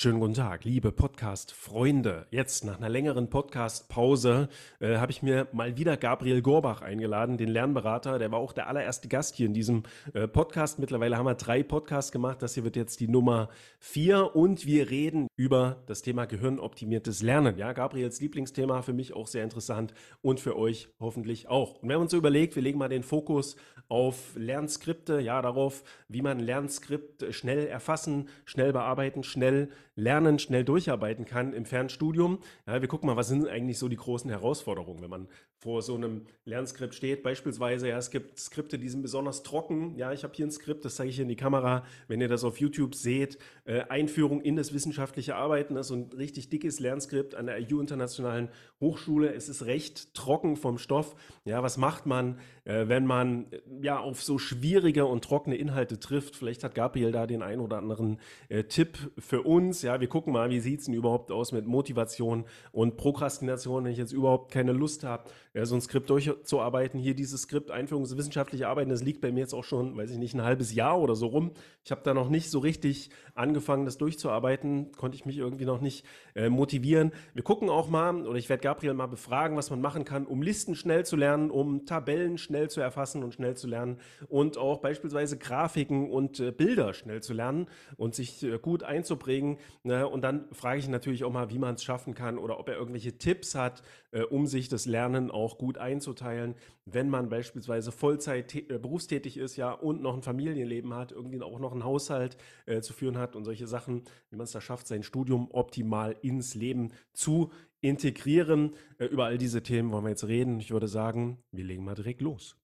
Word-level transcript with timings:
Schönen 0.00 0.20
guten 0.20 0.34
Tag, 0.34 0.64
liebe 0.64 0.92
Podcast-Freunde. 0.92 2.28
Jetzt 2.30 2.64
nach 2.64 2.76
einer 2.76 2.88
längeren 2.88 3.28
Podcast-Pause 3.28 4.48
äh, 4.78 4.98
habe 4.98 5.10
ich 5.10 5.24
mir 5.24 5.48
mal 5.50 5.76
wieder 5.76 5.96
Gabriel 5.96 6.40
Gorbach 6.40 6.82
eingeladen, 6.82 7.36
den 7.36 7.48
Lernberater. 7.48 8.20
Der 8.20 8.30
war 8.30 8.38
auch 8.38 8.52
der 8.52 8.68
allererste 8.68 9.08
Gast 9.08 9.34
hier 9.34 9.46
in 9.46 9.54
diesem 9.54 9.82
äh, 10.14 10.28
Podcast. 10.28 10.78
Mittlerweile 10.78 11.16
haben 11.16 11.26
wir 11.26 11.34
drei 11.34 11.64
Podcasts 11.64 12.12
gemacht. 12.12 12.42
Das 12.42 12.54
hier 12.54 12.62
wird 12.62 12.76
jetzt 12.76 13.00
die 13.00 13.08
Nummer 13.08 13.48
vier 13.80 14.36
und 14.36 14.66
wir 14.66 14.88
reden 14.88 15.26
über 15.38 15.84
das 15.86 16.02
Thema 16.02 16.26
gehirnoptimiertes 16.26 17.22
Lernen. 17.22 17.56
Ja, 17.56 17.72
Gabriels 17.72 18.20
Lieblingsthema, 18.20 18.82
für 18.82 18.92
mich 18.92 19.14
auch 19.14 19.28
sehr 19.28 19.44
interessant 19.44 19.94
und 20.20 20.40
für 20.40 20.58
euch 20.58 20.88
hoffentlich 20.98 21.48
auch. 21.48 21.80
Und 21.80 21.88
wir 21.88 21.94
haben 21.94 22.02
uns 22.02 22.10
so 22.10 22.16
überlegt, 22.16 22.56
wir 22.56 22.62
legen 22.62 22.76
mal 22.76 22.88
den 22.88 23.04
Fokus 23.04 23.54
auf 23.88 24.34
Lernskripte, 24.34 25.20
ja, 25.20 25.40
darauf, 25.40 25.84
wie 26.08 26.22
man 26.22 26.40
Lernskript 26.40 27.32
schnell 27.32 27.68
erfassen, 27.68 28.28
schnell 28.46 28.72
bearbeiten, 28.72 29.22
schnell 29.22 29.70
lernen, 29.94 30.40
schnell 30.40 30.64
durcharbeiten 30.64 31.24
kann 31.24 31.52
im 31.52 31.64
Fernstudium. 31.64 32.40
Ja, 32.66 32.80
wir 32.80 32.88
gucken 32.88 33.06
mal, 33.06 33.16
was 33.16 33.28
sind 33.28 33.46
eigentlich 33.46 33.78
so 33.78 33.88
die 33.88 33.96
großen 33.96 34.28
Herausforderungen, 34.28 35.02
wenn 35.02 35.10
man 35.10 35.28
vor 35.60 35.82
so 35.82 35.96
einem 35.96 36.22
Lernskript 36.44 36.94
steht. 36.94 37.24
Beispielsweise, 37.24 37.88
ja, 37.88 37.98
es 37.98 38.10
gibt 38.10 38.38
Skripte, 38.38 38.78
die 38.78 38.88
sind 38.88 39.02
besonders 39.02 39.42
trocken. 39.42 39.96
Ja, 39.96 40.12
ich 40.12 40.22
habe 40.22 40.32
hier 40.34 40.46
ein 40.46 40.52
Skript, 40.52 40.84
das 40.84 40.94
zeige 40.94 41.10
ich 41.10 41.18
in 41.18 41.26
die 41.26 41.36
Kamera. 41.36 41.84
Wenn 42.06 42.20
ihr 42.20 42.28
das 42.28 42.44
auf 42.44 42.58
YouTube 42.58 42.94
seht, 42.94 43.38
äh, 43.64 43.80
Einführung 43.88 44.40
in 44.40 44.54
das 44.54 44.72
wissenschaftliche 44.72 45.34
Arbeiten, 45.34 45.74
das 45.74 45.90
ist 45.90 45.96
ein 45.96 46.10
richtig 46.16 46.48
dickes 46.48 46.78
Lernskript 46.78 47.34
an 47.34 47.46
der 47.46 47.58
IU 47.58 47.80
Internationalen 47.80 48.50
Hochschule. 48.80 49.34
Es 49.34 49.48
ist 49.48 49.66
recht 49.66 50.14
trocken 50.14 50.56
vom 50.56 50.78
Stoff. 50.78 51.16
Ja, 51.44 51.62
was 51.64 51.76
macht 51.76 52.06
man, 52.06 52.38
äh, 52.64 52.86
wenn 52.86 53.04
man 53.04 53.50
äh, 53.50 53.60
ja 53.82 53.98
auf 53.98 54.22
so 54.22 54.38
schwierige 54.38 55.06
und 55.06 55.24
trockene 55.24 55.56
Inhalte 55.56 55.98
trifft? 55.98 56.36
Vielleicht 56.36 56.62
hat 56.62 56.76
Gabriel 56.76 57.10
da 57.10 57.26
den 57.26 57.42
ein 57.42 57.58
oder 57.58 57.78
anderen 57.78 58.20
äh, 58.48 58.62
Tipp 58.62 58.96
für 59.18 59.42
uns. 59.42 59.82
Ja, 59.82 60.00
wir 60.00 60.08
gucken 60.08 60.32
mal, 60.32 60.50
wie 60.50 60.60
sieht 60.60 60.80
es 60.80 60.86
denn 60.86 60.94
überhaupt 60.94 61.32
aus 61.32 61.50
mit 61.50 61.66
Motivation 61.66 62.44
und 62.70 62.96
Prokrastination, 62.96 63.84
wenn 63.84 63.92
ich 63.92 63.98
jetzt 63.98 64.12
überhaupt 64.12 64.52
keine 64.52 64.72
Lust 64.72 65.02
habe, 65.02 65.24
ja, 65.54 65.64
so 65.64 65.74
ein 65.74 65.80
Skript 65.80 66.10
durchzuarbeiten. 66.10 67.00
Hier 67.00 67.14
dieses 67.14 67.42
Skript 67.42 67.70
Einführungswissenschaftliche 67.70 68.68
Arbeiten, 68.68 68.90
das 68.90 69.02
liegt 69.02 69.20
bei 69.20 69.32
mir 69.32 69.40
jetzt 69.40 69.54
auch 69.54 69.64
schon, 69.64 69.96
weiß 69.96 70.10
ich 70.10 70.18
nicht, 70.18 70.34
ein 70.34 70.42
halbes 70.42 70.74
Jahr 70.74 71.00
oder 71.00 71.14
so 71.14 71.26
rum. 71.26 71.52
Ich 71.84 71.90
habe 71.90 72.02
da 72.04 72.14
noch 72.14 72.28
nicht 72.28 72.50
so 72.50 72.58
richtig 72.58 73.10
angefangen, 73.34 73.84
das 73.84 73.98
durchzuarbeiten, 73.98 74.92
konnte 74.92 75.16
ich 75.16 75.24
mich 75.24 75.38
irgendwie 75.38 75.64
noch 75.64 75.80
nicht 75.80 76.04
äh, 76.34 76.48
motivieren. 76.48 77.12
Wir 77.34 77.42
gucken 77.42 77.70
auch 77.70 77.88
mal, 77.88 78.26
oder 78.26 78.38
ich 78.38 78.48
werde 78.48 78.62
Gabriel 78.62 78.94
mal 78.94 79.06
befragen, 79.06 79.56
was 79.56 79.70
man 79.70 79.80
machen 79.80 80.04
kann, 80.04 80.26
um 80.26 80.42
Listen 80.42 80.74
schnell 80.74 81.06
zu 81.06 81.16
lernen, 81.16 81.50
um 81.50 81.86
Tabellen 81.86 82.38
schnell 82.38 82.68
zu 82.68 82.80
erfassen 82.80 83.22
und 83.22 83.34
schnell 83.34 83.56
zu 83.56 83.66
lernen 83.66 83.98
und 84.28 84.58
auch 84.58 84.80
beispielsweise 84.80 85.38
Grafiken 85.38 86.10
und 86.10 86.40
äh, 86.40 86.50
Bilder 86.50 86.92
schnell 86.94 87.22
zu 87.22 87.32
lernen 87.32 87.66
und 87.96 88.14
sich 88.14 88.42
äh, 88.42 88.58
gut 88.58 88.82
einzuprägen. 88.82 89.58
Ne? 89.82 90.06
Und 90.06 90.22
dann 90.22 90.44
frage 90.52 90.78
ich 90.78 90.88
natürlich 90.88 91.24
auch 91.24 91.32
mal, 91.32 91.50
wie 91.50 91.58
man 91.58 91.74
es 91.74 91.84
schaffen 91.84 92.14
kann 92.14 92.38
oder 92.38 92.58
ob 92.58 92.68
er 92.68 92.76
irgendwelche 92.76 93.18
Tipps 93.18 93.54
hat, 93.54 93.82
äh, 94.10 94.22
um 94.22 94.46
sich 94.46 94.68
das 94.68 94.86
Lernen 94.86 95.30
auch 95.38 95.58
gut 95.58 95.78
einzuteilen, 95.78 96.54
wenn 96.84 97.08
man 97.08 97.28
beispielsweise 97.28 97.92
Vollzeit 97.92 98.54
äh, 98.54 98.78
berufstätig 98.78 99.36
ist, 99.36 99.56
ja, 99.56 99.72
und 99.72 100.02
noch 100.02 100.14
ein 100.14 100.22
Familienleben 100.22 100.94
hat, 100.94 101.12
irgendwie 101.12 101.40
auch 101.40 101.58
noch 101.58 101.72
einen 101.72 101.84
Haushalt 101.84 102.36
äh, 102.66 102.80
zu 102.80 102.92
führen 102.92 103.18
hat 103.18 103.36
und 103.36 103.44
solche 103.44 103.66
Sachen, 103.66 104.02
wie 104.30 104.36
man 104.36 104.44
es 104.44 104.52
da 104.52 104.60
schafft, 104.60 104.86
sein 104.86 105.02
Studium 105.02 105.48
optimal 105.52 106.16
ins 106.22 106.54
Leben 106.54 106.92
zu 107.12 107.50
integrieren. 107.80 108.74
Äh, 108.98 109.06
über 109.06 109.26
all 109.26 109.38
diese 109.38 109.62
Themen 109.62 109.92
wollen 109.92 110.04
wir 110.04 110.10
jetzt 110.10 110.26
reden. 110.26 110.60
Ich 110.60 110.70
würde 110.70 110.88
sagen, 110.88 111.38
wir 111.52 111.64
legen 111.64 111.84
mal 111.84 111.94
direkt 111.94 112.20
los. 112.20 112.56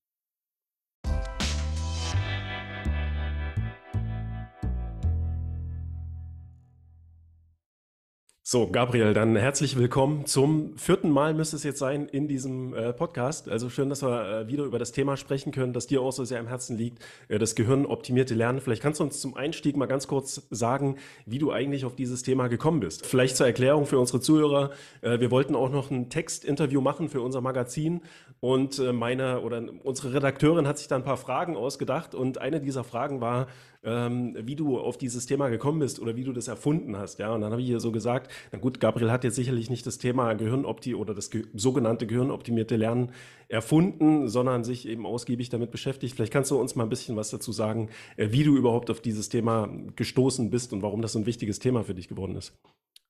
So, 8.55 8.69
Gabriel, 8.69 9.15
dann 9.15 9.35
herzlich 9.35 9.77
willkommen 9.77 10.27
zum 10.27 10.79
vierten 10.79 11.11
Mal 11.11 11.35
müsste 11.35 11.57
es 11.57 11.65
jetzt 11.65 11.81
sein 11.81 12.07
in 12.07 12.29
diesem 12.29 12.73
äh, 12.73 12.93
Podcast. 12.93 13.49
Also 13.49 13.69
schön, 13.69 13.89
dass 13.89 14.05
wir 14.05 14.43
äh, 14.43 14.47
wieder 14.47 14.63
über 14.63 14.79
das 14.79 14.93
Thema 14.93 15.17
sprechen 15.17 15.51
können, 15.51 15.73
das 15.73 15.89
dir 15.89 16.01
auch 16.01 16.13
so 16.13 16.25
sehr 16.25 16.39
am 16.39 16.47
Herzen 16.47 16.79
liegt, 16.79 17.05
äh, 17.27 17.41
das 17.41 17.57
gehirnoptimierte 17.57 18.37
Lernen. 18.37 18.61
Vielleicht 18.61 18.81
kannst 18.81 19.01
du 19.01 19.05
uns 19.05 19.21
zum 19.21 19.37
Einstieg 19.37 19.77
mal 19.77 19.87
ganz 19.87 20.07
kurz 20.07 20.47
sagen, 20.51 20.99
wie 21.27 21.41
du 21.41 21.51
eigentlich 21.51 21.85
auf 21.85 21.97
dieses 21.97 22.23
Thema 22.23 22.47
gekommen 22.47 22.79
bist. 22.79 23.05
Vielleicht 23.05 23.37
zur 23.37 23.47
Erklärung 23.47 23.87
für 23.87 23.99
unsere 23.99 24.21
Zuhörer. 24.21 24.71
Äh, 25.01 25.19
wir 25.19 25.33
wollten 25.33 25.57
auch 25.57 25.73
noch 25.73 25.91
ein 25.91 26.09
Textinterview 26.09 26.81
machen 26.81 27.09
für 27.09 27.23
unser 27.23 27.41
Magazin 27.41 28.03
und 28.45 28.79
äh, 28.79 28.93
meine 28.93 29.41
oder 29.41 29.65
unsere 29.85 30.13
Redakteurin 30.13 30.69
hat 30.69 30.77
sich 30.77 30.87
da 30.87 30.97
ein 30.97 31.03
paar 31.03 31.17
Fragen 31.17 31.57
ausgedacht 31.57 32.15
und 32.15 32.37
eine 32.37 32.61
dieser 32.61 32.85
Fragen 32.85 33.23
war, 33.23 33.47
ähm, 33.83 34.37
wie 34.39 34.55
du 34.55 34.79
auf 34.79 34.99
dieses 34.99 35.25
Thema 35.25 35.49
gekommen 35.49 35.79
bist 35.79 35.99
oder 35.99 36.15
wie 36.15 36.25
du 36.25 36.35
das 36.35 36.47
erfunden 36.47 36.99
hast. 36.99 37.19
Ja, 37.19 37.33
und 37.33 37.41
dann 37.41 37.53
habe 37.53 37.63
ich 37.63 37.69
hier 37.69 37.81
so 37.81 37.91
gesagt, 37.91 38.31
na 38.53 38.59
gut, 38.59 38.81
Gabriel 38.81 39.11
hat 39.11 39.25
jetzt 39.25 39.37
sicherlich 39.37 39.71
nicht 39.71 39.87
das 39.87 39.97
Thema 39.97 40.35
Gehirnopti 40.35 40.95
oder 40.95 41.15
das 41.15 41.31
ge 41.31 41.47
sogenannte 41.55 42.07
gehirnoptimierte 42.07 42.77
Lernen 42.77 43.13
erfunden, 43.49 44.29
sondern 44.29 44.63
sich 44.63 44.87
eben 44.87 45.07
ausgiebig 45.07 45.49
damit 45.49 45.71
beschäftigt. 45.71 46.15
Vielleicht 46.15 46.33
kannst 46.35 46.51
du 46.51 46.61
uns 46.61 46.77
mal 46.77 46.83
ein 46.83 46.91
bisschen 46.91 47.17
was 47.17 47.31
dazu 47.31 47.51
sagen, 47.51 47.89
äh, 48.19 48.29
wie 48.31 48.45
du 48.45 48.59
überhaupt 48.59 48.91
auf 48.91 49.01
dieses 49.01 49.31
Thema 49.31 49.71
gestoßen 49.97 50.51
bist 50.51 50.75
und 50.75 50.83
warum 50.83 51.01
das 51.01 51.13
so 51.13 51.19
ein 51.19 51.25
wichtiges 51.25 51.61
Thema 51.61 51.83
für 51.85 51.95
dich 51.95 52.09
geworden 52.09 52.37
ist. 52.37 52.55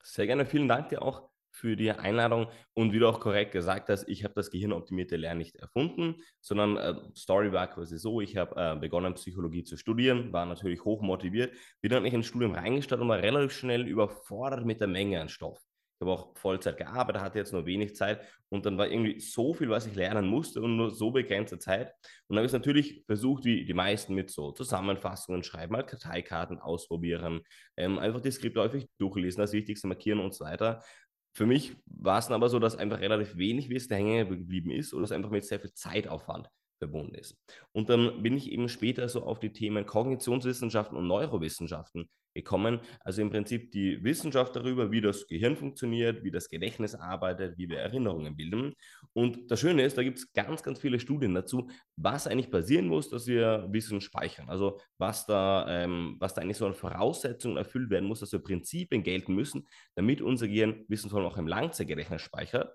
Sehr 0.01 0.29
gerne, 0.29 0.47
vielen 0.47 0.69
Dank 0.69 0.91
dir 0.91 1.03
auch 1.03 1.23
für 1.65 1.77
die 1.77 1.91
Einladung 1.91 2.49
und 2.75 2.93
wie 2.93 2.99
du 2.99 3.09
auch 3.09 3.21
korrekt 3.21 3.53
gesagt 3.53 3.89
hast, 3.89 4.07
ich 4.07 4.23
habe 4.23 4.35
das 4.35 4.51
gehirnoptimierte 4.51 5.17
Lernen 5.17 5.39
nicht 5.39 5.57
erfunden, 5.57 6.17
sondern 6.43 6.77
äh, 6.77 6.95
Story 7.17 7.53
war 7.53 7.69
quasi 7.69 7.97
so, 7.97 8.21
ich 8.21 8.37
habe 8.37 8.55
äh, 8.55 8.79
begonnen 8.79 9.15
Psychologie 9.15 9.65
zu 9.65 9.79
studieren, 9.79 10.31
war 10.31 10.45
natürlich 10.45 10.85
hoch 10.85 11.01
motiviert, 11.01 11.57
bin 11.81 11.91
dann 11.91 12.03
nicht 12.03 12.13
ins 12.13 12.27
Studium 12.27 12.53
reingestartet 12.53 13.03
und 13.03 13.09
war 13.09 13.23
relativ 13.23 13.53
schnell 13.53 13.89
überfordert 13.89 14.67
mit 14.67 14.83
der 14.83 14.89
Menge 14.89 15.23
an 15.23 15.31
Stoff. 15.31 15.59
Ich 15.97 16.01
habe 16.01 16.11
auch 16.11 16.37
Vollzeit 16.37 16.77
gearbeitet, 16.77 17.23
hatte 17.23 17.39
jetzt 17.39 17.53
nur 17.53 17.67
wenig 17.67 17.95
Zeit 17.95 18.21
und 18.49 18.67
dann 18.67 18.77
war 18.77 18.89
irgendwie 18.89 19.21
so 19.21 19.55
viel, 19.55 19.71
was 19.71 19.87
ich 19.87 19.95
lernen 19.95 20.27
musste 20.27 20.61
und 20.61 20.77
nur 20.77 20.91
so 20.91 21.13
begrenzte 21.13 21.59
Zeit. 21.59 21.93
Und 22.27 22.35
dann 22.35 22.39
habe 22.39 22.47
ich 22.47 22.51
es 22.51 22.59
natürlich 22.59 23.05
versucht, 23.07 23.45
wie 23.45 23.65
die 23.65 23.75
meisten 23.75 24.13
mit 24.13 24.31
so 24.31 24.51
Zusammenfassungen 24.51 25.45
schreiben, 25.45 25.73
mal 25.73 25.87
Karteikarten 25.87 26.59
ausprobieren, 26.59 27.43
ähm, 27.77 28.01
einfach 28.01 28.21
die 28.21 28.33
Skripte 28.33 28.61
häufig 28.61 28.89
durchlesen, 28.99 29.41
das 29.41 29.53
Wichtigste 29.53 29.87
markieren 29.87 30.19
und 30.19 30.35
so 30.35 30.45
weiter. 30.45 30.83
Für 31.35 31.47
mich 31.47 31.77
war 31.87 32.19
es 32.19 32.27
dann 32.27 32.35
aber 32.35 32.49
so, 32.49 32.59
dass 32.59 32.77
einfach 32.77 33.01
relativ 33.01 33.37
wenig 33.37 33.69
Wissen 33.69 33.95
hängen 33.95 34.29
geblieben 34.29 34.71
ist 34.71 34.95
oder 34.95 35.05
es 35.05 35.13
einfach 35.13 35.31
mit 35.31 35.45
sehr 35.45 35.61
viel 35.61 35.73
Zeitaufwand 35.73 36.49
verbunden 36.79 37.15
ist. 37.15 37.37
Und 37.73 37.89
dann 37.91 38.23
bin 38.23 38.37
ich 38.37 38.51
eben 38.51 38.69
später 38.69 39.09
so 39.09 39.25
auf 39.25 39.41
die 39.41 39.53
Themen 39.53 39.85
Kognitionswissenschaften 39.85 40.97
und 40.97 41.07
Neurowissenschaften 41.07 42.09
gekommen. 42.35 42.81
Also 43.01 43.23
im 43.23 43.31
Prinzip 43.31 43.71
die 43.71 44.03
Wissenschaft 44.03 44.57
darüber, 44.57 44.91
wie 44.91 45.01
das 45.01 45.27
Gehirn 45.27 45.57
funktioniert, 45.57 46.25
wie 46.25 46.31
das 46.31 46.49
Gedächtnis 46.49 46.95
arbeitet, 46.95 47.57
wie 47.57 47.69
wir 47.69 47.79
Erinnerungen 47.79 48.37
bilden. 48.37 48.75
Und 49.13 49.51
das 49.51 49.61
Schöne 49.61 49.85
ist, 49.85 49.97
da 49.97 50.03
gibt 50.03 50.19
es 50.19 50.33
ganz, 50.33 50.63
ganz 50.63 50.81
viele 50.81 50.99
Studien 51.01 51.35
dazu, 51.35 51.71
was 51.97 52.27
eigentlich 52.27 52.51
passieren 52.51 52.89
muss, 52.89 53.09
dass 53.09 53.27
wir 53.27 53.69
Wissen 53.71 54.01
speichern. 54.01 54.49
Also 54.49 54.81
was 54.99 55.27
da, 55.27 55.67
ähm, 55.69 56.17
was 56.19 56.35
da 56.35 56.43
eigentlich 56.43 56.57
so 56.57 56.67
an 56.67 56.75
Voraussetzungen 56.75 57.57
erfüllt 57.57 57.91
werden 57.91 58.09
muss, 58.09 58.21
dass 58.21 58.33
wir 58.33 58.41
Prinzipien 58.41 59.03
gelten 59.03 59.35
müssen, 59.35 59.67
damit 59.95 60.21
unser 60.21 60.49
Gehirn 60.49 60.85
Wissen 60.89 61.11
vor 61.11 61.21
allem 61.21 61.29
auch 61.29 61.37
im 61.37 61.47
Langzeitgedächtnis 61.47 62.23
speichert. 62.23 62.75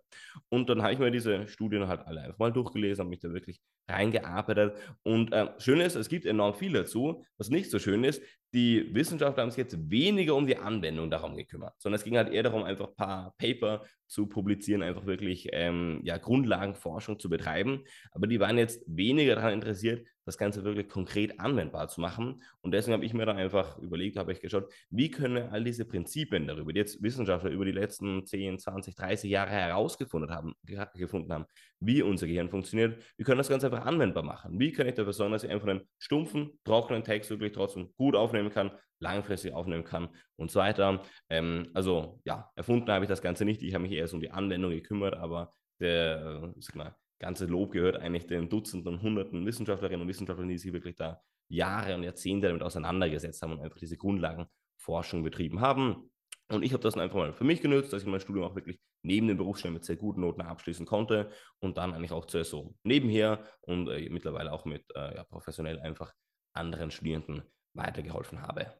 Und 0.49 0.69
dann 0.69 0.81
habe 0.81 0.93
ich 0.93 0.99
mir 0.99 1.11
diese 1.11 1.47
Studien 1.47 1.87
halt 1.87 2.01
alle 2.07 2.21
einfach 2.21 2.39
mal 2.39 2.53
durchgelesen, 2.53 3.01
habe 3.01 3.09
mich 3.09 3.19
da 3.19 3.33
wirklich 3.33 3.59
reingearbeitet. 3.89 4.75
Und 5.03 5.33
äh, 5.33 5.49
schön 5.57 5.79
ist, 5.79 5.95
es 5.95 6.09
gibt 6.09 6.25
enorm 6.25 6.53
viel 6.53 6.73
dazu. 6.73 7.25
Was 7.37 7.49
nicht 7.49 7.71
so 7.71 7.79
schön 7.79 8.03
ist, 8.03 8.21
die 8.53 8.93
Wissenschaftler 8.93 9.43
haben 9.43 9.51
sich 9.51 9.57
jetzt 9.57 9.89
weniger 9.89 10.35
um 10.35 10.47
die 10.47 10.57
Anwendung 10.57 11.09
darum 11.09 11.35
gekümmert, 11.35 11.73
sondern 11.77 11.99
es 11.99 12.03
ging 12.03 12.17
halt 12.17 12.31
eher 12.33 12.43
darum, 12.43 12.63
einfach 12.63 12.87
ein 12.87 12.95
paar 12.95 13.35
Paper 13.37 13.83
zu 14.09 14.27
publizieren, 14.27 14.81
einfach 14.81 15.05
wirklich 15.05 15.49
ähm, 15.53 16.01
ja, 16.03 16.17
Grundlagenforschung 16.17 17.19
zu 17.19 17.29
betreiben. 17.29 17.83
Aber 18.11 18.27
die 18.27 18.39
waren 18.39 18.57
jetzt 18.57 18.83
weniger 18.87 19.35
daran 19.35 19.53
interessiert, 19.53 20.05
das 20.25 20.37
Ganze 20.37 20.63
wirklich 20.63 20.89
konkret 20.89 21.39
anwendbar 21.39 21.87
zu 21.87 22.01
machen. 22.01 22.43
Und 22.61 22.71
deswegen 22.73 22.93
habe 22.93 23.05
ich 23.05 23.13
mir 23.13 23.25
dann 23.25 23.37
einfach 23.37 23.77
überlegt, 23.79 24.17
habe 24.17 24.31
ich 24.31 24.41
geschaut, 24.41 24.71
wie 24.89 25.09
können 25.09 25.49
all 25.49 25.63
diese 25.63 25.85
Prinzipien 25.85 26.47
darüber, 26.47 26.73
die 26.73 26.79
jetzt 26.79 27.01
Wissenschaftler 27.01 27.51
über 27.51 27.65
die 27.65 27.71
letzten 27.71 28.25
10, 28.25 28.59
20, 28.59 28.95
30 28.95 29.29
Jahre 29.29 29.51
herausgefunden 29.51 30.31
haben, 30.31 30.53
gefunden 30.95 31.31
haben, 31.31 31.45
wie 31.79 32.01
unser 32.01 32.27
Gehirn 32.27 32.50
funktioniert, 32.50 33.01
wie 33.17 33.23
können 33.23 33.38
das 33.38 33.50
Ganze 33.50 33.67
einfach 33.67 33.85
anwendbar 33.85 34.23
machen? 34.23 34.59
Wie 34.59 34.71
kann 34.71 34.88
ich 34.88 34.95
dafür 34.95 35.13
sorgen, 35.13 35.33
dass 35.33 35.44
ich 35.44 35.51
einfach 35.51 35.67
einen 35.67 35.81
stumpfen, 35.97 36.59
trockenen 36.63 37.03
Text 37.03 37.29
wirklich 37.29 37.53
trotzdem 37.53 37.94
gut 37.95 38.15
aufnehmen 38.15 38.50
kann, 38.50 38.71
langfristig 39.00 39.54
aufnehmen 39.54 39.84
kann 39.84 40.10
und 40.36 40.51
so 40.51 40.60
weiter. 40.60 41.04
Ähm, 41.30 41.69
also 41.74 42.19
ja, 42.25 42.51
erfunden 42.56 42.92
habe 42.92 43.06
ich 43.06 43.10
das 43.10 43.22
Ganze 43.22 43.46
nicht. 43.46 43.63
Ich 43.63 43.74
habe 43.74 43.84
mich 43.84 43.94
eher 43.94 44.07
so 44.07 44.16
um 44.16 44.22
die 44.22 44.31
Anwendung 44.31 44.72
gekümmert, 44.72 45.16
aber 45.16 45.54
der, 45.80 46.54
äh, 46.56 46.78
mal, 46.78 46.96
ganze 47.19 47.46
Lob 47.46 47.72
gehört 47.72 47.98
eigentlich 47.98 48.28
den 48.28 48.50
Dutzenden 48.50 48.96
und 48.96 49.01
Hunderten 49.01 49.46
Wissenschaftlerinnen 49.46 50.01
und 50.01 50.07
Wissenschaftlern, 50.07 50.48
die 50.48 50.57
sich 50.57 50.74
wirklich 50.74 50.96
da 50.96 51.22
Jahre 51.50 51.96
und 51.96 52.04
Jahrzehnte 52.04 52.48
damit 52.48 52.63
auseinandergesetzt 52.63 53.42
haben 53.42 53.54
und 53.54 53.62
einfach 53.62 53.80
diese 53.80 53.98
Grundlagenforschung 53.98 55.24
betrieben 55.24 55.62
haben. 55.62 56.12
Und 56.51 56.63
ich 56.63 56.74
habe 56.74 56.81
das 56.81 56.96
dann 56.96 57.04
einfach 57.04 57.18
mal 57.18 57.34
für 57.34 57.44
mich 57.44 57.62
genutzt, 57.62 57.94
dass 57.94 58.01
ich 58.01 58.07
mein 58.07 58.19
Studium 58.19 58.46
auch 58.46 58.56
wirklich 58.56 58.80
neben 59.04 59.28
den 59.28 59.38
Berufsstellen 59.38 59.74
mit 59.74 59.86
sehr 59.86 59.96
guten 59.96 60.22
Noten 60.22 60.42
abschließen 60.42 60.86
konnte 60.86 61.30
und 61.60 61.78
dann 61.78 61.94
eigentlich 61.94 62.12
auch 62.12 62.25
zuerst 62.25 62.51
so 62.51 62.75
nebenher 62.84 63.46
und 63.62 63.88
äh, 63.88 64.10
mittlerweile 64.10 64.51
auch 64.51 64.66
mit 64.66 64.84
äh, 64.96 65.16
ja, 65.16 65.24
professionell 65.25 65.80
einfach 65.80 66.13
anderen 66.54 66.92
Studierenden 66.92 67.44
weitergeholfen 67.74 68.42
habe. 68.42 68.74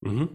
Mhm. 0.00 0.28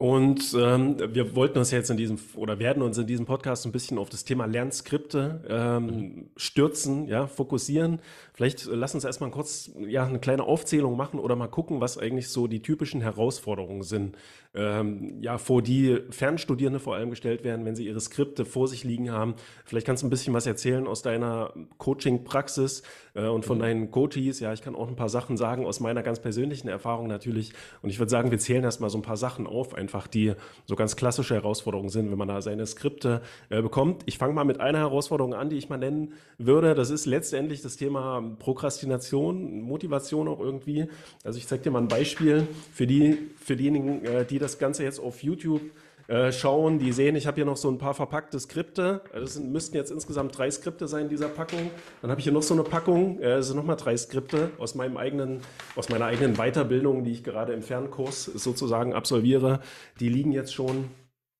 Und 0.00 0.54
ähm, 0.56 0.96
wir 1.12 1.34
wollten 1.34 1.58
uns 1.58 1.72
jetzt 1.72 1.90
in 1.90 1.96
diesem 1.96 2.20
oder 2.36 2.60
werden 2.60 2.84
uns 2.84 2.96
in 2.98 3.08
diesem 3.08 3.26
Podcast 3.26 3.66
ein 3.66 3.72
bisschen 3.72 3.98
auf 3.98 4.08
das 4.08 4.22
Thema 4.22 4.44
Lernskripte 4.46 5.44
ähm, 5.48 5.86
mhm. 5.86 6.30
stürzen, 6.36 7.08
ja, 7.08 7.26
fokussieren. 7.26 8.00
Vielleicht 8.32 8.66
lass 8.66 8.94
uns 8.94 9.02
erstmal 9.02 9.32
kurz 9.32 9.72
ja, 9.88 10.06
eine 10.06 10.20
kleine 10.20 10.44
Aufzählung 10.44 10.96
machen 10.96 11.18
oder 11.18 11.34
mal 11.34 11.48
gucken, 11.48 11.80
was 11.80 11.98
eigentlich 11.98 12.28
so 12.28 12.46
die 12.46 12.62
typischen 12.62 13.00
Herausforderungen 13.00 13.82
sind, 13.82 14.16
ähm, 14.58 15.22
ja, 15.22 15.38
vor 15.38 15.62
die 15.62 16.00
Fernstudierende 16.10 16.80
vor 16.80 16.96
allem 16.96 17.10
gestellt 17.10 17.44
werden, 17.44 17.64
wenn 17.64 17.76
sie 17.76 17.86
ihre 17.86 18.00
Skripte 18.00 18.44
vor 18.44 18.66
sich 18.66 18.82
liegen 18.82 19.12
haben. 19.12 19.34
Vielleicht 19.64 19.86
kannst 19.86 20.02
du 20.02 20.08
ein 20.08 20.10
bisschen 20.10 20.34
was 20.34 20.46
erzählen 20.46 20.88
aus 20.88 21.02
deiner 21.02 21.52
Coaching-Praxis 21.78 22.82
äh, 23.14 23.26
und 23.28 23.44
von 23.44 23.58
mhm. 23.58 23.62
deinen 23.62 23.90
Coaches. 23.92 24.40
Ja, 24.40 24.52
ich 24.52 24.62
kann 24.62 24.74
auch 24.74 24.88
ein 24.88 24.96
paar 24.96 25.08
Sachen 25.08 25.36
sagen 25.36 25.64
aus 25.64 25.78
meiner 25.78 26.02
ganz 26.02 26.18
persönlichen 26.18 26.66
Erfahrung 26.66 27.06
natürlich. 27.06 27.52
Und 27.82 27.90
ich 27.90 28.00
würde 28.00 28.10
sagen, 28.10 28.32
wir 28.32 28.38
zählen 28.38 28.64
erstmal 28.64 28.90
so 28.90 28.98
ein 28.98 29.02
paar 29.02 29.16
Sachen 29.16 29.46
auf, 29.46 29.74
einfach 29.74 30.08
die 30.08 30.32
so 30.66 30.74
ganz 30.74 30.96
klassische 30.96 31.34
Herausforderungen 31.34 31.88
sind, 31.88 32.10
wenn 32.10 32.18
man 32.18 32.28
da 32.28 32.42
seine 32.42 32.66
Skripte 32.66 33.22
äh, 33.50 33.62
bekommt. 33.62 34.02
Ich 34.06 34.18
fange 34.18 34.34
mal 34.34 34.44
mit 34.44 34.60
einer 34.60 34.78
Herausforderung 34.78 35.34
an, 35.34 35.50
die 35.50 35.56
ich 35.56 35.68
mal 35.68 35.78
nennen 35.78 36.14
würde. 36.36 36.74
Das 36.74 36.90
ist 36.90 37.06
letztendlich 37.06 37.62
das 37.62 37.76
Thema 37.76 38.22
Prokrastination, 38.40 39.60
Motivation 39.60 40.26
auch 40.26 40.40
irgendwie. 40.40 40.88
Also 41.22 41.38
ich 41.38 41.46
zeige 41.46 41.62
dir 41.62 41.70
mal 41.70 41.82
ein 41.82 41.88
Beispiel 41.88 42.48
für 42.72 42.88
die, 42.88 43.18
für 43.36 43.54
diejenigen, 43.54 44.04
äh, 44.04 44.24
die 44.24 44.38
das 44.38 44.47
Ganze 44.56 44.84
jetzt 44.84 45.00
auf 45.00 45.22
YouTube 45.22 45.60
äh, 46.08 46.32
schauen, 46.32 46.78
die 46.78 46.92
sehen, 46.92 47.16
ich 47.16 47.26
habe 47.26 47.34
hier 47.34 47.44
noch 47.44 47.58
so 47.58 47.70
ein 47.70 47.76
paar 47.76 47.92
verpackte 47.92 48.40
Skripte. 48.40 49.02
Das 49.12 49.34
sind, 49.34 49.52
müssten 49.52 49.76
jetzt 49.76 49.90
insgesamt 49.90 50.38
drei 50.38 50.50
Skripte 50.50 50.88
sein 50.88 51.02
in 51.02 51.08
dieser 51.10 51.28
Packung. 51.28 51.70
Dann 52.00 52.10
habe 52.10 52.18
ich 52.18 52.24
hier 52.24 52.32
noch 52.32 52.42
so 52.42 52.54
eine 52.54 52.62
Packung, 52.62 53.20
äh, 53.20 53.36
das 53.36 53.48
sind 53.48 53.56
nochmal 53.56 53.76
drei 53.76 53.94
Skripte 53.94 54.50
aus 54.56 54.74
meinem 54.74 54.96
eigenen, 54.96 55.42
aus 55.76 55.90
meiner 55.90 56.06
eigenen 56.06 56.36
Weiterbildung, 56.36 57.04
die 57.04 57.12
ich 57.12 57.24
gerade 57.24 57.52
im 57.52 57.60
Fernkurs 57.60 58.24
sozusagen 58.24 58.94
absolviere. 58.94 59.60
Die 60.00 60.08
liegen 60.08 60.32
jetzt 60.32 60.54
schon 60.54 60.88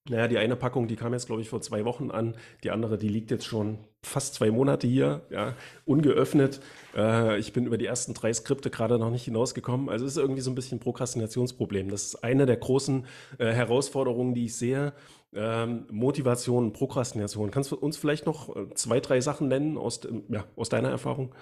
naja, 0.08 0.28
die 0.28 0.38
eine 0.38 0.56
Packung, 0.56 0.88
die 0.88 0.96
kam 0.96 1.12
jetzt, 1.12 1.26
glaube 1.26 1.42
ich, 1.42 1.48
vor 1.48 1.60
zwei 1.60 1.84
Wochen 1.84 2.10
an. 2.10 2.34
Die 2.64 2.70
andere, 2.70 2.98
die 2.98 3.08
liegt 3.08 3.30
jetzt 3.30 3.44
schon 3.44 3.78
fast 4.02 4.34
zwei 4.34 4.50
Monate 4.50 4.86
hier, 4.86 5.22
ja, 5.30 5.54
ungeöffnet. 5.84 6.60
Äh, 6.96 7.38
ich 7.38 7.52
bin 7.52 7.66
über 7.66 7.78
die 7.78 7.86
ersten 7.86 8.14
drei 8.14 8.32
Skripte 8.32 8.70
gerade 8.70 8.98
noch 8.98 9.10
nicht 9.10 9.24
hinausgekommen. 9.24 9.88
Also 9.88 10.04
es 10.06 10.12
ist 10.12 10.18
irgendwie 10.18 10.40
so 10.40 10.50
ein 10.50 10.54
bisschen 10.54 10.78
ein 10.78 10.80
Prokrastinationsproblem. 10.80 11.90
Das 11.90 12.04
ist 12.04 12.24
eine 12.24 12.46
der 12.46 12.56
großen 12.56 13.06
äh, 13.38 13.52
Herausforderungen, 13.52 14.34
die 14.34 14.46
ich 14.46 14.56
sehe. 14.56 14.92
Ähm, 15.34 15.86
Motivation, 15.90 16.72
Prokrastination. 16.72 17.50
Kannst 17.50 17.70
du 17.70 17.76
uns 17.76 17.96
vielleicht 17.96 18.24
noch 18.24 18.54
äh, 18.56 18.72
zwei, 18.74 19.00
drei 19.00 19.20
Sachen 19.20 19.48
nennen 19.48 19.76
aus, 19.76 20.00
ja, 20.28 20.44
aus 20.56 20.68
deiner 20.68 20.88
Erfahrung? 20.88 21.34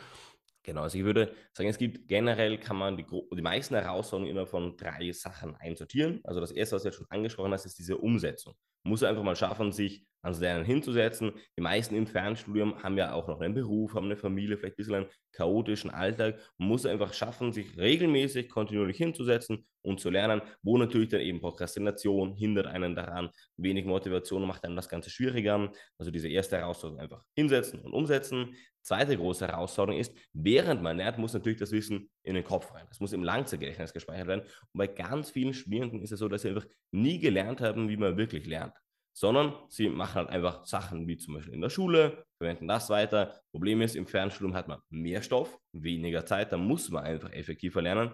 Genau, 0.66 0.82
also 0.82 0.98
ich 0.98 1.04
würde 1.04 1.32
sagen, 1.52 1.68
es 1.68 1.78
gibt 1.78 2.08
generell, 2.08 2.58
kann 2.58 2.76
man 2.76 2.96
die, 2.96 3.06
die 3.06 3.40
meisten 3.42 3.76
Herausforderungen 3.76 4.28
immer 4.36 4.48
von 4.48 4.76
drei 4.76 5.12
Sachen 5.12 5.54
einsortieren. 5.54 6.20
Also 6.24 6.40
das 6.40 6.50
erste, 6.50 6.74
was 6.74 6.82
du 6.82 6.88
jetzt 6.88 6.96
schon 6.96 7.06
angesprochen 7.08 7.52
hast, 7.52 7.66
ist 7.66 7.78
diese 7.78 7.96
Umsetzung. 7.98 8.54
Muss 8.86 9.02
einfach 9.02 9.22
mal 9.22 9.36
schaffen, 9.36 9.72
sich 9.72 10.06
ans 10.26 10.40
Lernen 10.40 10.64
hinzusetzen. 10.64 11.32
Die 11.56 11.62
meisten 11.62 11.94
im 11.94 12.06
Fernstudium 12.06 12.82
haben 12.82 12.98
ja 12.98 13.12
auch 13.12 13.28
noch 13.28 13.40
einen 13.40 13.54
Beruf, 13.54 13.94
haben 13.94 14.06
eine 14.06 14.16
Familie, 14.16 14.58
vielleicht 14.58 14.74
ein 14.74 14.76
bisschen 14.76 14.94
einen 14.94 15.06
chaotischen 15.32 15.90
Alltag. 15.90 16.38
Man 16.58 16.68
muss 16.68 16.84
einfach 16.84 17.14
schaffen, 17.14 17.52
sich 17.52 17.76
regelmäßig, 17.78 18.48
kontinuierlich 18.48 18.96
hinzusetzen 18.96 19.66
und 19.82 20.00
zu 20.00 20.10
lernen, 20.10 20.42
wo 20.62 20.76
natürlich 20.76 21.08
dann 21.08 21.20
eben 21.20 21.40
Prokrastination 21.40 22.34
hindert 22.34 22.66
einen 22.66 22.94
daran, 22.94 23.30
wenig 23.56 23.86
Motivation 23.86 24.46
macht 24.46 24.64
einem 24.64 24.76
das 24.76 24.88
Ganze 24.88 25.10
schwieriger. 25.10 25.70
Also 25.98 26.10
diese 26.10 26.28
erste 26.28 26.58
Herausforderung 26.58 27.00
einfach 27.00 27.22
hinsetzen 27.34 27.80
und 27.80 27.92
umsetzen. 27.92 28.54
Zweite 28.82 29.16
große 29.16 29.48
Herausforderung 29.48 30.00
ist, 30.00 30.14
während 30.32 30.80
man 30.80 30.98
lernt, 30.98 31.18
muss 31.18 31.34
natürlich 31.34 31.58
das 31.58 31.72
Wissen 31.72 32.08
in 32.22 32.34
den 32.34 32.44
Kopf 32.44 32.72
rein. 32.72 32.86
Das 32.88 33.00
muss 33.00 33.12
im 33.12 33.24
Langzeitgedächtnis 33.24 33.92
gespeichert 33.92 34.28
werden. 34.28 34.42
Und 34.42 34.78
bei 34.78 34.86
ganz 34.86 35.30
vielen 35.30 35.54
Studierenden 35.54 36.02
ist 36.02 36.12
es 36.12 36.20
so, 36.20 36.28
dass 36.28 36.42
sie 36.42 36.50
einfach 36.50 36.66
nie 36.92 37.18
gelernt 37.18 37.60
haben, 37.60 37.88
wie 37.88 37.96
man 37.96 38.16
wirklich 38.16 38.46
lernt 38.46 38.74
sondern 39.16 39.54
sie 39.70 39.88
machen 39.88 40.16
halt 40.16 40.28
einfach 40.28 40.66
Sachen 40.66 41.08
wie 41.08 41.16
zum 41.16 41.34
Beispiel 41.34 41.54
in 41.54 41.62
der 41.62 41.70
Schule, 41.70 42.26
verwenden 42.36 42.68
das 42.68 42.90
weiter. 42.90 43.40
Problem 43.50 43.80
ist, 43.80 43.96
im 43.96 44.06
Fernstudium 44.06 44.54
hat 44.54 44.68
man 44.68 44.80
mehr 44.90 45.22
Stoff, 45.22 45.58
weniger 45.72 46.26
Zeit, 46.26 46.52
da 46.52 46.58
muss 46.58 46.90
man 46.90 47.04
einfach 47.04 47.32
effektiver 47.32 47.80
lernen. 47.80 48.10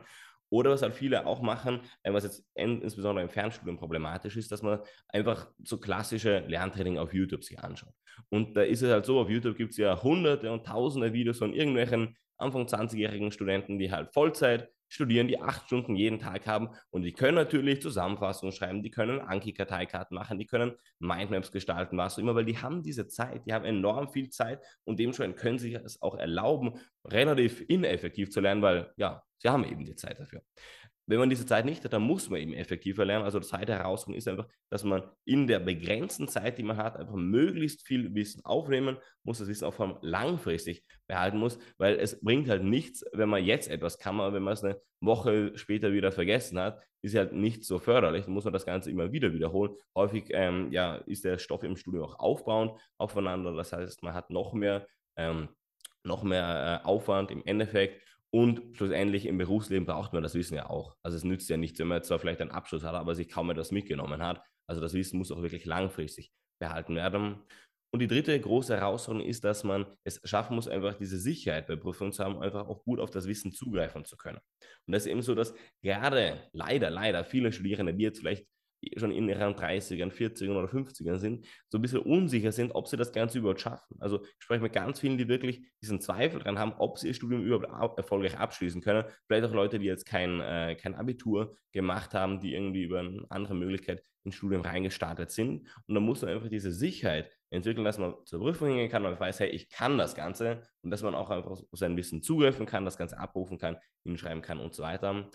Oder 0.48 0.70
was 0.70 0.82
halt 0.82 0.94
viele 0.94 1.26
auch 1.26 1.42
machen, 1.42 1.80
äh, 2.04 2.12
was 2.12 2.22
jetzt 2.22 2.44
insbesondere 2.54 3.24
im 3.24 3.30
Fernstudium 3.30 3.78
problematisch 3.78 4.36
ist, 4.36 4.52
dass 4.52 4.62
man 4.62 4.78
einfach 5.08 5.50
so 5.64 5.78
klassische 5.78 6.44
Lerntraining 6.46 6.98
auf 6.98 7.12
YouTube 7.12 7.42
sich 7.42 7.58
anschaut. 7.58 7.94
Und 8.28 8.56
da 8.56 8.62
ist 8.62 8.82
es 8.82 8.90
halt 8.92 9.04
so, 9.04 9.18
auf 9.18 9.28
YouTube 9.28 9.56
gibt 9.56 9.72
es 9.72 9.78
ja 9.78 10.00
hunderte 10.00 10.52
und 10.52 10.64
tausende 10.64 11.12
Videos 11.12 11.38
von 11.38 11.52
irgendwelchen 11.52 12.16
Anfang 12.42 12.66
20-jährigen 12.66 13.32
Studenten, 13.32 13.78
die 13.78 13.90
halt 13.90 14.12
Vollzeit 14.12 14.68
studieren, 14.92 15.26
die 15.26 15.40
acht 15.40 15.64
Stunden 15.66 15.96
jeden 15.96 16.18
Tag 16.18 16.46
haben 16.46 16.68
und 16.90 17.02
die 17.02 17.12
können 17.12 17.36
natürlich 17.36 17.80
Zusammenfassungen 17.80 18.52
schreiben, 18.52 18.82
die 18.82 18.90
können 18.90 19.20
Anki-Karteikarten 19.20 20.14
machen, 20.14 20.38
die 20.38 20.44
können 20.44 20.72
Mindmaps 20.98 21.50
gestalten, 21.50 21.96
was 21.96 22.14
auch 22.14 22.18
immer, 22.18 22.34
weil 22.34 22.44
die 22.44 22.58
haben 22.58 22.82
diese 22.82 23.08
Zeit, 23.08 23.46
die 23.46 23.54
haben 23.54 23.64
enorm 23.64 24.10
viel 24.10 24.28
Zeit 24.28 24.60
und 24.84 24.98
dementsprechend 24.98 25.38
können 25.38 25.58
sie 25.58 25.74
es 25.74 26.02
auch 26.02 26.16
erlauben, 26.18 26.74
relativ 27.06 27.64
ineffektiv 27.68 28.30
zu 28.30 28.40
lernen, 28.40 28.60
weil 28.60 28.92
ja, 28.96 29.22
sie 29.38 29.48
haben 29.48 29.64
eben 29.64 29.84
die 29.84 29.96
Zeit 29.96 30.20
dafür. 30.20 30.42
Wenn 31.06 31.18
man 31.18 31.30
diese 31.30 31.46
Zeit 31.46 31.64
nicht 31.64 31.84
hat, 31.84 31.92
dann 31.92 32.02
muss 32.02 32.30
man 32.30 32.40
eben 32.40 32.52
effektiver 32.52 33.04
lernen. 33.04 33.24
Also 33.24 33.40
Zeit 33.40 33.68
herausfinden 33.68 34.18
ist 34.18 34.28
einfach, 34.28 34.46
dass 34.70 34.84
man 34.84 35.02
in 35.24 35.46
der 35.46 35.58
begrenzten 35.58 36.28
Zeit, 36.28 36.58
die 36.58 36.62
man 36.62 36.76
hat, 36.76 36.96
einfach 36.96 37.14
möglichst 37.14 37.86
viel 37.86 38.14
Wissen 38.14 38.44
aufnehmen 38.44 38.98
muss, 39.24 39.38
das 39.38 39.48
Wissen 39.48 39.64
auch 39.64 39.74
vor 39.74 39.86
allem 39.86 39.98
langfristig 40.00 40.84
behalten 41.08 41.38
muss, 41.38 41.58
weil 41.78 41.96
es 41.96 42.20
bringt 42.20 42.48
halt 42.48 42.62
nichts, 42.62 43.04
wenn 43.12 43.28
man 43.28 43.44
jetzt 43.44 43.68
etwas 43.68 43.98
kann, 43.98 44.20
aber 44.20 44.34
wenn 44.34 44.42
man 44.42 44.54
es 44.54 44.62
eine 44.62 44.80
Woche 45.00 45.52
später 45.56 45.92
wieder 45.92 46.12
vergessen 46.12 46.58
hat, 46.58 46.80
ist 47.02 47.16
halt 47.16 47.32
nicht 47.32 47.64
so 47.64 47.78
förderlich. 47.80 48.24
Dann 48.24 48.34
muss 48.34 48.44
man 48.44 48.52
das 48.52 48.64
Ganze 48.64 48.90
immer 48.90 49.10
wieder 49.12 49.32
wiederholen. 49.32 49.74
Häufig 49.96 50.26
ähm, 50.30 50.70
ja, 50.70 50.96
ist 50.96 51.24
der 51.24 51.38
Stoff 51.38 51.64
im 51.64 51.76
Studium 51.76 52.04
auch 52.04 52.18
aufbauend 52.18 52.72
aufeinander. 52.96 53.52
Das 53.54 53.72
heißt, 53.72 54.02
man 54.02 54.14
hat 54.14 54.30
noch 54.30 54.52
mehr, 54.52 54.86
ähm, 55.16 55.48
noch 56.04 56.22
mehr 56.22 56.82
äh, 56.84 56.86
Aufwand 56.86 57.32
im 57.32 57.44
Endeffekt 57.44 58.00
und 58.34 58.62
schlussendlich 58.76 59.26
im 59.26 59.36
Berufsleben 59.38 59.86
braucht 59.86 60.12
man 60.12 60.22
das 60.22 60.34
Wissen 60.34 60.54
ja 60.54 60.70
auch. 60.70 60.96
Also 61.04 61.16
es 61.16 61.24
nützt 61.24 61.50
ja 61.50 61.56
nichts, 61.56 61.78
wenn 61.78 61.88
man 61.88 62.02
zwar 62.02 62.18
vielleicht 62.18 62.40
einen 62.40 62.50
Abschluss 62.50 62.82
hat, 62.82 62.94
aber 62.94 63.14
sich 63.14 63.28
kaum 63.28 63.50
etwas 63.50 63.70
mitgenommen 63.72 64.22
hat. 64.22 64.42
Also 64.66 64.80
das 64.80 64.94
Wissen 64.94 65.18
muss 65.18 65.30
auch 65.30 65.42
wirklich 65.42 65.66
langfristig 65.66 66.32
behalten 66.60 66.94
werden. 66.94 67.42
Und 67.94 68.00
die 68.00 68.06
dritte 68.06 68.40
große 68.40 68.74
Herausforderung 68.74 69.28
ist, 69.28 69.44
dass 69.44 69.64
man 69.64 69.84
es 70.04 70.18
schaffen 70.24 70.54
muss, 70.54 70.66
einfach 70.66 70.94
diese 70.94 71.18
Sicherheit 71.18 71.66
bei 71.66 71.76
Prüfungen 71.76 72.12
zu 72.12 72.24
haben, 72.24 72.40
einfach 72.40 72.66
auch 72.66 72.84
gut 72.84 73.00
auf 73.00 73.10
das 73.10 73.26
Wissen 73.26 73.52
zugreifen 73.52 74.06
zu 74.06 74.16
können. 74.16 74.38
Und 74.86 74.92
das 74.92 75.04
ist 75.04 75.10
eben 75.10 75.20
so, 75.20 75.34
dass 75.34 75.54
gerade 75.82 76.48
leider, 76.52 76.88
leider 76.88 77.24
viele 77.24 77.52
Studierende, 77.52 77.92
die 77.92 78.04
jetzt 78.04 78.20
vielleicht 78.20 78.46
schon 78.96 79.12
in 79.12 79.28
ihren 79.28 79.54
30ern, 79.54 80.10
40ern 80.10 80.56
oder 80.56 80.68
50ern 80.68 81.18
sind, 81.18 81.46
so 81.68 81.78
ein 81.78 81.82
bisschen 81.82 82.00
unsicher 82.00 82.52
sind, 82.52 82.72
ob 82.72 82.88
sie 82.88 82.96
das 82.96 83.12
Ganze 83.12 83.38
überhaupt 83.38 83.60
schaffen. 83.60 83.96
Also 84.00 84.24
ich 84.24 84.42
spreche 84.42 84.62
mit 84.62 84.72
ganz 84.72 85.00
vielen, 85.00 85.18
die 85.18 85.28
wirklich 85.28 85.62
diesen 85.80 86.00
Zweifel 86.00 86.40
dran 86.40 86.58
haben, 86.58 86.74
ob 86.78 86.98
sie 86.98 87.08
ihr 87.08 87.14
Studium 87.14 87.42
überhaupt 87.42 87.98
erfolgreich 87.98 88.38
abschließen 88.38 88.80
können. 88.80 89.04
Vielleicht 89.26 89.44
auch 89.44 89.54
Leute, 89.54 89.78
die 89.78 89.86
jetzt 89.86 90.06
kein, 90.06 90.40
äh, 90.40 90.76
kein 90.76 90.94
Abitur 90.94 91.56
gemacht 91.72 92.14
haben, 92.14 92.40
die 92.40 92.54
irgendwie 92.54 92.82
über 92.82 93.00
eine 93.00 93.24
andere 93.28 93.54
Möglichkeit 93.54 94.02
ins 94.24 94.34
Studium 94.34 94.62
reingestartet 94.62 95.30
sind. 95.30 95.68
Und 95.86 95.94
dann 95.94 96.02
muss 96.02 96.22
man 96.22 96.32
einfach 96.32 96.48
diese 96.48 96.72
Sicherheit 96.72 97.30
entwickeln, 97.50 97.84
dass 97.84 97.98
man 97.98 98.14
zur 98.24 98.40
Prüfung 98.40 98.68
hingehen 98.68 98.90
kann 98.90 99.04
und 99.04 99.18
weiß, 99.18 99.40
hey, 99.40 99.48
ich 99.50 99.68
kann 99.68 99.98
das 99.98 100.14
Ganze 100.14 100.62
und 100.82 100.90
dass 100.90 101.02
man 101.02 101.14
auch 101.14 101.30
einfach 101.30 101.60
sein 101.72 101.96
Wissen 101.96 102.22
zugreifen 102.22 102.66
kann, 102.66 102.84
das 102.84 102.96
Ganze 102.96 103.18
abrufen 103.18 103.58
kann, 103.58 103.76
hinschreiben 104.04 104.42
kann 104.42 104.58
und 104.58 104.74
so 104.74 104.82
weiter. 104.82 105.28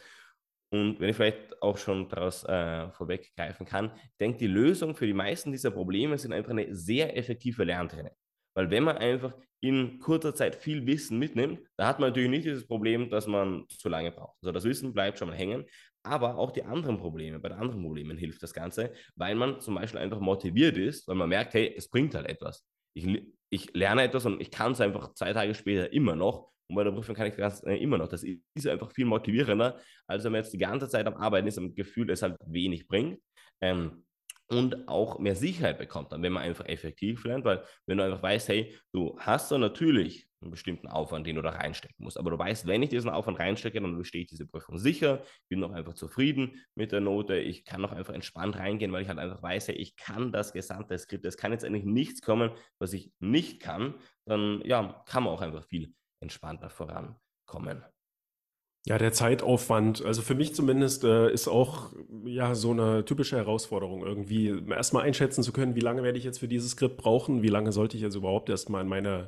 Und 0.69 0.99
wenn 0.99 1.09
ich 1.09 1.15
vielleicht 1.15 1.61
auch 1.61 1.77
schon 1.77 2.09
daraus 2.09 2.43
äh, 2.43 2.91
vorweggreifen 2.91 3.65
kann, 3.65 3.91
ich 3.95 4.17
denke, 4.19 4.37
die 4.37 4.47
Lösung 4.47 4.95
für 4.95 5.07
die 5.07 5.13
meisten 5.13 5.51
dieser 5.51 5.71
Probleme 5.71 6.17
sind 6.17 6.33
einfach 6.33 6.51
eine 6.51 6.75
sehr 6.75 7.15
effektive 7.15 7.63
Lerntraining. 7.63 8.13
Weil 8.53 8.69
wenn 8.69 8.83
man 8.83 8.97
einfach 8.97 9.33
in 9.61 9.99
kurzer 9.99 10.35
Zeit 10.35 10.55
viel 10.55 10.85
Wissen 10.85 11.17
mitnimmt, 11.17 11.61
da 11.77 11.87
hat 11.87 11.99
man 11.99 12.09
natürlich 12.09 12.29
nicht 12.29 12.45
dieses 12.45 12.67
Problem, 12.67 13.09
dass 13.09 13.27
man 13.27 13.65
zu 13.69 13.87
lange 13.87 14.11
braucht. 14.11 14.35
Also 14.41 14.51
das 14.51 14.63
Wissen 14.65 14.93
bleibt 14.93 15.19
schon 15.19 15.29
mal 15.29 15.37
hängen, 15.37 15.65
aber 16.03 16.37
auch 16.37 16.51
die 16.51 16.63
anderen 16.63 16.97
Probleme, 16.97 17.39
bei 17.39 17.49
den 17.49 17.57
anderen 17.57 17.81
Problemen 17.81 18.17
hilft 18.17 18.43
das 18.43 18.53
Ganze, 18.53 18.93
weil 19.15 19.35
man 19.35 19.59
zum 19.59 19.75
Beispiel 19.75 19.99
einfach 19.99 20.19
motiviert 20.19 20.77
ist, 20.77 21.07
weil 21.07 21.15
man 21.15 21.29
merkt, 21.29 21.53
hey, 21.53 21.73
es 21.75 21.89
bringt 21.89 22.15
halt 22.15 22.27
etwas. 22.27 22.65
Ich, 22.93 23.07
ich 23.49 23.73
lerne 23.73 24.03
etwas 24.03 24.25
und 24.25 24.41
ich 24.41 24.51
kann 24.51 24.71
es 24.71 24.81
einfach 24.81 25.13
zwei 25.13 25.33
Tage 25.33 25.53
später 25.53 25.91
immer 25.93 26.15
noch 26.15 26.51
und 26.69 26.75
bei 26.75 26.83
der 26.83 26.91
Prüfung 26.91 27.15
kann 27.15 27.27
ich 27.27 27.35
das 27.35 27.63
äh, 27.63 27.75
immer 27.75 27.97
noch. 27.97 28.09
Das 28.09 28.23
ist 28.23 28.67
einfach 28.67 28.91
viel 28.91 29.05
motivierender, 29.05 29.79
als 30.05 30.23
wenn 30.23 30.33
man 30.33 30.41
jetzt 30.41 30.53
die 30.53 30.57
ganze 30.57 30.89
Zeit 30.89 31.07
am 31.07 31.15
Arbeiten 31.15 31.47
ist 31.47 31.57
das 31.57 31.75
Gefühl, 31.75 32.09
es 32.09 32.21
halt 32.21 32.37
wenig 32.45 32.87
bringt. 32.87 33.19
Ähm, 33.61 34.03
und 34.49 34.87
auch 34.87 35.19
mehr 35.19 35.35
Sicherheit 35.35 35.77
bekommt 35.77 36.13
dann, 36.13 36.23
wenn 36.23 36.31
man 36.31 36.43
einfach 36.43 36.65
effektiv 36.67 37.25
lernt, 37.25 37.43
weil 37.43 37.63
wenn 37.85 37.97
du 37.97 38.05
einfach 38.05 38.23
weißt, 38.23 38.47
hey, 38.47 38.77
du 38.93 39.17
hast 39.19 39.51
da 39.51 39.57
natürlich 39.57 40.29
einen 40.39 40.51
bestimmten 40.51 40.87
Aufwand, 40.87 41.27
den 41.27 41.35
du 41.35 41.41
da 41.41 41.49
reinstecken 41.49 41.95
musst, 41.97 42.17
aber 42.17 42.31
du 42.31 42.37
weißt, 42.37 42.65
wenn 42.65 42.81
ich 42.81 42.89
diesen 42.89 43.09
Aufwand 43.09 43.39
reinstecke, 43.39 43.81
dann 43.81 43.97
bestehe 43.97 44.21
ich 44.21 44.27
diese 44.27 44.47
Prüfung 44.47 44.77
sicher, 44.77 45.23
bin 45.49 45.59
noch 45.59 45.71
einfach 45.71 45.95
zufrieden 45.95 46.63
mit 46.75 46.93
der 46.93 47.01
Note, 47.01 47.37
ich 47.39 47.65
kann 47.65 47.81
noch 47.81 47.91
einfach 47.91 48.13
entspannt 48.13 48.55
reingehen, 48.55 48.93
weil 48.93 49.01
ich 49.01 49.09
halt 49.09 49.19
einfach 49.19 49.43
weiß, 49.43 49.67
hey, 49.67 49.75
ich 49.75 49.97
kann 49.97 50.31
das 50.31 50.53
gesamte 50.53 50.97
Skript, 50.97 51.25
es 51.25 51.35
kann 51.35 51.51
jetzt 51.51 51.65
eigentlich 51.65 51.85
nichts 51.85 52.21
kommen, 52.21 52.51
was 52.79 52.93
ich 52.93 53.11
nicht 53.19 53.59
kann, 53.59 53.95
dann 54.25 54.61
ja, 54.63 55.03
kann 55.07 55.23
man 55.23 55.33
auch 55.33 55.41
einfach 55.41 55.65
viel 55.65 55.93
entspannter 56.19 56.69
vorankommen. 56.69 57.83
Ja, 58.87 58.97
der 58.97 59.11
Zeitaufwand, 59.11 60.05
also 60.05 60.21
für 60.21 60.33
mich 60.33 60.55
zumindest, 60.55 61.03
äh, 61.03 61.29
ist 61.29 61.49
auch 61.49 61.89
ja 62.23 62.55
so 62.55 62.71
eine 62.71 63.03
typische 63.03 63.35
Herausforderung, 63.35 64.05
irgendwie 64.05 64.63
erstmal 64.69 65.03
einschätzen 65.03 65.43
zu 65.43 65.51
können, 65.51 65.75
wie 65.75 65.81
lange 65.81 66.03
werde 66.03 66.17
ich 66.17 66.23
jetzt 66.23 66.39
für 66.39 66.47
dieses 66.47 66.71
Skript 66.71 66.95
brauchen, 66.95 67.43
wie 67.43 67.49
lange 67.49 67.73
sollte 67.73 67.97
ich 67.97 68.03
jetzt 68.03 68.15
überhaupt 68.15 68.47
erstmal 68.47 68.83
in 68.83 68.87
meine 68.87 69.27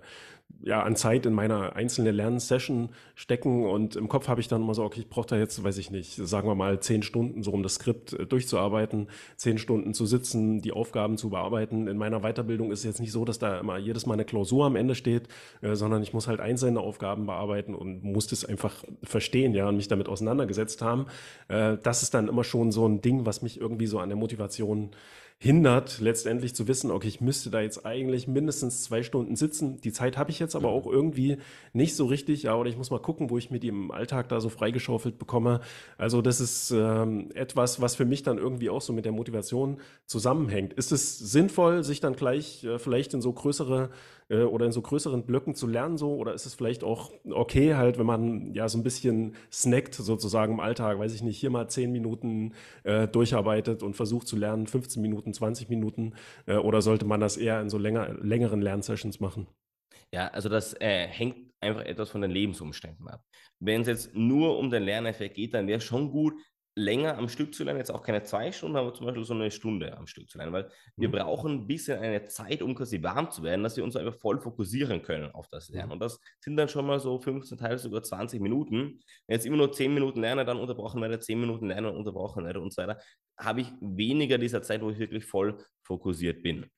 ja, 0.62 0.84
an 0.84 0.96
Zeit 0.96 1.25
in 1.25 1.34
meiner 1.34 1.75
einzelnen 1.75 2.13
Lernsession 2.13 2.89
stecken 3.16 3.66
und 3.66 3.96
im 3.96 4.10
Kopf 4.10 4.28
habe 4.28 4.42
ich 4.42 4.50
dann 4.50 4.62
immer 4.62 4.74
so, 4.74 4.84
okay, 4.84 5.01
ich 5.01 5.10
brauche 5.10 5.28
da 5.28 5.38
jetzt, 5.38 5.63
weiß 5.63 5.78
ich 5.78 5.89
nicht, 5.89 6.16
sagen 6.16 6.50
wir 6.50 6.56
mal 6.56 6.82
zehn 6.82 7.01
Stunden, 7.01 7.44
so 7.44 7.51
um 7.51 7.63
das 7.63 7.75
Skript 7.75 8.13
äh, 8.13 8.25
durchzuarbeiten, 8.25 9.08
zehn 9.38 9.58
Stunden 9.58 9.94
zu 9.94 10.06
sitzen, 10.06 10.62
die 10.62 10.74
Aufgaben 10.74 11.18
zu 11.18 11.30
bearbeiten. 11.30 11.88
In 11.88 11.98
meiner 11.98 12.22
Weiterbildung 12.22 12.72
ist 12.72 12.80
es 12.80 12.86
jetzt 12.86 13.00
nicht 13.00 13.12
so, 13.12 13.24
dass 13.24 13.39
da 13.39 13.60
immer 13.60 13.78
jedes 13.78 14.06
Mal 14.06 14.16
eine 14.16 14.25
Klausur 14.25 14.66
am 14.66 14.75
Ende 14.75 14.96
steht, 14.96 15.30
äh, 15.62 15.75
sondern 15.75 16.04
ich 16.04 16.13
muss 16.13 16.28
halt 16.28 16.42
einzelne 16.42 16.82
Aufgaben 16.82 17.25
bearbeiten 17.25 17.74
und 17.74 18.04
muss 18.04 18.28
das 18.28 18.44
einfach 18.44 18.84
verstehen, 19.04 19.49
ja, 19.53 19.68
und 19.68 19.77
mich 19.77 19.88
damit 19.88 20.08
auseinandergesetzt 20.08 20.82
haben. 20.82 21.08
Äh, 21.48 21.77
das 21.82 22.03
ist 22.03 22.13
dann 22.13 22.27
immer 22.27 22.44
schon 22.44 22.72
so 22.72 22.88
ein 22.88 23.01
Ding, 23.01 23.25
was 23.25 23.41
mich 23.41 23.60
irgendwie 23.60 23.88
so 23.88 24.00
an 24.00 24.10
der 24.10 24.18
Motivation 24.18 24.91
hindert, 25.41 26.01
letztendlich 26.01 26.53
zu 26.53 26.68
wissen, 26.68 26.91
okay, 26.91 27.08
ich 27.08 27.22
müsste 27.22 27.50
da 27.50 27.62
jetzt 27.62 27.86
eigentlich 27.86 28.27
mindestens 28.27 28.84
zwei 28.84 29.03
Stunden 29.03 29.38
sitzen. 29.38 29.79
Die 29.79 29.94
Zeit 29.94 30.18
habe 30.18 30.32
ich 30.32 30.39
jetzt 30.39 30.53
aber 30.53 30.68
auch 30.68 30.86
irgendwie 30.86 31.38
nicht 31.72 31.96
so 31.96 32.08
richtig, 32.08 32.44
ja, 32.44 32.56
oder 32.56 32.70
ich 32.70 32.75
muss 32.75 32.91
mal 32.91 33.00
gucken, 33.00 33.29
wo 33.29 33.38
ich 33.38 33.50
mir 33.50 33.60
die 33.62 33.70
im 33.70 33.89
Alltag 33.89 34.27
da 34.27 34.41
so 34.41 34.50
freigeschaufelt 34.50 35.18
bekomme. 35.18 35.62
Also 35.98 36.22
das 36.22 36.41
ist 36.41 36.72
ähm, 36.72 37.29
etwas, 37.36 37.79
was 37.79 37.96
für 37.96 38.03
mich 38.03 38.24
dann 38.24 38.38
irgendwie 38.38 38.70
auch 38.70 38.82
so 38.82 38.91
mit 38.91 39.06
der 39.06 39.13
Motivation 39.13 39.77
zusammenhängt. 40.06 40.74
Ist 40.74 40.91
es 40.91 41.18
sinnvoll, 41.18 41.86
sich 41.86 42.01
dann 42.01 42.18
gleich 42.18 42.65
äh, 42.65 42.77
vielleicht 42.77 43.13
in 43.13 43.22
so 43.22 43.32
größere 43.32 43.91
äh, 44.29 44.43
oder 44.43 44.65
in 44.65 44.71
so 44.71 44.81
größeren 44.81 45.25
Blöcken 45.25 45.55
zu 45.55 45.67
lernen 45.67 45.98
so? 45.98 46.15
Oder 46.15 46.33
ist 46.33 46.45
es 46.45 46.53
vielleicht 46.53 46.83
auch 46.83 47.12
okay 47.29 47.75
halt, 47.75 47.98
wenn 48.00 48.05
man 48.05 48.53
ja 48.53 48.69
so 48.69 48.77
ein 48.77 48.83
bisschen 48.83 49.36
snackt 49.51 49.95
sozusagen 49.95 50.53
im 50.53 50.59
Alltag, 50.59 51.00
weiß 51.00 51.13
ich 51.13 51.24
nicht, 51.24 51.38
hier 51.39 51.50
mal 51.50 51.67
zehn 51.69 51.91
Minuten 51.91 52.53
äh, 52.83 53.07
durcharbeitet 53.07 53.83
und 53.83 53.95
versucht 53.95 54.27
zu 54.27 54.38
lernen, 54.38 54.67
15 54.67 55.01
Minuten, 55.01 55.33
20 55.33 55.69
Minuten? 55.69 56.13
Äh, 56.45 56.55
oder 56.57 56.81
sollte 56.81 57.05
man 57.05 57.19
das 57.19 57.38
eher 57.38 57.62
in 57.62 57.69
so 57.69 57.77
länger, 57.77 58.13
längeren 58.21 58.62
Lernsessions 58.62 59.19
machen? 59.19 59.48
Ja, 60.13 60.27
also 60.29 60.50
das 60.50 60.74
äh, 60.79 61.07
hängt 61.07 61.50
einfach 61.62 61.81
etwas 61.81 62.09
von 62.09 62.21
den 62.21 62.31
Lebensumständen 62.31 63.07
ab. 63.07 63.24
Wenn 63.59 63.81
es 63.81 63.88
jetzt 63.88 64.15
nur 64.15 64.57
um 64.57 64.69
den 64.69 64.83
Lerneffekt 64.83 65.36
geht, 65.36 65.53
dann 65.53 65.67
wäre 65.67 65.81
schon 65.81 66.12
gut, 66.12 66.33
länger 66.76 67.18
am 67.18 67.30
Stück 67.30 67.54
zu 67.54 67.64
lernen, 67.64 67.80
jetzt 67.80 67.92
auch 67.92 68.04
keine 68.04 68.24
zwei 68.24 68.52
Stunden, 68.52 68.78
aber 68.78 68.94
zum 68.94 69.06
Beispiel 69.06 69.24
so 69.24 69.34
eine 69.34 69.52
Stunde 69.52 69.98
am 69.98 70.08
Stück 70.08 70.30
zu 70.30 70.38
lernen, 70.38 70.54
weil 70.54 70.70
wir 70.96 71.10
mhm. 71.10 71.14
brauchen 71.14 71.52
ein 71.52 71.68
bisschen 71.68 72.00
eine 72.00 72.28
Zeit, 72.28 72.62
um 72.62 72.76
quasi 72.76 73.02
warm 73.04 73.32
zu 73.32 73.44
werden, 73.44 73.64
dass 73.64 73.76
wir 73.76 73.84
uns 73.84 73.96
einfach 73.96 74.18
voll 74.20 74.40
fokussieren 74.40 75.02
können 75.02 75.32
auf 75.32 75.48
das 75.50 75.70
Lernen. 75.70 75.92
Und 75.94 76.00
das 76.00 76.20
sind 76.40 76.56
dann 76.58 76.70
schon 76.70 76.86
mal 76.86 77.00
so 77.00 77.20
15, 77.20 77.58
teils 77.58 77.84
sogar 77.84 78.04
20 78.04 78.42
Minuten. 78.42 79.00
Wenn 79.28 79.36
jetzt 79.36 79.46
immer 79.46 79.58
nur 79.58 79.72
10 79.72 79.94
Minuten 79.94 80.22
lerne, 80.22 80.46
dann 80.46 80.58
unterbrochen 80.58 81.02
werde, 81.02 81.20
10 81.20 81.40
Minuten 81.40 81.68
lernen, 81.68 81.96
unterbrochen 81.96 82.46
werde 82.46 82.62
und 82.62 82.74
so 82.74 82.82
weiter, 82.82 83.00
habe 83.38 83.62
ich 83.62 83.68
weniger 83.82 84.38
dieser 84.38 84.62
Zeit, 84.62 84.82
wo 84.82 84.90
ich 84.90 85.00
wirklich 85.00 85.26
voll 85.26 85.58
fokussiert 85.84 86.44
bin. 86.44 86.70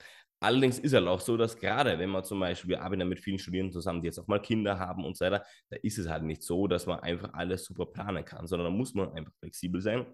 Allerdings 0.43 0.79
ist 0.79 0.91
es 0.91 0.93
halt 0.95 1.07
auch 1.07 1.19
so, 1.21 1.37
dass 1.37 1.55
gerade 1.55 1.99
wenn 1.99 2.09
man 2.09 2.23
zum 2.23 2.39
Beispiel, 2.39 2.71
wir 2.71 2.81
arbeiten 2.81 3.07
mit 3.07 3.19
vielen 3.19 3.37
Studierenden 3.37 3.71
zusammen, 3.71 4.01
die 4.01 4.07
jetzt 4.07 4.17
auch 4.19 4.27
mal 4.27 4.41
Kinder 4.41 4.79
haben 4.79 5.05
und 5.05 5.15
so 5.15 5.23
weiter, 5.25 5.45
da 5.69 5.77
ist 5.83 5.99
es 5.99 6.09
halt 6.09 6.23
nicht 6.23 6.41
so, 6.41 6.67
dass 6.67 6.87
man 6.87 6.99
einfach 6.99 7.33
alles 7.33 7.65
super 7.65 7.85
planen 7.85 8.25
kann, 8.25 8.47
sondern 8.47 8.71
da 8.71 8.75
muss 8.75 8.95
man 8.95 9.13
einfach 9.13 9.33
flexibel 9.39 9.81
sein. 9.81 10.05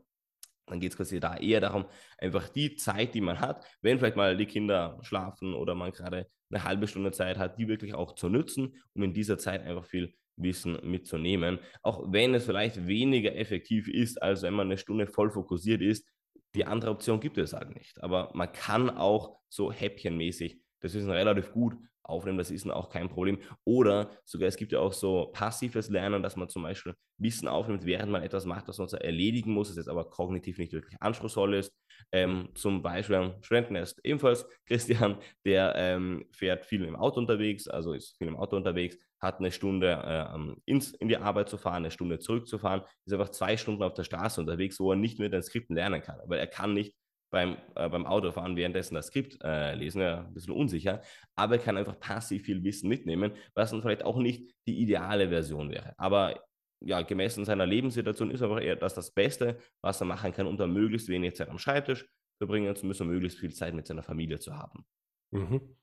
Dann 0.66 0.82
geht 0.82 0.92
es 0.92 0.98
quasi 0.98 1.22
da 1.22 1.38
eher 1.38 1.62
darum, 1.62 1.86
einfach 2.18 2.50
die 2.50 2.76
Zeit, 2.76 3.16
die 3.16 3.22
man 3.22 3.40
hat, 3.40 3.66
wenn 3.82 4.00
vielleicht 4.00 4.18
mal 4.18 4.36
die 4.36 4.46
Kinder 4.46 5.00
schlafen 5.02 5.54
oder 5.54 5.76
man 5.76 5.94
gerade 5.94 6.28
eine 6.50 6.64
halbe 6.66 6.88
Stunde 6.88 7.12
Zeit 7.12 7.38
hat, 7.38 7.58
die 7.58 7.70
wirklich 7.70 7.94
auch 7.94 8.16
zu 8.16 8.28
nutzen, 8.28 8.76
um 8.94 9.04
in 9.04 9.14
dieser 9.14 9.38
Zeit 9.38 9.64
einfach 9.64 9.86
viel 9.86 10.14
Wissen 10.36 10.78
mitzunehmen. 10.84 11.60
Auch 11.84 12.12
wenn 12.12 12.34
es 12.34 12.46
vielleicht 12.46 12.86
weniger 12.86 13.34
effektiv 13.34 13.88
ist, 13.88 14.22
als 14.22 14.42
wenn 14.42 14.54
man 14.54 14.68
eine 14.68 14.78
Stunde 14.78 15.08
voll 15.08 15.32
fokussiert 15.32 15.82
ist, 15.82 16.06
die 16.54 16.66
andere 16.66 16.92
Option 16.92 17.22
gibt 17.22 17.38
es 17.38 17.54
halt 17.54 17.74
nicht. 17.74 18.04
Aber 18.04 18.32
man 18.34 18.52
kann 18.52 18.90
auch 18.90 19.37
so 19.50 19.72
häppchenmäßig 19.72 20.60
das 20.82 20.94
Wissen 20.94 21.12
relativ 21.12 21.52
gut 21.52 21.76
aufnehmen, 22.08 22.38
das 22.38 22.52
ist 22.52 22.70
auch 22.70 22.90
kein 22.90 23.10
Problem. 23.10 23.40
Oder 23.64 24.10
sogar, 24.26 24.48
es 24.48 24.58
gibt 24.58 24.72
ja 24.72 24.80
auch 24.80 24.94
so 24.94 25.30
passives 25.34 25.90
Lernen, 25.90 26.24
dass 26.24 26.36
man 26.36 26.50
zum 26.50 26.64
Beispiel 26.64 26.94
Wissen 27.18 27.48
aufnimmt, 27.48 27.86
während 27.86 28.12
man 28.12 28.24
etwas 28.24 28.46
macht, 28.46 28.68
was 28.68 28.78
man 28.78 28.88
so 28.88 28.98
erledigen 28.98 29.52
muss, 29.52 29.70
das 29.70 29.78
jetzt 29.78 29.90
aber 29.90 30.10
kognitiv 30.10 30.58
nicht 30.58 30.74
wirklich 30.74 30.96
anspruchsvoll 31.02 31.56
ist. 31.56 31.74
Ähm, 32.12 32.50
zum 32.54 32.82
Beispiel 32.82 33.16
ein 33.18 33.44
Studenten 33.44 33.76
ist 33.76 34.00
ebenfalls 34.04 34.48
Christian, 34.66 35.18
der 35.46 35.74
ähm, 35.76 36.26
fährt 36.32 36.66
viel 36.66 36.84
im 36.86 36.96
Auto 36.96 37.20
unterwegs, 37.20 37.68
also 37.68 37.94
ist 37.94 38.18
viel 38.18 38.28
im 38.28 38.38
Auto 38.38 38.56
unterwegs, 38.56 38.98
hat 39.20 39.40
eine 39.40 39.52
Stunde 39.52 39.92
äh, 40.06 40.72
ins, 40.72 40.92
in 40.94 41.08
die 41.08 41.18
Arbeit 41.18 41.50
zu 41.50 41.58
fahren, 41.58 41.78
eine 41.78 41.92
Stunde 41.92 42.20
zurückzufahren, 42.20 42.84
ist 43.06 43.14
einfach 43.14 43.30
zwei 43.30 43.58
Stunden 43.58 43.84
auf 43.84 43.96
der 43.96 44.04
Straße 44.04 44.40
unterwegs, 44.40 44.80
wo 44.80 44.92
er 44.92 44.96
nicht 44.96 45.20
mit 45.20 45.34
den 45.34 45.42
Skripten 45.42 45.76
lernen 45.76 46.02
kann, 46.02 46.20
weil 46.26 46.40
er 46.40 46.48
kann 46.48 46.74
nicht 46.74 46.94
beim, 47.30 47.58
äh, 47.76 47.90
beim 47.90 48.06
Autofahren 48.06 48.56
währenddessen 48.56 48.96
das 48.96 49.08
Skript 49.08 49.38
äh, 49.44 49.76
lesen, 49.76 50.02
ja, 50.02 50.22
ein 50.22 50.34
bisschen 50.34 50.54
unsicher, 50.54 51.02
aber 51.36 51.56
er 51.56 51.62
kann 51.62 51.78
einfach 51.78 52.00
passiv 52.00 52.44
viel 52.44 52.64
Wissen 52.64 52.88
mitnehmen, 52.88 53.34
was 53.54 53.72
dann 53.72 53.82
vielleicht 53.82 54.06
auch 54.06 54.18
nicht 54.18 54.54
die 54.68 54.82
ideale 54.82 55.30
Version 55.30 55.70
wäre. 55.70 55.94
Aber 55.98 56.42
ja, 56.80 57.02
gemessen 57.02 57.46
seiner 57.46 57.66
Lebenssituation 57.66 58.32
ist 58.32 58.42
einfach 58.42 58.62
eher 58.62 58.76
das 58.76 58.94
das 58.94 59.12
Beste, 59.12 59.60
was 59.82 60.00
er 60.00 60.06
machen 60.06 60.32
kann, 60.32 60.48
um 60.48 60.58
dann 60.58 60.72
möglichst 60.72 61.10
wenig 61.10 61.36
Zeit 61.36 61.50
am 61.50 61.58
Schreibtisch 61.58 62.08
verbringen 62.38 62.76
zu 62.76 62.86
müssen, 62.86 63.08
möglichst 63.08 63.40
viel 63.40 63.54
Zeit 63.54 63.74
mit 63.74 63.88
seiner 63.88 64.04
Familie 64.04 64.40
zu 64.40 64.56
haben. 64.56 64.86
Mhm. 65.32 65.76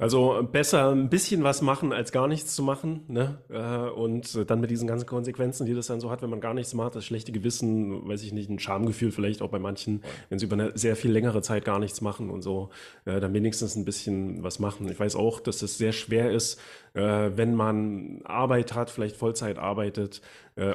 Also 0.00 0.48
besser 0.50 0.92
ein 0.92 1.10
bisschen 1.10 1.44
was 1.44 1.60
machen, 1.60 1.92
als 1.92 2.10
gar 2.10 2.26
nichts 2.26 2.54
zu 2.54 2.62
machen. 2.62 3.02
Ne? 3.08 3.36
Äh, 3.50 3.90
und 3.90 4.50
dann 4.50 4.60
mit 4.62 4.70
diesen 4.70 4.88
ganzen 4.88 5.04
Konsequenzen, 5.04 5.66
die 5.66 5.74
das 5.74 5.88
dann 5.88 6.00
so 6.00 6.10
hat, 6.10 6.22
wenn 6.22 6.30
man 6.30 6.40
gar 6.40 6.54
nichts 6.54 6.72
macht, 6.72 6.94
das 6.94 7.04
schlechte 7.04 7.32
Gewissen, 7.32 8.08
weiß 8.08 8.22
ich 8.22 8.32
nicht, 8.32 8.48
ein 8.48 8.58
Schamgefühl 8.58 9.12
vielleicht 9.12 9.42
auch 9.42 9.50
bei 9.50 9.58
manchen, 9.58 10.02
wenn 10.30 10.38
sie 10.38 10.46
über 10.46 10.54
eine 10.54 10.72
sehr 10.74 10.96
viel 10.96 11.12
längere 11.12 11.42
Zeit 11.42 11.66
gar 11.66 11.78
nichts 11.78 12.00
machen 12.00 12.30
und 12.30 12.40
so, 12.40 12.70
äh, 13.04 13.20
dann 13.20 13.34
wenigstens 13.34 13.76
ein 13.76 13.84
bisschen 13.84 14.42
was 14.42 14.58
machen. 14.58 14.90
Ich 14.90 14.98
weiß 14.98 15.16
auch, 15.16 15.38
dass 15.38 15.60
es 15.60 15.76
sehr 15.76 15.92
schwer 15.92 16.30
ist, 16.30 16.58
äh, 16.94 17.02
wenn 17.34 17.54
man 17.54 18.22
Arbeit 18.24 18.74
hat, 18.74 18.88
vielleicht 18.88 19.16
Vollzeit 19.16 19.58
arbeitet 19.58 20.22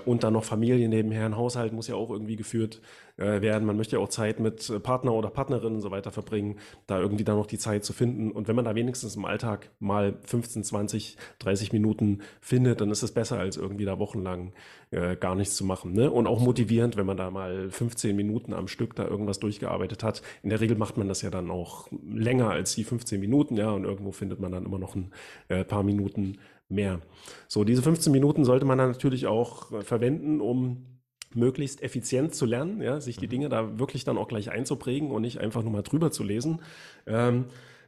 und 0.06 0.24
dann 0.24 0.34
noch 0.34 0.46
Familie 0.46 0.90
nebenher, 0.90 1.26
ein 1.26 1.38
Haushalt 1.38 1.72
muss 1.72 1.88
ja 1.88 1.94
auch 1.94 2.10
irgendwie 2.10 2.38
geführt 2.38 2.82
äh, 3.18 3.42
werden. 3.42 3.66
Man 3.66 3.78
möchte 3.78 3.96
ja 3.96 4.02
auch 4.02 4.10
Zeit 4.10 4.40
mit 4.40 4.70
äh, 4.70 4.80
Partner 4.80 5.14
oder 5.14 5.30
Partnerinnen 5.30 5.76
und 5.76 5.82
so 5.82 5.92
weiter 5.92 6.12
verbringen, 6.12 6.58
da 6.88 7.00
irgendwie 7.00 7.24
dann 7.24 7.38
noch 7.38 7.46
die 7.46 7.58
Zeit 7.58 7.86
zu 7.86 7.94
finden. 7.94 8.32
Und 8.32 8.48
wenn 8.48 8.56
man 8.56 8.66
da 8.66 8.76
wenigstens 8.76 9.16
im 9.16 9.26
Alltag 9.26 9.72
mal 9.80 10.18
15, 10.26 10.64
20, 10.64 11.18
30 11.40 11.74
Minuten 11.74 12.20
findet, 12.42 12.82
dann 12.82 12.92
ist 12.92 13.04
es 13.04 13.14
besser, 13.14 13.40
als 13.40 13.58
irgendwie 13.58 13.86
da 13.86 14.00
wochenlang 14.00 14.54
äh, 14.92 15.16
gar 15.16 15.36
nichts 15.36 15.56
zu 15.56 15.66
machen. 15.66 15.94
Ne? 15.94 16.12
Und 16.12 16.28
auch 16.28 16.40
motivierend, 16.40 16.98
wenn 16.98 17.06
man 17.06 17.18
da 17.18 17.32
mal 17.32 17.70
15 17.70 18.16
Minuten 18.16 18.54
am 18.54 18.68
Stück 18.68 18.96
da 18.96 19.08
irgendwas 19.08 19.40
durchgearbeitet 19.40 20.04
hat. 20.04 20.22
In 20.44 20.50
der 20.50 20.62
Regel 20.62 20.78
macht 20.78 20.98
man 20.98 21.08
das 21.08 21.22
ja 21.22 21.30
dann 21.30 21.50
auch 21.52 21.88
länger 22.06 22.50
als 22.50 22.76
die 22.76 22.84
15 22.84 23.20
Minuten, 23.20 23.56
ja, 23.58 23.72
und 23.72 23.86
irgendwo 23.86 24.12
findet 24.12 24.40
man 24.40 24.52
dann 24.52 24.66
immer 24.66 24.80
noch 24.80 24.96
ein 24.96 25.12
äh, 25.48 25.64
paar 25.64 25.84
Minuten 25.84 26.38
mehr. 26.70 27.00
So, 27.48 27.64
diese 27.64 27.82
15 27.82 28.12
Minuten 28.12 28.44
sollte 28.44 28.66
man 28.66 28.78
dann 28.78 28.92
natürlich 28.92 29.28
auch 29.28 29.72
äh, 29.72 29.82
verwenden, 29.82 30.42
um 30.42 30.95
möglichst 31.36 31.84
effizient 31.84 32.34
zu 32.34 32.46
lernen, 32.46 32.82
ja, 32.82 33.00
sich 33.02 33.18
die 33.18 33.28
mhm. 33.28 33.32
Dinge 33.32 33.50
da 33.50 33.80
wirklich 33.80 34.04
dann 34.04 34.18
auch 34.18 34.28
gleich 34.28 34.52
einzuprägen 34.52 35.12
und 35.12 35.22
nicht 35.22 35.40
einfach 35.40 35.64
nur 35.64 35.72
mal 35.72 35.84
drüber 35.84 36.12
zu 36.12 36.24
lesen. 36.24 36.62
Ähm, 37.06 37.46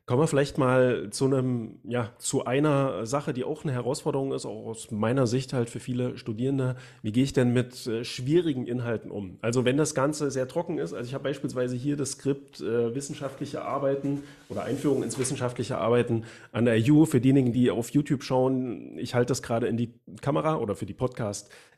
Kommen 0.07 0.21
wir 0.21 0.27
vielleicht 0.27 0.57
mal 0.57 1.09
zu 1.09 1.25
einem, 1.25 1.79
ja, 1.83 2.13
zu 2.17 2.45
einer 2.45 3.05
Sache, 3.05 3.33
die 3.33 3.43
auch 3.43 3.65
eine 3.65 3.73
Herausforderung 3.73 4.31
ist, 4.31 4.45
auch 4.45 4.67
aus 4.67 4.89
meiner 4.89 5.27
Sicht 5.27 5.51
halt 5.51 5.69
für 5.69 5.81
viele 5.81 6.17
Studierende. 6.17 6.77
Wie 7.01 7.11
gehe 7.11 7.25
ich 7.25 7.33
denn 7.33 7.51
mit 7.51 7.85
äh, 7.87 8.05
schwierigen 8.05 8.65
Inhalten 8.65 9.11
um? 9.11 9.37
Also 9.41 9.65
wenn 9.65 9.75
das 9.75 9.95
Ganze 9.95 10.31
sehr 10.31 10.47
trocken 10.47 10.77
ist, 10.77 10.93
also 10.93 11.05
ich 11.05 11.13
habe 11.13 11.25
beispielsweise 11.25 11.75
hier 11.75 11.97
das 11.97 12.11
Skript 12.11 12.61
äh, 12.61 12.95
wissenschaftliche 12.95 13.63
Arbeiten 13.63 14.23
oder 14.47 14.63
Einführung 14.63 15.03
ins 15.03 15.19
wissenschaftliche 15.19 15.77
Arbeiten 15.77 16.23
an 16.53 16.63
der 16.63 16.75
EU. 16.75 17.03
Für 17.03 17.19
diejenigen, 17.19 17.51
die 17.51 17.69
auf 17.69 17.89
YouTube 17.89 18.23
schauen, 18.23 18.97
ich 18.97 19.13
halte 19.13 19.31
das 19.31 19.43
gerade 19.43 19.67
in 19.67 19.75
die 19.75 19.93
Kamera 20.21 20.55
oder 20.55 20.77
für 20.77 20.85
die 20.85 20.93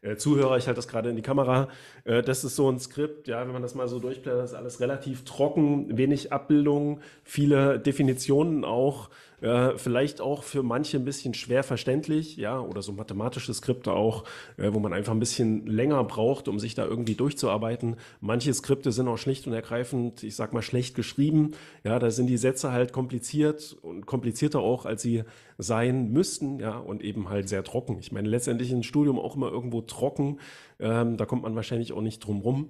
Podcast-Zuhörer, 0.01 0.57
ich 0.57 0.67
halte 0.67 0.77
das 0.77 0.87
gerade 0.87 1.09
in 1.09 1.15
die 1.15 1.21
Kamera. 1.21 1.67
Äh, 2.05 2.21
das 2.21 2.43
ist 2.43 2.55
so 2.55 2.69
ein 2.69 2.79
Skript, 2.79 3.27
ja, 3.27 3.41
wenn 3.41 3.53
man 3.53 3.61
das 3.61 3.75
mal 3.75 3.87
so 3.87 3.99
durchblättert, 3.99 4.45
ist 4.45 4.53
alles 4.53 4.79
relativ 4.79 5.25
trocken, 5.25 5.97
wenig 5.97 6.31
Abbildungen, 6.31 7.01
viele 7.23 7.79
Definitionen 7.79 8.63
auch 8.63 9.09
äh, 9.41 9.77
vielleicht 9.77 10.22
auch 10.22 10.43
für 10.43 10.63
manche 10.63 10.98
ein 10.98 11.05
bisschen 11.05 11.34
schwer 11.34 11.63
verständlich, 11.63 12.38
ja, 12.38 12.60
oder 12.60 12.81
so 12.81 12.91
mathematische 12.91 13.53
Skripte 13.53 13.93
auch, 13.93 14.24
äh, 14.58 14.74
wo 14.74 14.79
man 14.79 14.93
einfach 14.93 15.13
ein 15.13 15.19
bisschen 15.19 15.65
länger 15.65 16.03
braucht, 16.03 16.48
um 16.48 16.60
sich 16.60 16.75
da 16.75 16.86
irgendwie 16.86 17.15
durchzuarbeiten. 17.15 17.96
Manche 18.22 18.53
Skripte 18.53 18.91
sind 18.91 19.08
auch 19.08 19.17
schlicht 19.17 19.48
und 19.48 19.53
ergreifend, 19.53 20.24
ich 20.24 20.36
sag 20.36 20.53
mal, 20.53 20.62
schlecht 20.62 20.96
geschrieben. 20.96 21.51
Ja, 21.84 22.00
da 22.00 22.12
sind 22.12 22.27
die 22.27 22.38
Sätze 22.38 22.72
halt 22.72 22.93
kompliziert 22.93 23.77
und 23.81 24.05
komplizierter 24.05 24.60
auch, 24.60 24.86
als 24.86 25.01
sie 25.01 25.24
sein 25.58 26.12
müssten, 26.12 26.60
ja, 26.60 26.77
und 26.77 27.03
eben 27.03 27.29
halt 27.29 27.50
sehr 27.50 27.63
trocken. 27.63 27.98
Ich 28.00 28.12
meine, 28.12 28.29
letztendlich 28.29 28.72
ein 28.72 28.84
Studium 28.84 29.19
auch 29.19 29.36
immer 29.36 29.51
irgendwo 29.51 29.81
trocken. 29.81 30.39
Ähm, 30.79 31.17
da 31.17 31.25
kommt 31.25 31.43
man 31.43 31.55
wahrscheinlich 31.55 31.91
auch 31.91 32.01
nicht 32.01 32.19
drum 32.19 32.39
rum. 32.39 32.69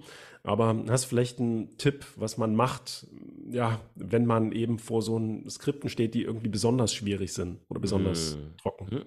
Aber 0.49 0.83
hast 0.89 1.05
vielleicht 1.05 1.39
einen 1.39 1.77
Tipp, 1.77 2.07
was 2.15 2.39
man 2.39 2.55
macht, 2.55 3.05
ja, 3.51 3.79
wenn 3.93 4.25
man 4.25 4.51
eben 4.51 4.79
vor 4.79 5.03
so 5.03 5.21
Skripten 5.47 5.91
steht, 5.91 6.15
die 6.15 6.23
irgendwie 6.23 6.49
besonders 6.49 6.91
schwierig 6.91 7.33
sind 7.33 7.59
oder 7.69 7.79
besonders 7.79 8.35
mhm. 8.35 8.57
trocken? 8.57 8.87
Mhm. 8.89 9.05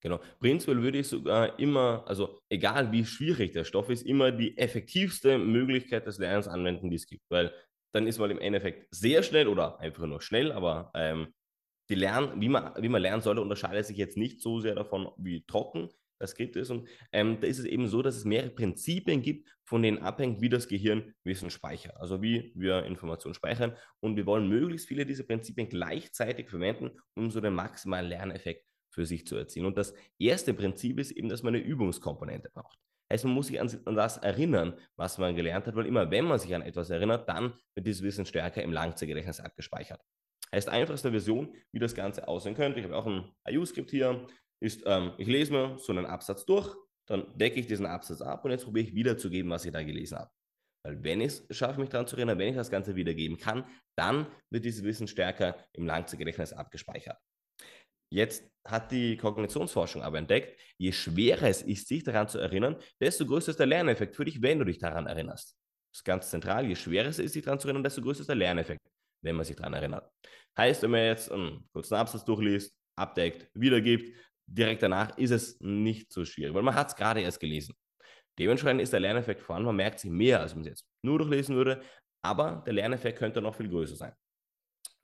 Genau. 0.00 0.20
Prinzipiell 0.38 0.82
würde 0.82 0.98
ich 0.98 1.08
sogar 1.08 1.58
immer, 1.58 2.04
also 2.06 2.38
egal 2.48 2.92
wie 2.92 3.04
schwierig 3.04 3.50
der 3.50 3.64
Stoff 3.64 3.90
ist, 3.90 4.06
immer 4.06 4.30
die 4.30 4.56
effektivste 4.58 5.38
Möglichkeit 5.38 6.06
des 6.06 6.18
Lernens 6.18 6.46
anwenden, 6.46 6.88
die 6.88 6.96
es 6.96 7.08
gibt. 7.08 7.24
Weil 7.30 7.52
dann 7.92 8.06
ist 8.06 8.20
man 8.20 8.30
im 8.30 8.38
Endeffekt 8.38 8.86
sehr 8.94 9.24
schnell 9.24 9.48
oder 9.48 9.80
einfach 9.80 10.06
nur 10.06 10.20
schnell, 10.20 10.52
aber 10.52 10.92
ähm, 10.94 11.34
die 11.90 11.96
Lernen, 11.96 12.40
wie 12.40 12.48
man, 12.48 12.72
wie 12.80 12.88
man 12.88 13.02
lernen 13.02 13.22
sollte, 13.22 13.40
unterscheidet 13.40 13.86
sich 13.86 13.96
jetzt 13.96 14.16
nicht 14.16 14.40
so 14.40 14.60
sehr 14.60 14.76
davon, 14.76 15.08
wie 15.16 15.44
trocken 15.46 15.90
das 16.18 16.30
Skript 16.30 16.56
ist. 16.56 16.70
Und 16.70 16.88
ähm, 17.12 17.38
da 17.40 17.46
ist 17.46 17.58
es 17.58 17.64
eben 17.64 17.88
so, 17.88 18.02
dass 18.02 18.16
es 18.16 18.24
mehrere 18.24 18.50
Prinzipien 18.50 19.22
gibt, 19.22 19.48
von 19.64 19.82
denen 19.82 19.98
abhängt, 19.98 20.40
wie 20.40 20.48
das 20.48 20.68
Gehirn 20.68 21.14
Wissen 21.24 21.50
speichert. 21.50 21.96
Also 21.96 22.22
wie 22.22 22.52
wir 22.54 22.84
Informationen 22.84 23.34
speichern. 23.34 23.76
Und 24.00 24.16
wir 24.16 24.26
wollen 24.26 24.48
möglichst 24.48 24.88
viele 24.88 25.06
dieser 25.06 25.24
Prinzipien 25.24 25.68
gleichzeitig 25.68 26.48
verwenden, 26.48 26.90
um 27.14 27.30
so 27.30 27.40
den 27.40 27.54
maximalen 27.54 28.08
Lerneffekt 28.08 28.66
für 28.90 29.04
sich 29.04 29.26
zu 29.26 29.36
erzielen. 29.36 29.66
Und 29.66 29.76
das 29.76 29.94
erste 30.18 30.54
Prinzip 30.54 30.98
ist 30.98 31.10
eben, 31.10 31.28
dass 31.28 31.42
man 31.42 31.54
eine 31.54 31.62
Übungskomponente 31.62 32.50
braucht. 32.50 32.78
Heißt, 33.12 33.24
man 33.24 33.34
muss 33.34 33.46
sich 33.46 33.60
an, 33.60 33.70
an, 33.84 33.94
das 33.94 34.16
erinnern, 34.16 34.74
was 34.96 35.18
man 35.18 35.36
gelernt 35.36 35.66
hat, 35.66 35.76
weil 35.76 35.86
immer 35.86 36.10
wenn 36.10 36.24
man 36.24 36.38
sich 36.38 36.54
an 36.54 36.62
etwas 36.62 36.90
erinnert, 36.90 37.28
dann 37.28 37.52
wird 37.74 37.86
dieses 37.86 38.02
Wissen 38.02 38.26
stärker 38.26 38.62
im 38.62 38.72
Langzeitgedächtnis 38.72 39.38
abgespeichert. 39.38 40.00
Heißt, 40.52 40.68
einfachste 40.68 41.10
Version, 41.10 41.54
wie 41.72 41.78
das 41.78 41.94
Ganze 41.94 42.26
aussehen 42.26 42.54
könnte. 42.54 42.80
Ich 42.80 42.84
habe 42.84 42.96
auch 42.96 43.06
ein 43.06 43.30
IU-Skript 43.48 43.90
hier, 43.90 44.26
ist, 44.60 44.82
ähm, 44.86 45.12
ich 45.18 45.26
lese 45.26 45.52
mir 45.52 45.78
so 45.78 45.92
einen 45.92 46.06
Absatz 46.06 46.44
durch, 46.44 46.74
dann 47.08 47.36
decke 47.36 47.60
ich 47.60 47.66
diesen 47.66 47.86
Absatz 47.86 48.20
ab 48.20 48.44
und 48.44 48.50
jetzt 48.50 48.64
probiere 48.64 48.88
ich 48.88 48.94
wiederzugeben, 48.94 49.50
was 49.50 49.64
ich 49.64 49.72
da 49.72 49.82
gelesen 49.82 50.18
habe. 50.18 50.30
Weil 50.84 51.02
wenn 51.02 51.20
ich 51.20 51.40
es 51.48 51.56
schaffe, 51.56 51.80
mich 51.80 51.88
daran 51.88 52.06
zu 52.06 52.16
erinnern, 52.16 52.38
wenn 52.38 52.48
ich 52.48 52.56
das 52.56 52.70
Ganze 52.70 52.94
wiedergeben 52.94 53.36
kann, 53.38 53.64
dann 53.98 54.26
wird 54.50 54.64
dieses 54.64 54.84
Wissen 54.84 55.08
stärker 55.08 55.56
im 55.72 55.86
Langzeitgedächtnis 55.86 56.52
abgespeichert. 56.52 57.18
Jetzt 58.12 58.48
hat 58.64 58.92
die 58.92 59.16
Kognitionsforschung 59.16 60.02
aber 60.02 60.18
entdeckt, 60.18 60.60
je 60.78 60.92
schwerer 60.92 61.48
es 61.48 61.62
ist, 61.62 61.88
sich 61.88 62.04
daran 62.04 62.28
zu 62.28 62.38
erinnern, 62.38 62.76
desto 63.00 63.26
größer 63.26 63.50
ist 63.50 63.58
der 63.58 63.66
Lerneffekt 63.66 64.14
für 64.14 64.24
dich, 64.24 64.40
wenn 64.42 64.60
du 64.60 64.64
dich 64.64 64.78
daran 64.78 65.06
erinnerst. 65.06 65.56
Das 65.92 66.00
ist 66.00 66.04
ganz 66.04 66.30
zentral. 66.30 66.66
Je 66.66 66.76
schwerer 66.76 67.08
es 67.08 67.18
ist, 67.18 67.32
sich 67.32 67.44
daran 67.44 67.58
zu 67.58 67.66
erinnern, 67.66 67.82
desto 67.82 68.02
größer 68.02 68.20
ist 68.20 68.28
der 68.28 68.36
Lerneffekt, 68.36 68.86
wenn 69.24 69.34
man 69.34 69.44
sich 69.44 69.56
daran 69.56 69.74
erinnert. 69.74 70.08
Heißt, 70.56 70.82
wenn 70.82 70.92
man 70.92 71.00
jetzt 71.00 71.32
einen 71.32 71.68
kurzen 71.72 71.94
Absatz 71.94 72.24
durchliest, 72.24 72.72
abdeckt, 72.96 73.50
wiedergibt, 73.54 74.16
direkt 74.46 74.82
danach 74.82 75.16
ist 75.18 75.30
es 75.30 75.60
nicht 75.60 76.12
so 76.12 76.24
schwierig, 76.24 76.54
weil 76.54 76.62
man 76.62 76.74
hat 76.74 76.88
es 76.88 76.96
gerade 76.96 77.20
erst 77.20 77.40
gelesen. 77.40 77.74
Dementsprechend 78.38 78.82
ist 78.82 78.92
der 78.92 79.00
Lerneffekt 79.00 79.42
vorhanden, 79.42 79.66
man 79.66 79.76
merkt 79.76 79.98
sich 79.98 80.10
mehr, 80.10 80.40
als 80.40 80.54
man 80.54 80.62
es 80.62 80.68
jetzt 80.68 80.86
nur 81.02 81.18
durchlesen 81.18 81.56
würde, 81.56 81.80
aber 82.22 82.62
der 82.66 82.74
Lerneffekt 82.74 83.18
könnte 83.18 83.40
noch 83.40 83.54
viel 83.54 83.68
größer 83.68 83.96
sein 83.96 84.12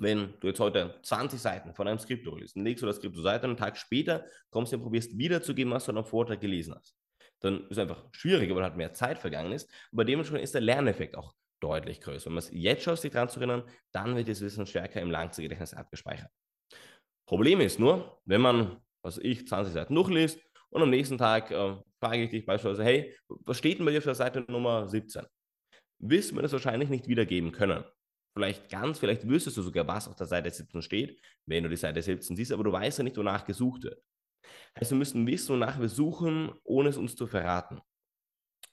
wenn 0.03 0.35
du 0.41 0.49
jetzt 0.49 0.61
heute 0.61 0.99
20 1.03 1.41
Seiten 1.41 1.75
von 1.75 1.87
einem 1.87 1.99
Skript 1.99 2.27
durchliest, 2.27 2.57
legst 2.57 2.83
du 2.83 2.87
das 2.87 2.97
Skript 2.97 3.15
zur 3.15 3.23
Seite 3.23 3.45
und 3.47 3.51
einen 3.51 3.57
Tag 3.57 3.77
später 3.77 4.27
kommst 4.51 4.73
du 4.73 4.77
und 4.77 4.83
probierst 4.83 5.17
wiederzugeben, 5.17 5.73
was 5.73 5.87
du 5.87 5.93
am 5.93 6.05
Vortrag 6.05 6.41
gelesen 6.41 6.75
hast. 6.75 6.97
Dann 7.41 7.63
ist 7.63 7.73
es 7.73 7.79
einfach 7.79 8.05
schwieriger, 8.13 8.55
weil 8.55 8.65
halt 8.65 8.77
mehr 8.77 8.93
Zeit 8.93 9.19
vergangen 9.19 9.53
ist. 9.53 9.71
Aber 9.93 10.05
dementsprechend 10.05 10.45
ist 10.45 10.55
der 10.55 10.61
Lerneffekt 10.61 11.17
auch 11.17 11.35
deutlich 11.61 12.01
größer. 12.01 12.27
Wenn 12.27 12.35
man 12.35 12.43
es 12.43 12.51
jetzt 12.53 12.83
schafft, 12.83 13.03
sich 13.03 13.13
daran 13.13 13.29
zu 13.29 13.39
erinnern, 13.39 13.65
dann 13.93 14.17
wird 14.17 14.29
das 14.29 14.41
Wissen 14.41 14.67
stärker 14.67 15.01
im 15.01 15.11
Langzeitgedächtnis 15.11 15.75
abgespeichert. 15.75 16.31
Problem 17.27 17.61
ist 17.61 17.79
nur, 17.79 18.21
wenn 18.25 18.41
man, 18.41 18.81
was 19.03 19.19
ich, 19.19 19.47
20 19.47 19.75
Seiten 19.75 19.95
durchliest 19.95 20.41
und 20.71 20.83
am 20.83 20.91
nächsten 20.91 21.19
Tag 21.19 21.51
äh, 21.51 21.77
frage 22.01 22.25
ich 22.25 22.31
dich 22.31 22.47
beispielsweise, 22.47 22.85
hey, 22.85 23.17
was 23.29 23.59
steht 23.59 23.79
denn 23.79 23.87
bei 23.87 23.93
dir 23.93 24.03
für 24.03 24.15
Seite 24.15 24.45
Nummer 24.49 24.89
17? 24.89 25.25
Wirst 25.99 26.31
du 26.31 26.35
mir 26.35 26.43
das 26.43 26.53
wahrscheinlich 26.53 26.89
nicht 26.89 27.09
wiedergeben 27.09 27.53
können 27.53 27.85
vielleicht 28.35 28.71
ganz, 28.71 28.99
vielleicht 28.99 29.29
wüsstest 29.29 29.57
du 29.57 29.63
sogar, 29.63 29.87
was 29.87 30.09
auf 30.09 30.17
der 30.17 30.27
Seite 30.27 30.51
17 30.51 30.83
steht, 30.83 31.21
wenn 31.47 31.65
du 31.65 31.71
die 31.71 31.77
Seite 31.77 32.01
17 32.03 32.37
siehst, 32.37 32.53
aber 32.53 32.65
du 32.65 32.73
weißt 32.73 32.99
ja 32.99 33.05
nicht, 33.05 33.17
wonach 33.17 33.45
gesucht 33.45 33.85
wird. 33.85 34.03
Heißt, 34.79 34.91
wir 34.91 34.99
müssen 34.99 35.27
wissen, 35.27 35.55
wonach 35.55 35.79
wir 35.79 35.89
suchen, 35.89 36.53
ohne 36.65 36.89
es 36.89 36.97
uns 36.97 37.15
zu 37.15 37.27
verraten. 37.27 37.81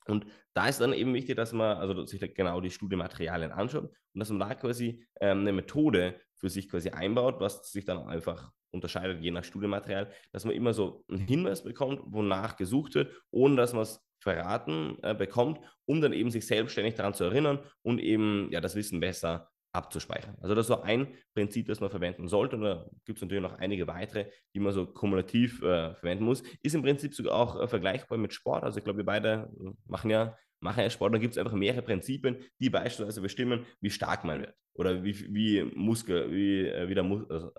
Und 0.06 0.26
da 0.54 0.68
ist 0.68 0.82
dann 0.82 0.94
eben 0.94 1.14
wichtig, 1.14 1.36
dass 1.36 1.54
man 1.54 1.78
also 1.78 2.06
sich 2.06 2.22
genau 2.34 2.62
die 2.62 2.72
Studienmaterialien 2.72 3.52
anschaut 3.52 3.84
und 3.84 4.20
dass 4.20 4.30
man 4.30 4.40
da 4.40 4.56
quasi 4.56 5.06
ähm, 5.20 5.42
eine 5.42 5.52
Methode 5.52 6.20
für 6.36 6.50
sich 6.50 6.70
quasi 6.70 6.90
einbaut, 6.90 7.40
was 7.40 7.72
sich 7.72 7.86
dann 7.86 8.08
einfach 8.08 8.52
unterscheidet 8.72 9.22
je 9.22 9.32
nach 9.32 9.44
Studienmaterial, 9.44 10.12
dass 10.32 10.46
man 10.46 10.56
immer 10.56 10.74
so 10.74 11.04
einen 11.10 11.28
Hinweis 11.28 11.64
bekommt, 11.64 12.02
wonach 12.06 12.56
gesucht 12.56 12.96
wird, 12.96 13.14
ohne 13.32 13.56
dass 13.56 13.74
man 13.74 13.84
es 13.84 14.06
verraten 14.22 14.98
äh, 15.02 15.16
bekommt, 15.16 15.60
um 15.86 16.02
dann 16.02 16.14
eben 16.14 16.30
sich 16.30 16.46
selbstständig 16.46 16.96
daran 16.96 17.14
zu 17.14 17.24
erinnern 17.24 17.60
und 17.82 18.00
eben 18.00 18.50
ja 18.52 18.62
das 18.62 18.76
Wissen 18.76 19.00
besser 19.00 19.50
abzuspeichern. 19.72 20.36
Also 20.42 20.56
das 20.56 20.64
ist 20.64 20.76
so 20.76 20.82
ein 20.82 21.16
Prinzip, 21.34 21.68
das 21.68 21.80
man 21.80 21.90
verwenden 21.90 22.28
sollte. 22.28 22.56
Und 22.56 22.64
da 22.64 22.86
gibt 23.06 23.20
es 23.20 23.22
natürlich 23.22 23.44
noch 23.44 23.58
einige 23.60 23.88
weitere, 23.88 24.26
die 24.56 24.60
man 24.60 24.74
so 24.74 24.88
kumulativ 24.88 25.62
äh, 25.62 25.94
verwenden 25.96 26.26
muss. 26.26 26.44
Ist 26.64 26.76
im 26.76 26.82
Prinzip 26.82 27.14
sogar 27.14 27.36
auch 27.36 27.62
äh, 27.62 27.68
vergleichbar 27.68 28.18
mit 28.18 28.34
Sport. 28.34 28.64
Also 28.64 28.80
ich 28.80 28.84
glaube, 28.84 28.98
wir 28.98 29.06
beide 29.06 29.52
äh, 29.60 29.72
machen 29.86 30.10
ja 30.10 30.36
mache 30.62 30.82
ja 30.82 30.90
Sport, 30.90 31.14
dann 31.14 31.22
gibt 31.22 31.34
es 31.34 31.38
einfach 31.38 31.54
mehrere 31.54 31.82
Prinzipien, 31.82 32.44
die 32.60 32.70
beispielsweise 32.70 33.22
bestimmen, 33.22 33.66
wie 33.80 33.90
stark 33.90 34.26
man 34.26 34.42
wird 34.42 34.54
oder 34.80 35.04
wie, 35.04 35.34
wie 35.34 35.64
Muskel, 35.76 36.32
wie, 36.32 36.66
äh, 36.66 36.88
wie, 36.88 36.96
der 36.96 37.04
Mus 37.04 37.30
also, 37.30 37.52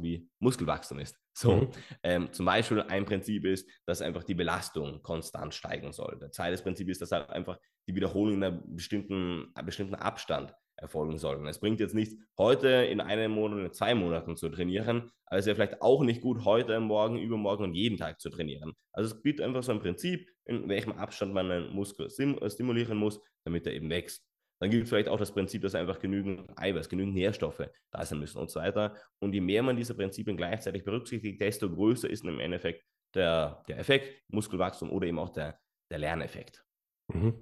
wie 0.00 0.26
Muskelwachstum 0.38 0.98
ist. 1.00 1.18
So, 1.34 1.56
mhm. 1.56 1.68
ähm, 2.02 2.32
zum 2.32 2.46
Beispiel 2.46 2.80
ein 2.80 3.04
Prinzip 3.04 3.44
ist, 3.44 3.68
dass 3.86 4.00
einfach 4.00 4.24
die 4.24 4.34
Belastung 4.34 5.02
konstant 5.02 5.54
steigen 5.54 5.92
soll. 5.92 6.16
Das 6.18 6.32
zweite 6.32 6.62
Prinzip 6.62 6.88
ist, 6.88 7.02
dass 7.02 7.12
halt 7.12 7.28
einfach 7.30 7.58
die 7.86 7.94
Wiederholung 7.94 8.34
in 8.36 8.44
einem 8.44 8.62
bestimmten, 8.74 9.50
einem 9.54 9.66
bestimmten 9.66 9.94
Abstand 9.94 10.54
erfolgen 10.76 11.18
sollten. 11.18 11.46
Es 11.46 11.60
bringt 11.60 11.78
jetzt 11.78 11.94
nichts, 11.94 12.16
heute 12.38 12.68
in 12.68 13.00
einem 13.00 13.32
Monat 13.32 13.56
oder 13.56 13.66
in 13.66 13.72
zwei 13.72 13.94
Monaten 13.94 14.36
zu 14.36 14.48
trainieren, 14.48 15.10
aber 15.26 15.38
es 15.38 15.46
wäre 15.46 15.56
vielleicht 15.56 15.82
auch 15.82 16.02
nicht 16.02 16.22
gut, 16.22 16.44
heute, 16.44 16.80
morgen, 16.80 17.18
übermorgen 17.18 17.64
und 17.64 17.74
jeden 17.74 17.98
Tag 17.98 18.20
zu 18.20 18.30
trainieren. 18.30 18.72
Also 18.92 19.14
es 19.14 19.22
gibt 19.22 19.40
einfach 19.40 19.62
so 19.62 19.72
ein 19.72 19.80
Prinzip, 19.80 20.28
in 20.46 20.68
welchem 20.68 20.92
Abstand 20.92 21.34
man 21.34 21.50
einen 21.50 21.74
Muskel 21.74 22.06
äh, 22.06 22.50
stimulieren 22.50 22.96
muss, 22.96 23.20
damit 23.44 23.66
er 23.66 23.74
eben 23.74 23.90
wächst. 23.90 24.26
Dann 24.62 24.70
gibt 24.70 24.84
es 24.84 24.90
vielleicht 24.90 25.08
auch 25.08 25.18
das 25.18 25.32
Prinzip, 25.32 25.62
dass 25.62 25.74
einfach 25.74 25.98
genügend 25.98 26.48
Eiweiß, 26.56 26.88
genügend 26.88 27.14
Nährstoffe 27.14 27.68
da 27.90 28.06
sein 28.06 28.20
müssen 28.20 28.38
und 28.38 28.48
so 28.48 28.60
weiter. 28.60 28.94
Und 29.18 29.34
je 29.34 29.40
mehr 29.40 29.60
man 29.60 29.74
diese 29.74 29.96
Prinzipien 29.96 30.36
gleichzeitig 30.36 30.84
berücksichtigt, 30.84 31.40
desto 31.40 31.68
größer 31.68 32.08
ist 32.08 32.24
im 32.24 32.38
Endeffekt 32.38 32.84
der, 33.12 33.64
der 33.66 33.80
Effekt, 33.80 34.22
Muskelwachstum 34.28 34.92
oder 34.92 35.08
eben 35.08 35.18
auch 35.18 35.30
der, 35.30 35.58
der 35.90 35.98
Lerneffekt. 35.98 36.64
Mhm. 37.08 37.34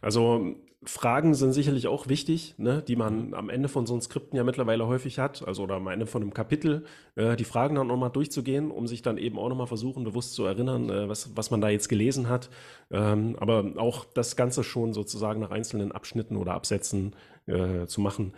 Also 0.00 0.56
Fragen 0.84 1.34
sind 1.34 1.52
sicherlich 1.52 1.88
auch 1.88 2.08
wichtig, 2.08 2.54
ne, 2.58 2.82
die 2.86 2.96
man 2.96 3.34
am 3.34 3.50
Ende 3.50 3.68
von 3.68 3.86
so 3.86 3.94
einem 3.94 4.02
Skripten 4.02 4.36
ja 4.36 4.44
mittlerweile 4.44 4.86
häufig 4.86 5.18
hat, 5.18 5.46
also 5.46 5.64
oder 5.64 5.76
am 5.76 5.88
Ende 5.88 6.06
von 6.06 6.22
einem 6.22 6.32
Kapitel, 6.32 6.84
äh, 7.16 7.34
die 7.34 7.44
Fragen 7.44 7.74
dann 7.74 7.88
nochmal 7.88 8.10
durchzugehen, 8.10 8.70
um 8.70 8.86
sich 8.86 9.02
dann 9.02 9.18
eben 9.18 9.38
auch 9.38 9.48
nochmal 9.48 9.66
versuchen, 9.66 10.04
bewusst 10.04 10.34
zu 10.34 10.44
erinnern, 10.44 10.88
äh, 10.88 11.08
was, 11.08 11.36
was 11.36 11.50
man 11.50 11.60
da 11.60 11.70
jetzt 11.70 11.88
gelesen 11.88 12.28
hat. 12.28 12.50
Ähm, 12.90 13.36
aber 13.40 13.72
auch 13.76 14.04
das 14.04 14.36
Ganze 14.36 14.62
schon 14.62 14.92
sozusagen 14.92 15.40
nach 15.40 15.50
einzelnen 15.50 15.92
Abschnitten 15.92 16.36
oder 16.36 16.54
Absätzen 16.54 17.16
äh, 17.46 17.86
zu 17.86 18.00
machen. 18.00 18.34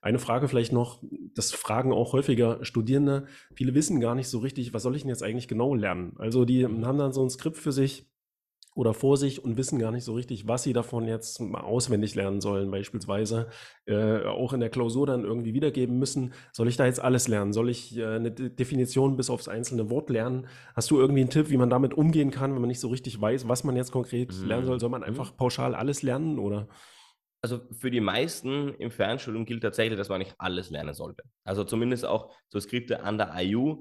Eine 0.00 0.18
Frage 0.18 0.48
vielleicht 0.48 0.72
noch, 0.72 1.00
das 1.34 1.52
fragen 1.52 1.92
auch 1.92 2.12
häufiger 2.12 2.64
Studierende. 2.64 3.26
Viele 3.54 3.74
wissen 3.74 4.00
gar 4.00 4.14
nicht 4.14 4.28
so 4.28 4.38
richtig, 4.38 4.74
was 4.74 4.82
soll 4.82 4.96
ich 4.96 5.02
denn 5.02 5.10
jetzt 5.10 5.22
eigentlich 5.22 5.48
genau 5.48 5.74
lernen? 5.74 6.14
Also 6.18 6.44
die 6.44 6.64
haben 6.64 6.98
dann 6.98 7.12
so 7.12 7.22
ein 7.22 7.30
Skript 7.30 7.56
für 7.58 7.72
sich, 7.72 8.06
oder 8.76 8.92
vor 8.92 9.16
sich 9.16 9.42
und 9.42 9.56
wissen 9.56 9.78
gar 9.78 9.90
nicht 9.90 10.04
so 10.04 10.12
richtig, 10.12 10.46
was 10.46 10.62
sie 10.62 10.74
davon 10.74 11.08
jetzt 11.08 11.40
auswendig 11.40 12.14
lernen 12.14 12.42
sollen, 12.42 12.70
beispielsweise 12.70 13.48
äh, 13.86 14.22
auch 14.24 14.52
in 14.52 14.60
der 14.60 14.68
Klausur 14.68 15.06
dann 15.06 15.24
irgendwie 15.24 15.54
wiedergeben 15.54 15.98
müssen. 15.98 16.34
Soll 16.52 16.68
ich 16.68 16.76
da 16.76 16.84
jetzt 16.84 17.00
alles 17.00 17.26
lernen? 17.26 17.54
Soll 17.54 17.70
ich 17.70 17.96
äh, 17.96 18.04
eine 18.04 18.30
De 18.30 18.50
Definition 18.50 19.16
bis 19.16 19.30
aufs 19.30 19.48
einzelne 19.48 19.88
Wort 19.88 20.10
lernen? 20.10 20.46
Hast 20.74 20.90
du 20.90 20.98
irgendwie 20.98 21.22
einen 21.22 21.30
Tipp, 21.30 21.48
wie 21.48 21.56
man 21.56 21.70
damit 21.70 21.94
umgehen 21.94 22.30
kann, 22.30 22.52
wenn 22.52 22.60
man 22.60 22.68
nicht 22.68 22.80
so 22.80 22.88
richtig 22.88 23.18
weiß, 23.18 23.48
was 23.48 23.64
man 23.64 23.76
jetzt 23.76 23.92
konkret 23.92 24.34
mhm. 24.36 24.46
lernen 24.46 24.66
soll? 24.66 24.78
Soll 24.78 24.90
man 24.90 25.00
mhm. 25.00 25.06
einfach 25.06 25.34
pauschal 25.34 25.74
alles 25.74 26.02
lernen 26.02 26.38
oder? 26.38 26.68
Also 27.40 27.60
für 27.78 27.90
die 27.90 28.00
meisten 28.00 28.74
im 28.74 28.90
Fernstudium 28.90 29.46
gilt 29.46 29.62
tatsächlich, 29.62 29.96
dass 29.96 30.10
man 30.10 30.18
nicht 30.18 30.34
alles 30.36 30.68
lernen 30.68 30.92
sollte. 30.92 31.22
Also 31.44 31.64
zumindest 31.64 32.04
auch 32.04 32.30
so 32.48 32.60
Skripte 32.60 33.02
an 33.02 33.16
der 33.16 33.32
IU, 33.36 33.80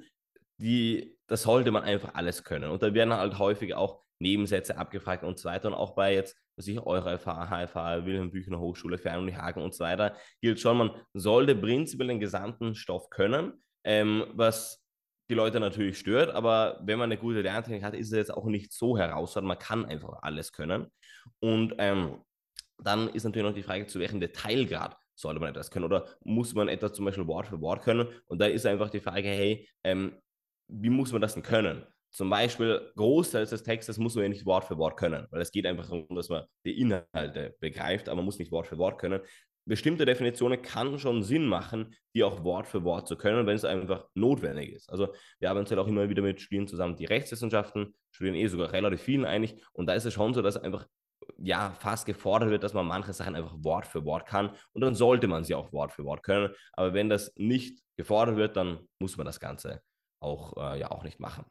die, 0.58 1.18
das 1.28 1.44
sollte 1.44 1.72
man 1.72 1.84
einfach 1.84 2.14
alles 2.14 2.46
können. 2.46 2.72
Und 2.72 2.82
da 2.82 2.94
werden 2.94 3.14
halt 3.14 3.40
häufig 3.40 3.76
auch 3.76 4.05
Nebensätze 4.20 4.78
abgefragt 4.78 5.24
und 5.24 5.38
so 5.38 5.50
weiter. 5.50 5.68
Und 5.68 5.74
auch 5.74 5.96
bei 5.96 6.14
jetzt, 6.14 6.38
was 6.56 6.68
ich, 6.68 6.80
eure 6.80 7.18
FH, 7.18 7.50
HFH, 7.50 8.06
Wilhelm 8.06 8.32
Büchner 8.32 8.60
Hochschule, 8.60 8.98
Fernuni 8.98 9.34
Hagen 9.34 9.62
und 9.62 9.74
so 9.74 9.84
weiter, 9.84 10.16
gilt 10.42 10.60
schon, 10.60 10.78
man 10.78 10.92
sollte 11.14 11.56
prinzipiell 11.56 12.08
den 12.08 12.20
gesamten 12.20 12.76
Stoff 12.76 13.10
können, 13.10 13.54
ähm, 13.84 14.26
was 14.34 14.86
die 15.30 15.34
Leute 15.34 15.60
natürlich 15.60 15.98
stört, 15.98 16.30
aber 16.30 16.80
wenn 16.84 17.00
man 17.00 17.12
eine 17.12 17.20
gute 17.20 17.42
Lerntechnik 17.42 17.84
hat, 17.84 17.96
ist 17.96 18.12
es 18.12 18.18
jetzt 18.18 18.34
auch 18.34 18.46
nicht 18.46 18.72
so 18.72 18.98
herausfordernd. 18.98 19.48
Man 19.48 19.60
kann 19.60 19.86
einfach 19.86 20.20
alles 20.22 20.52
können. 20.52 20.92
Und 21.40 21.74
ähm, 21.80 22.22
dann 22.78 23.10
ist 23.10 23.24
natürlich 23.24 23.48
noch 23.48 23.56
die 23.56 23.64
Frage, 23.64 23.88
zu 23.88 24.00
welchem 24.00 24.20
Detailgrad 24.20 24.98
sollte 25.16 25.40
man 25.40 25.50
etwas 25.50 25.72
können 25.72 25.86
oder 25.86 26.08
muss 26.24 26.54
man 26.54 26.68
etwas 26.68 26.94
zum 26.94 27.06
Beispiel 27.06 27.26
Wort 27.26 27.48
für 27.48 27.62
Wort 27.62 27.84
können? 27.84 28.08
Und 28.28 28.40
da 28.40 28.46
ist 28.46 28.66
einfach 28.66 28.90
die 28.90 29.00
Frage, 29.00 29.30
hey, 29.30 29.68
ähm, 29.84 30.22
wie 30.68 30.90
muss 30.90 31.12
man 31.12 31.22
das 31.22 31.34
denn 31.34 31.44
können? 31.44 31.86
Zum 32.16 32.30
Beispiel 32.30 32.94
Großteil 32.96 33.46
des 33.46 33.64
Textes 33.64 33.98
muss 33.98 34.16
man 34.16 34.24
ja 34.24 34.30
nicht 34.30 34.46
Wort 34.46 34.64
für 34.64 34.78
Wort 34.78 34.96
können, 34.96 35.28
weil 35.32 35.42
es 35.42 35.52
geht 35.52 35.66
einfach 35.66 35.84
darum, 35.84 36.08
dass 36.16 36.30
man 36.30 36.46
die 36.64 36.80
Inhalte 36.80 37.58
begreift, 37.60 38.08
aber 38.08 38.16
man 38.16 38.26
muss 38.26 38.40
nicht 38.40 38.54
Wort 38.54 38.68
für 38.68 38.78
Wort 38.78 39.00
können. 39.00 39.20
bestimmte 39.66 40.06
Definitionen 40.06 40.62
kann 40.62 40.98
schon 40.98 41.24
Sinn 41.24 41.46
machen, 41.46 41.94
die 42.14 42.24
auch 42.24 42.46
Wort 42.46 42.68
für 42.68 42.86
Wort 42.86 43.10
zu 43.10 43.18
können, 43.18 43.46
wenn 43.48 43.58
es 43.58 43.66
einfach 43.66 44.08
notwendig 44.14 44.72
ist. 44.72 44.90
Also 44.90 45.14
wir 45.40 45.50
arbeiten 45.50 45.70
halt 45.70 45.80
auch 45.80 45.88
immer 45.88 46.08
wieder 46.08 46.22
mit 46.22 46.40
Studien 46.40 46.70
zusammen, 46.70 46.96
die 46.96 47.04
Rechtswissenschaften 47.04 47.94
studieren 48.12 48.36
eh 48.36 48.48
sogar 48.48 48.72
relativ 48.72 49.02
vielen 49.02 49.26
eigentlich 49.26 49.62
und 49.74 49.88
da 49.88 49.94
ist 49.94 50.06
es 50.06 50.14
schon 50.14 50.34
so, 50.34 50.42
dass 50.42 50.56
einfach 50.56 50.88
ja 51.38 51.72
fast 51.80 52.06
gefordert 52.06 52.50
wird, 52.50 52.64
dass 52.64 52.74
man 52.74 52.86
manche 52.86 53.12
Sachen 53.12 53.36
einfach 53.36 53.56
Wort 53.60 53.88
für 53.88 54.06
Wort 54.06 54.26
kann 54.26 54.52
und 54.72 54.80
dann 54.82 54.96
sollte 54.96 55.28
man 55.28 55.44
sie 55.44 55.56
auch 55.56 55.74
Wort 55.74 55.92
für 55.92 56.06
Wort 56.06 56.24
können. 56.24 56.54
Aber 56.74 56.94
wenn 56.94 57.10
das 57.10 57.34
nicht 57.36 57.84
gefordert 57.98 58.38
wird, 58.38 58.56
dann 58.56 58.88
muss 59.00 59.18
man 59.18 59.26
das 59.26 59.42
Ganze 59.42 59.82
auch 60.22 60.56
äh, 60.56 60.80
ja 60.80 60.92
auch 60.92 61.04
nicht 61.04 61.20
machen. 61.20 61.46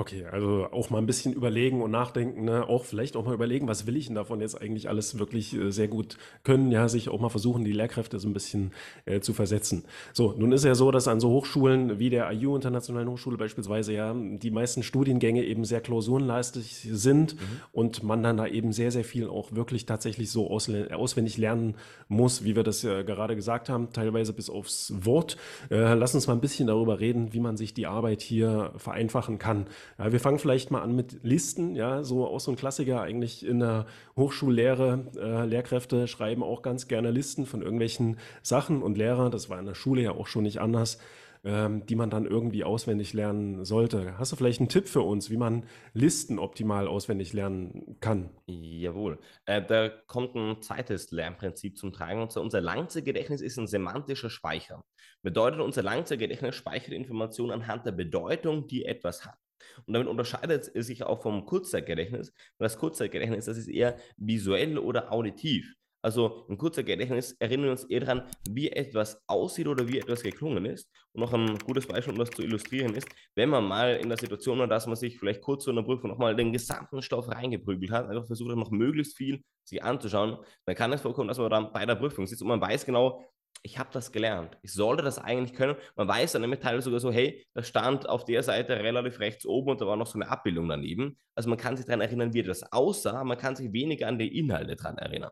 Okay, 0.00 0.26
also 0.30 0.68
auch 0.70 0.90
mal 0.90 0.98
ein 0.98 1.06
bisschen 1.06 1.32
überlegen 1.32 1.82
und 1.82 1.90
nachdenken, 1.90 2.44
ne? 2.44 2.68
Auch 2.68 2.84
vielleicht 2.84 3.16
auch 3.16 3.24
mal 3.24 3.34
überlegen, 3.34 3.66
was 3.66 3.84
will 3.88 3.96
ich 3.96 4.06
denn 4.06 4.14
davon 4.14 4.40
jetzt 4.40 4.54
eigentlich 4.54 4.88
alles 4.88 5.18
wirklich 5.18 5.52
äh, 5.56 5.72
sehr 5.72 5.88
gut 5.88 6.18
können, 6.44 6.70
ja, 6.70 6.88
sich 6.88 7.08
auch 7.08 7.18
mal 7.18 7.30
versuchen, 7.30 7.64
die 7.64 7.72
Lehrkräfte 7.72 8.20
so 8.20 8.28
ein 8.28 8.32
bisschen 8.32 8.70
äh, 9.06 9.18
zu 9.18 9.32
versetzen. 9.32 9.84
So, 10.12 10.36
nun 10.38 10.52
ist 10.52 10.64
ja 10.64 10.76
so, 10.76 10.92
dass 10.92 11.08
an 11.08 11.18
so 11.18 11.30
Hochschulen 11.30 11.98
wie 11.98 12.10
der 12.10 12.30
IU 12.30 12.54
Internationalen 12.54 13.08
Hochschule 13.08 13.36
beispielsweise 13.38 13.92
ja 13.92 14.14
die 14.14 14.52
meisten 14.52 14.84
Studiengänge 14.84 15.42
eben 15.42 15.64
sehr 15.64 15.80
klausurenleistig 15.80 16.86
sind 16.92 17.34
mhm. 17.34 17.40
und 17.72 18.04
man 18.04 18.22
dann 18.22 18.36
da 18.36 18.46
eben 18.46 18.70
sehr, 18.70 18.92
sehr 18.92 19.04
viel 19.04 19.28
auch 19.28 19.50
wirklich 19.50 19.84
tatsächlich 19.84 20.30
so 20.30 20.48
auswendig 20.48 21.38
lernen 21.38 21.74
muss, 22.06 22.44
wie 22.44 22.54
wir 22.54 22.62
das 22.62 22.82
ja 22.82 23.02
gerade 23.02 23.34
gesagt 23.34 23.68
haben, 23.68 23.92
teilweise 23.92 24.32
bis 24.32 24.48
aufs 24.48 24.92
Wort. 25.04 25.38
Äh, 25.72 25.94
lass 25.94 26.14
uns 26.14 26.28
mal 26.28 26.34
ein 26.34 26.40
bisschen 26.40 26.68
darüber 26.68 27.00
reden, 27.00 27.32
wie 27.32 27.40
man 27.40 27.56
sich 27.56 27.74
die 27.74 27.88
Arbeit 27.88 28.22
hier 28.22 28.74
vereinfachen 28.76 29.40
kann. 29.40 29.66
Ja, 29.96 30.12
wir 30.12 30.20
fangen 30.20 30.38
vielleicht 30.38 30.70
mal 30.70 30.82
an 30.82 30.94
mit 30.94 31.20
Listen, 31.22 31.74
ja, 31.74 32.02
so 32.02 32.26
auch 32.26 32.40
so 32.40 32.50
ein 32.50 32.56
Klassiker 32.56 33.00
eigentlich 33.00 33.46
in 33.46 33.60
der 33.60 33.86
Hochschullehre. 34.16 35.06
Äh, 35.16 35.46
Lehrkräfte 35.46 36.08
schreiben 36.08 36.42
auch 36.42 36.62
ganz 36.62 36.88
gerne 36.88 37.10
Listen 37.10 37.46
von 37.46 37.62
irgendwelchen 37.62 38.18
Sachen 38.42 38.82
und 38.82 38.98
Lehrer, 38.98 39.30
das 39.30 39.48
war 39.48 39.58
in 39.58 39.66
der 39.66 39.74
Schule 39.74 40.02
ja 40.02 40.12
auch 40.12 40.26
schon 40.26 40.42
nicht 40.42 40.60
anders, 40.60 40.98
ähm, 41.44 41.86
die 41.86 41.94
man 41.94 42.10
dann 42.10 42.26
irgendwie 42.26 42.64
auswendig 42.64 43.12
lernen 43.12 43.64
sollte. 43.64 44.18
Hast 44.18 44.32
du 44.32 44.36
vielleicht 44.36 44.60
einen 44.60 44.68
Tipp 44.68 44.88
für 44.88 45.02
uns, 45.02 45.30
wie 45.30 45.36
man 45.36 45.64
Listen 45.94 46.38
optimal 46.38 46.88
auswendig 46.88 47.32
lernen 47.32 47.96
kann? 48.00 48.30
Jawohl. 48.46 49.18
Äh, 49.46 49.62
da 49.62 49.88
kommt 49.88 50.34
ein 50.34 50.60
zweites 50.62 51.10
Lernprinzip 51.10 51.78
zum 51.78 51.92
Tragen. 51.92 52.20
Und 52.22 52.32
zwar 52.32 52.42
unser 52.42 52.60
Langzeitgedächtnis 52.60 53.40
ist 53.40 53.58
ein 53.58 53.66
semantischer 53.66 54.30
Speicher. 54.30 54.84
Bedeutet, 55.22 55.60
unser 55.60 55.82
Langzeitgedächtnis 55.82 56.56
speichert 56.56 56.92
Informationen 56.92 57.52
anhand 57.52 57.86
der 57.86 57.92
Bedeutung, 57.92 58.66
die 58.66 58.84
etwas 58.84 59.24
hat. 59.24 59.38
Und 59.86 59.94
damit 59.94 60.08
unterscheidet 60.08 60.70
es 60.74 60.86
sich 60.86 61.02
auch 61.02 61.22
vom 61.22 61.46
Kurzzeitgedächtnis. 61.46 62.30
Und 62.30 62.64
das 62.64 62.78
Kurzzeitgedächtnis, 62.78 63.46
das 63.46 63.58
ist 63.58 63.68
eher 63.68 63.96
visuell 64.16 64.78
oder 64.78 65.12
auditiv. 65.12 65.74
Also 66.00 66.46
im 66.48 66.56
Kurzzeitgedächtnis 66.56 67.32
erinnern 67.40 67.64
wir 67.64 67.70
uns 67.72 67.84
eher 67.84 68.00
daran, 68.00 68.22
wie 68.48 68.70
etwas 68.70 69.20
aussieht 69.26 69.66
oder 69.66 69.88
wie 69.88 69.98
etwas 69.98 70.22
geklungen 70.22 70.64
ist. 70.64 70.88
Und 71.12 71.22
noch 71.22 71.32
ein 71.32 71.58
gutes 71.58 71.86
Beispiel, 71.86 72.12
um 72.12 72.18
das 72.18 72.30
zu 72.30 72.42
illustrieren, 72.42 72.94
ist, 72.94 73.08
wenn 73.34 73.48
man 73.48 73.64
mal 73.64 73.96
in 73.96 74.08
der 74.08 74.16
Situation 74.16 74.60
war, 74.60 74.68
dass 74.68 74.86
man 74.86 74.94
sich 74.94 75.18
vielleicht 75.18 75.40
kurz 75.42 75.64
vor 75.64 75.72
einer 75.72 75.82
Prüfung 75.82 76.10
nochmal 76.10 76.36
den 76.36 76.52
gesamten 76.52 77.02
Stoff 77.02 77.28
reingeprügelt 77.28 77.90
hat, 77.90 78.08
einfach 78.08 78.26
versucht 78.26 78.50
hat, 78.50 78.58
noch 78.58 78.70
möglichst 78.70 79.16
viel 79.16 79.42
sich 79.64 79.82
anzuschauen, 79.82 80.38
dann 80.66 80.76
kann 80.76 80.92
es 80.92 81.00
vorkommen, 81.00 81.28
dass 81.28 81.38
man 81.38 81.50
dann 81.50 81.72
bei 81.72 81.84
der 81.84 81.96
Prüfung 81.96 82.26
sitzt 82.26 82.42
und 82.42 82.48
man 82.48 82.60
weiß 82.60 82.86
genau, 82.86 83.24
ich 83.62 83.78
habe 83.78 83.90
das 83.92 84.12
gelernt. 84.12 84.58
Ich 84.62 84.72
sollte 84.72 85.02
das 85.02 85.18
eigentlich 85.18 85.54
können. 85.54 85.76
Man 85.96 86.08
weiß 86.08 86.32
dann 86.32 86.42
nämlich 86.42 86.60
teilweise 86.60 86.84
sogar 86.84 87.00
so, 87.00 87.12
hey, 87.12 87.46
da 87.54 87.62
stand 87.62 88.08
auf 88.08 88.24
der 88.24 88.42
Seite 88.42 88.76
relativ 88.76 89.20
rechts 89.20 89.46
oben 89.46 89.70
und 89.70 89.80
da 89.80 89.86
war 89.86 89.96
noch 89.96 90.06
so 90.06 90.18
eine 90.18 90.30
Abbildung 90.30 90.68
daneben. 90.68 91.18
Also 91.34 91.48
man 91.48 91.58
kann 91.58 91.76
sich 91.76 91.86
daran 91.86 92.00
erinnern, 92.00 92.32
wie 92.32 92.42
das 92.42 92.72
aussah, 92.72 93.24
man 93.24 93.38
kann 93.38 93.56
sich 93.56 93.72
weniger 93.72 94.08
an 94.08 94.18
die 94.18 94.38
Inhalte 94.38 94.76
daran 94.76 94.98
erinnern. 94.98 95.30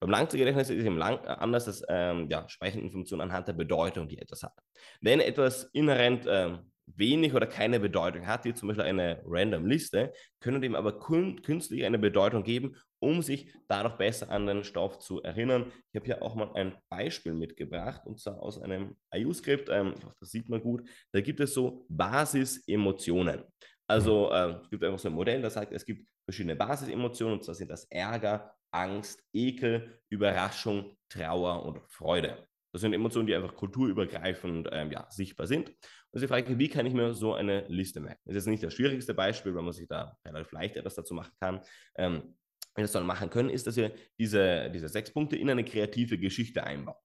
Beim 0.00 0.10
Langzeitgedächtnis 0.10 0.68
ist 0.68 0.80
es 0.80 0.84
eben 0.84 0.98
lang, 0.98 1.24
anders, 1.26 1.66
dass 1.66 1.84
ähm, 1.88 2.26
ja, 2.28 2.48
Speicherinformationen 2.48 3.30
anhand 3.30 3.46
der 3.46 3.52
Bedeutung, 3.52 4.08
die 4.08 4.18
etwas 4.18 4.42
hat. 4.42 4.52
Wenn 5.00 5.20
etwas 5.20 5.70
inhärent 5.72 6.26
ähm, 6.28 6.72
wenig 6.86 7.34
oder 7.34 7.46
keine 7.46 7.78
Bedeutung 7.78 8.26
hat, 8.26 8.44
wie 8.44 8.52
zum 8.52 8.68
Beispiel 8.68 8.84
eine 8.84 9.22
random 9.24 9.66
Liste, 9.66 10.12
können 10.40 10.60
dem 10.60 10.74
aber 10.74 10.98
künstlich 10.98 11.84
eine 11.84 12.00
Bedeutung 12.00 12.42
geben, 12.42 12.76
um 13.02 13.20
sich 13.20 13.52
dadurch 13.68 13.96
besser 13.96 14.30
an 14.30 14.46
den 14.46 14.64
Stoff 14.64 14.98
zu 14.98 15.22
erinnern. 15.22 15.72
Ich 15.90 15.96
habe 15.96 16.06
hier 16.06 16.22
auch 16.22 16.34
mal 16.34 16.52
ein 16.54 16.74
Beispiel 16.88 17.34
mitgebracht, 17.34 18.02
und 18.06 18.20
zwar 18.20 18.40
aus 18.40 18.60
einem 18.60 18.96
IU-Skript, 19.14 19.68
ähm, 19.70 19.94
ich 19.98 20.04
hoffe, 20.04 20.16
das 20.20 20.30
sieht 20.30 20.48
man 20.48 20.62
gut, 20.62 20.88
da 21.12 21.20
gibt 21.20 21.40
es 21.40 21.52
so 21.52 21.84
Basisemotionen. 21.88 23.42
Also 23.88 24.30
äh, 24.30 24.60
es 24.62 24.70
gibt 24.70 24.84
einfach 24.84 24.98
so 24.98 25.08
ein 25.08 25.14
Modell, 25.14 25.42
das 25.42 25.54
sagt, 25.54 25.72
es 25.72 25.84
gibt 25.84 26.06
verschiedene 26.24 26.56
Basisemotionen, 26.56 27.38
und 27.38 27.44
zwar 27.44 27.54
sind 27.54 27.70
das 27.70 27.84
Ärger, 27.90 28.54
Angst, 28.70 29.22
Ekel, 29.32 30.00
Überraschung, 30.08 30.96
Trauer 31.08 31.64
und 31.66 31.80
Freude. 31.88 32.46
Das 32.72 32.80
sind 32.80 32.94
Emotionen, 32.94 33.26
die 33.26 33.34
einfach 33.34 33.54
kulturübergreifend 33.54 34.68
ähm, 34.72 34.90
ja, 34.90 35.06
sichtbar 35.10 35.46
sind. 35.46 35.68
Also 36.12 36.24
die 36.24 36.28
Frage, 36.28 36.58
wie 36.58 36.68
kann 36.68 36.86
ich 36.86 36.94
mir 36.94 37.12
so 37.12 37.34
eine 37.34 37.66
Liste 37.68 38.00
merken? 38.00 38.20
Das 38.24 38.34
ist 38.34 38.44
jetzt 38.44 38.50
nicht 38.50 38.62
das 38.62 38.72
schwierigste 38.72 39.12
Beispiel, 39.12 39.54
weil 39.54 39.62
man 39.62 39.72
sich 39.72 39.88
da 39.88 40.16
relativ 40.26 40.52
leicht 40.52 40.76
etwas 40.76 40.94
dazu 40.94 41.14
machen 41.14 41.32
kann. 41.38 41.60
Ähm, 41.96 42.34
das 42.74 42.92
dann 42.92 43.06
machen 43.06 43.30
können, 43.30 43.50
ist, 43.50 43.66
dass 43.66 43.76
wir 43.76 43.92
diese, 44.18 44.70
diese 44.70 44.88
sechs 44.88 45.12
Punkte 45.12 45.36
in 45.36 45.50
eine 45.50 45.64
kreative 45.64 46.18
Geschichte 46.18 46.64
einbauen. 46.64 46.96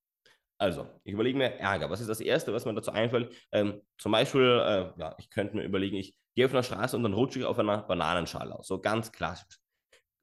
Also, 0.60 0.88
ich 1.04 1.12
überlege 1.12 1.38
mir 1.38 1.54
Ärger. 1.58 1.88
Was 1.88 2.00
ist 2.00 2.08
das 2.08 2.20
Erste, 2.20 2.52
was 2.52 2.64
mir 2.64 2.74
dazu 2.74 2.90
einfällt? 2.90 3.32
Ähm, 3.52 3.80
zum 3.96 4.12
Beispiel, 4.12 4.42
äh, 4.42 5.00
ja, 5.00 5.14
ich 5.18 5.30
könnte 5.30 5.56
mir 5.56 5.62
überlegen, 5.62 5.96
ich 5.96 6.16
gehe 6.34 6.46
auf 6.46 6.52
einer 6.52 6.64
Straße 6.64 6.96
und 6.96 7.04
dann 7.04 7.12
rutsche 7.12 7.38
ich 7.38 7.44
auf 7.44 7.58
einer 7.58 7.82
Bananenschale 7.82 8.58
aus. 8.58 8.66
So 8.66 8.80
ganz 8.80 9.12
klassisch. 9.12 9.58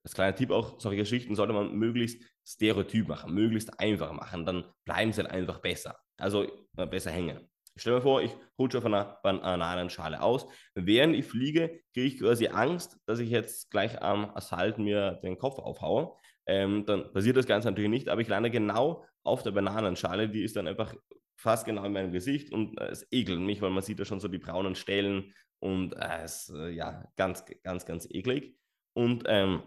Das 0.04 0.14
kleine 0.14 0.36
Tipp 0.36 0.52
auch, 0.52 0.80
solche 0.80 0.98
Geschichten 0.98 1.36
sollte 1.36 1.54
man 1.54 1.74
möglichst 1.74 2.22
stereotyp 2.48 3.08
machen, 3.08 3.34
möglichst 3.34 3.80
einfach 3.80 4.12
machen, 4.12 4.46
dann 4.46 4.66
bleiben 4.86 5.12
sie 5.12 5.22
halt 5.22 5.32
einfach 5.32 5.60
besser. 5.60 5.98
Also 6.18 6.44
äh, 6.78 6.86
besser 6.86 7.12
hängen. 7.12 7.50
Ich 7.76 7.82
stelle 7.82 7.98
mir 7.98 8.02
vor, 8.02 8.22
ich 8.22 8.32
rutsche 8.58 8.78
auf 8.78 8.86
einer 8.86 9.20
Bananenschale 9.22 10.22
aus. 10.22 10.48
Während 10.76 11.16
ich 11.16 11.26
fliege, 11.26 11.82
kriege 11.94 12.08
ich 12.08 12.20
quasi 12.20 12.48
Angst, 12.48 12.98
dass 13.06 13.20
ich 13.20 13.30
jetzt 13.30 13.70
gleich 13.70 14.02
am 14.02 14.32
Asphalt 14.34 14.78
mir 14.78 15.20
den 15.24 15.38
Kopf 15.38 15.60
aufhaue. 15.60 16.16
Ähm, 16.48 16.86
dann 16.86 17.12
passiert 17.12 17.36
das 17.36 17.48
Ganze 17.48 17.68
natürlich 17.68 17.90
nicht, 17.90 18.08
aber 18.08 18.22
ich 18.22 18.30
lande 18.30 18.50
genau 18.50 19.06
auf 19.24 19.44
der 19.44 19.52
Bananenschale. 19.52 20.30
Die 20.30 20.44
ist 20.44 20.56
dann 20.56 20.68
einfach 20.68 20.96
fast 21.38 21.66
genau 21.66 21.84
in 21.84 21.92
meinem 21.92 22.14
Gesicht 22.14 22.54
und 22.54 22.80
äh, 22.80 22.88
es 22.88 23.06
ekelt 23.12 23.42
mich, 23.42 23.62
weil 23.62 23.72
man 23.72 23.84
sieht 23.84 24.00
ja 24.00 24.06
schon 24.06 24.22
so 24.22 24.30
die 24.30 24.38
braunen 24.38 24.76
Stellen 24.76 25.34
und 25.60 25.94
äh, 25.96 26.24
es 26.24 26.48
ist 26.48 26.56
äh, 26.56 26.70
ja 26.70 27.04
ganz, 27.18 27.44
ganz, 27.64 27.86
ganz 27.86 28.08
eklig. 28.10 28.56
Und 28.94 29.24
ähm, 29.28 29.64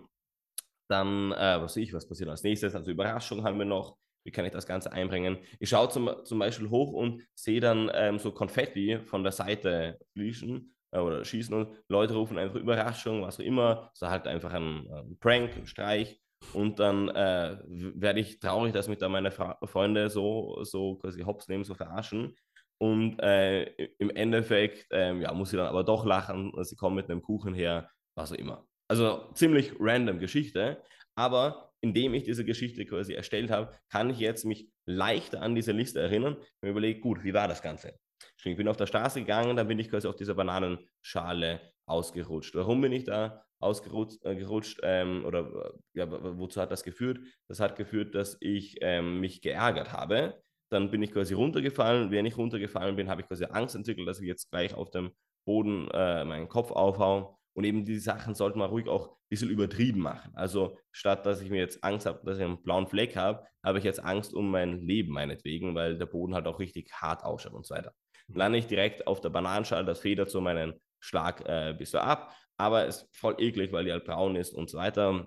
dann, 0.89 1.33
äh, 1.33 1.61
was 1.61 1.75
sehe 1.75 1.85
ich, 1.85 1.93
was 1.93 2.09
passiert 2.09 2.31
als 2.31 2.43
nächstes? 2.43 2.75
Also 2.75 2.91
Überraschung 2.91 3.45
haben 3.45 3.59
wir 3.59 3.67
noch 3.67 3.99
wie 4.29 4.31
kann 4.31 4.45
ich 4.45 4.53
das 4.53 4.67
Ganze 4.67 4.93
einbringen? 4.93 5.39
Ich 5.59 5.71
schaue 5.71 5.89
zum, 5.89 6.11
zum 6.23 6.39
Beispiel 6.39 6.69
hoch 6.69 6.93
und 6.93 7.27
sehe 7.35 7.61
dann 7.61 7.91
ähm, 7.95 8.19
so 8.19 8.31
Konfetti 8.31 9.01
von 9.07 9.23
der 9.23 9.33
Seite 9.33 9.99
fließen 10.13 10.75
äh, 10.91 10.99
oder 10.99 11.25
schießen 11.25 11.55
und 11.55 11.75
Leute 11.89 12.13
rufen 12.13 12.37
einfach 12.37 12.57
Überraschung, 12.57 13.23
was 13.23 13.41
auch 13.41 13.45
immer. 13.45 13.91
So 13.95 14.11
halt 14.11 14.27
einfach 14.27 14.53
ein, 14.53 14.87
ein 14.93 15.17
Prank, 15.19 15.57
ein 15.57 15.67
Streich. 15.67 16.21
Und 16.53 16.79
dann 16.79 17.09
äh, 17.09 17.57
werde 17.65 18.21
ich 18.21 18.39
traurig, 18.39 18.75
dass 18.75 18.87
mich 18.87 18.99
da 18.99 19.09
meine 19.09 19.31
Fra 19.31 19.59
Freunde 19.65 20.11
so, 20.11 20.63
so 20.63 20.97
quasi 20.97 21.23
hops 21.23 21.49
nehmen, 21.49 21.65
so 21.65 21.73
verarschen. 21.73 22.37
Und 22.77 23.19
äh, 23.21 23.63
im 23.99 24.11
Endeffekt 24.11 24.89
ähm, 24.91 25.23
ja, 25.23 25.33
muss 25.33 25.51
sie 25.51 25.57
dann 25.57 25.69
aber 25.69 25.85
doch 25.85 26.05
lachen, 26.05 26.53
sie 26.65 26.77
kommen 26.77 26.97
mit 26.97 27.11
einem 27.11 27.23
Kuchen 27.23 27.55
her, 27.55 27.89
was 28.15 28.31
auch 28.31 28.37
immer. 28.37 28.67
Also 28.89 29.31
ziemlich 29.33 29.73
random 29.81 30.19
Geschichte, 30.19 30.83
aber 31.17 31.68
indem 31.81 32.15
ich 32.15 32.25
diese 32.25 32.45
Geschichte 32.45 32.85
quasi 32.85 33.15
erstellt 33.15 33.51
habe, 33.51 33.75
kann 33.89 34.11
ich 34.11 34.19
jetzt 34.19 34.45
mich 34.45 34.69
leichter 34.87 35.43
an 35.43 35.55
diese 35.55 35.73
Liste 35.73 36.01
erinnern 36.01 36.35
und 36.35 36.63
mir 36.63 36.71
überlege, 36.71 37.01
gut, 37.01 37.25
wie 37.25 37.35
war 37.35 37.49
das 37.49 37.63
Ganze? 37.63 37.99
Ich 38.45 38.57
bin 38.57 38.69
auf 38.69 38.77
der 38.77 38.87
Straße 38.87 39.21
gegangen, 39.21 39.57
dann 39.57 39.69
bin 39.69 39.79
ich 39.79 39.91
quasi 39.91 40.09
auf 40.09 40.17
dieser 40.17 40.35
Bananenschale 40.35 41.61
ausgerutscht. 41.87 42.55
Warum 42.55 42.81
bin 42.81 42.93
ich 42.93 43.05
da 43.05 43.45
ausgerutscht 43.61 44.25
äh, 44.25 44.37
gerutscht, 44.37 44.81
ähm, 44.83 45.25
oder 45.25 45.73
ja, 45.95 46.07
wozu 46.39 46.61
hat 46.61 46.71
das 46.71 46.85
geführt? 46.85 47.19
Das 47.49 47.61
hat 47.61 47.77
geführt, 47.77 48.15
dass 48.15 48.37
ich 48.41 48.77
ähm, 48.81 49.21
mich 49.21 49.43
geärgert 49.43 49.93
habe. 49.93 50.41
Dann 50.71 50.91
bin 50.91 51.03
ich 51.03 51.13
quasi 51.13 51.35
runtergefallen. 51.35 52.11
Während 52.11 52.29
ich 52.29 52.37
runtergefallen 52.37 52.97
bin, 52.97 53.09
habe 53.09 53.23
ich 53.23 53.29
quasi 53.29 53.45
Angst 53.45 53.75
entwickelt, 53.75 54.07
dass 54.07 54.21
ich 54.21 54.27
jetzt 54.27 54.51
gleich 54.51 54.75
auf 54.75 54.91
dem 54.91 55.13
Boden 55.47 55.89
äh, 55.93 56.25
meinen 56.25 56.49
Kopf 56.49 56.71
aufhaue. 56.71 57.38
Und 57.59 57.65
eben 57.65 57.85
diese 57.85 58.03
Sachen 58.03 58.37
sollte 58.37 58.57
man 58.57 58.71
ruhig 58.71 58.87
auch 58.87 59.09
ein 59.09 59.29
bisschen 59.31 59.51
übertrieben 59.51 59.99
machen. 59.99 60.31
Also 60.37 60.79
statt 60.93 61.27
dass 61.27 61.41
ich 61.41 61.51
mir 61.51 61.59
jetzt 61.59 61.83
Angst 61.83 62.07
habe, 62.07 62.21
dass 62.25 62.39
ich 62.39 62.45
einen 62.45 62.63
blauen 62.63 62.87
Fleck 62.87 63.17
habe, 63.17 63.49
habe 63.65 63.79
ich 63.79 63.85
jetzt 63.85 63.99
Angst 63.99 64.33
um 64.33 64.49
mein 64.49 64.87
Leben 64.87 65.13
meinetwegen, 65.13 65.75
weil 65.75 65.99
der 65.99 66.07
Boden 66.07 66.37
halt 66.37 66.47
auch 66.47 66.61
richtig 66.61 66.93
hart 66.93 67.25
ausschaut 67.25 67.55
und 67.55 67.67
so 67.67 67.75
weiter. 67.75 67.93
Mhm. 68.29 68.37
Lande 68.37 68.59
ich 68.59 68.69
direkt 68.69 69.09
auf 69.09 69.21
der 69.21 69.31
Bananenschale, 69.31 69.85
das 69.85 69.99
federt 69.99 70.31
so 70.31 70.41
meinen 70.41 70.75
Schlag 71.01 71.49
äh, 71.49 71.75
bis 71.77 71.91
so 71.91 71.99
ab, 71.99 72.33
aber 72.59 72.87
es 72.87 73.03
ist 73.03 73.17
voll 73.17 73.35
eklig, 73.39 73.73
weil 73.73 73.87
die 73.87 73.91
halt 73.91 74.05
braun 74.05 74.37
ist 74.37 74.53
und 74.55 74.71
so 74.71 74.79
weiter. 74.79 75.27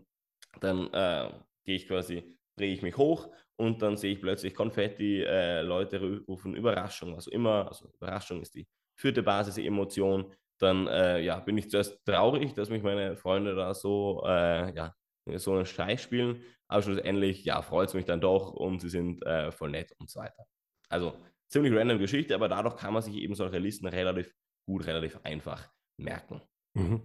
Dann 0.61 0.87
äh, 0.93 1.33
gehe 1.65 1.75
ich 1.75 1.85
quasi, 1.85 2.37
drehe 2.55 2.71
ich 2.73 2.81
mich 2.81 2.95
hoch 2.95 3.27
und 3.57 3.81
dann 3.81 3.97
sehe 3.97 4.13
ich 4.13 4.21
plötzlich 4.21 4.55
Konfetti, 4.55 5.21
äh, 5.21 5.63
Leute 5.63 6.21
rufen 6.29 6.55
Überraschung, 6.55 7.13
was 7.13 7.27
auch 7.27 7.33
immer. 7.33 7.67
Also 7.67 7.89
Überraschung 7.99 8.41
ist 8.41 8.55
die 8.55 8.69
vierte 8.95 9.21
Basis-Emotion 9.21 10.33
dann 10.61 10.87
äh, 10.87 11.19
ja, 11.19 11.39
bin 11.39 11.57
ich 11.57 11.69
zuerst 11.69 12.03
traurig, 12.05 12.53
dass 12.53 12.69
mich 12.69 12.83
meine 12.83 13.15
Freunde 13.15 13.55
da 13.55 13.73
so 13.73 14.23
äh, 14.25 14.73
ja, 14.75 14.95
so 15.35 15.53
einen 15.53 15.65
Streich 15.65 16.01
spielen, 16.01 16.43
aber 16.67 16.81
schlussendlich, 16.81 17.45
ja, 17.45 17.61
freut 17.61 17.89
es 17.89 17.93
mich 17.93 18.05
dann 18.05 18.21
doch 18.21 18.53
und 18.53 18.79
sie 18.79 18.89
sind 18.89 19.25
äh, 19.25 19.51
voll 19.51 19.71
nett 19.71 19.93
und 19.99 20.09
so 20.09 20.19
weiter. 20.19 20.45
Also 20.89 21.13
ziemlich 21.49 21.73
random 21.73 21.99
Geschichte, 21.99 22.35
aber 22.35 22.49
dadurch 22.49 22.77
kann 22.77 22.93
man 22.93 23.01
sich 23.01 23.15
eben 23.15 23.35
solche 23.35 23.59
Listen 23.59 23.87
relativ 23.87 24.33
gut, 24.65 24.85
relativ 24.87 25.19
einfach 25.23 25.69
merken. 25.97 26.41
Mhm. 26.73 27.01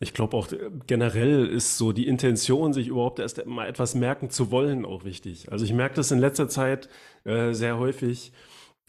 Ich 0.00 0.12
glaube 0.14 0.36
auch 0.36 0.50
äh, 0.52 0.70
generell 0.86 1.46
ist 1.46 1.78
so 1.78 1.92
die 1.92 2.06
Intention, 2.06 2.72
sich 2.72 2.88
überhaupt 2.88 3.18
erst 3.18 3.44
mal 3.46 3.68
etwas 3.68 3.94
merken 3.94 4.30
zu 4.30 4.50
wollen, 4.50 4.84
auch 4.84 5.04
wichtig. 5.04 5.50
Also 5.50 5.64
ich 5.64 5.72
merke 5.72 5.96
das 5.96 6.10
in 6.10 6.18
letzter 6.18 6.48
Zeit 6.48 6.88
äh, 7.24 7.52
sehr 7.52 7.78
häufig, 7.78 8.32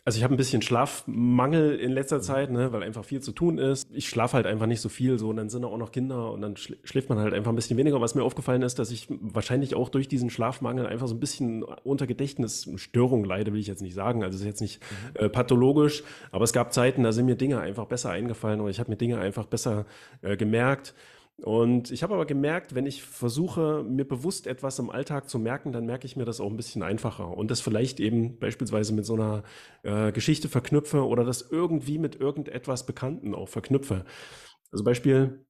also 0.06 0.18
ich 0.20 0.24
habe 0.24 0.36
ein 0.36 0.38
bisschen 0.38 0.62
Schlafmangel 0.62 1.80
in 1.80 1.92
letzter 1.92 2.22
Zeit, 2.22 2.52
ne, 2.52 2.72
weil 2.72 2.84
einfach 2.84 3.04
viel 3.04 3.22
zu 3.22 3.32
tun 3.32 3.58
ist. 3.58 3.88
Ich 3.92 4.08
schlafe 4.08 4.34
halt 4.34 4.46
einfach 4.46 4.68
nicht 4.68 4.80
so 4.80 4.88
viel 4.88 5.18
so 5.18 5.30
und 5.30 5.38
dann 5.38 5.50
sind 5.50 5.66
auch 5.66 5.78
noch 5.80 5.92
Kinder 5.92 6.32
und 6.32 6.42
dann 6.42 6.56
schläft 6.58 7.10
man 7.10 7.18
halt 7.18 7.34
einfach 7.34 7.52
ein 7.52 7.56
bisschen 7.56 7.76
weniger. 7.76 7.96
Und 7.96 8.04
was 8.04 8.14
mir 8.14 8.22
aufgefallen 8.22 8.62
ist, 8.62 8.78
dass 8.78 8.92
ich 8.92 9.08
wahrscheinlich 9.10 9.74
auch 9.74 9.90
durch 9.90 10.08
diesen 10.08 10.30
Schlafmangel 10.30 10.86
einfach 10.86 11.08
so 11.08 11.16
ein 11.16 11.20
bisschen 11.20 11.64
unter 11.64 12.06
Gedächtnisstörung 12.06 13.24
leide, 13.24 13.52
will 13.52 13.60
ich 13.60 13.66
jetzt 13.66 13.82
nicht 13.82 13.96
sagen. 13.96 14.24
Also 14.24 14.36
es 14.36 14.42
ist 14.42 14.48
jetzt 14.48 14.62
nicht 14.62 14.80
mhm. 14.80 15.26
äh, 15.26 15.30
pathologisch, 15.30 16.04
aber 16.32 16.44
es 16.44 16.54
gab 16.54 16.72
Zeiten, 16.72 17.02
da 17.02 17.12
sind 17.12 17.26
mir 17.26 17.36
Dinge 17.36 17.60
einfach 17.60 17.86
besser 17.86 18.12
eingefallen 18.12 18.62
oder 18.62 18.70
ich 18.70 18.80
habe 18.80 18.92
mir 18.92 18.98
Dinge 18.98 19.18
einfach 19.18 19.48
besser 19.48 19.88
äh, 20.22 20.38
gemerkt. 20.38 20.94
Und 21.44 21.92
ich 21.92 22.02
habe 22.02 22.14
aber 22.14 22.26
gemerkt, 22.26 22.76
wenn 22.76 22.86
ich 22.86 23.04
versuche, 23.04 23.84
mir 23.84 24.08
bewusst 24.08 24.48
etwas 24.48 24.80
im 24.80 24.90
Alltag 24.90 25.30
zu 25.30 25.38
merken, 25.38 25.74
dann 25.74 25.86
merke 25.86 26.06
ich 26.06 26.16
mir 26.16 26.24
das 26.24 26.40
auch 26.40 26.50
ein 26.50 26.56
bisschen 26.56 26.82
einfacher. 26.82 27.36
Und 27.38 27.52
das 27.52 27.60
vielleicht 27.60 28.00
eben 28.00 28.40
beispielsweise 28.40 28.94
mit 28.94 29.06
so 29.06 29.16
einer 29.16 29.44
äh, 29.84 30.14
Geschichte 30.14 30.48
verknüpfe 30.48 31.06
oder 31.06 31.26
das 31.26 31.42
irgendwie 31.52 31.98
mit 31.98 32.16
irgendetwas 32.16 32.86
Bekannten 32.86 33.36
auch 33.36 33.50
verknüpfe. 33.50 34.06
Also 34.72 34.86
Beispiel, 34.86 35.46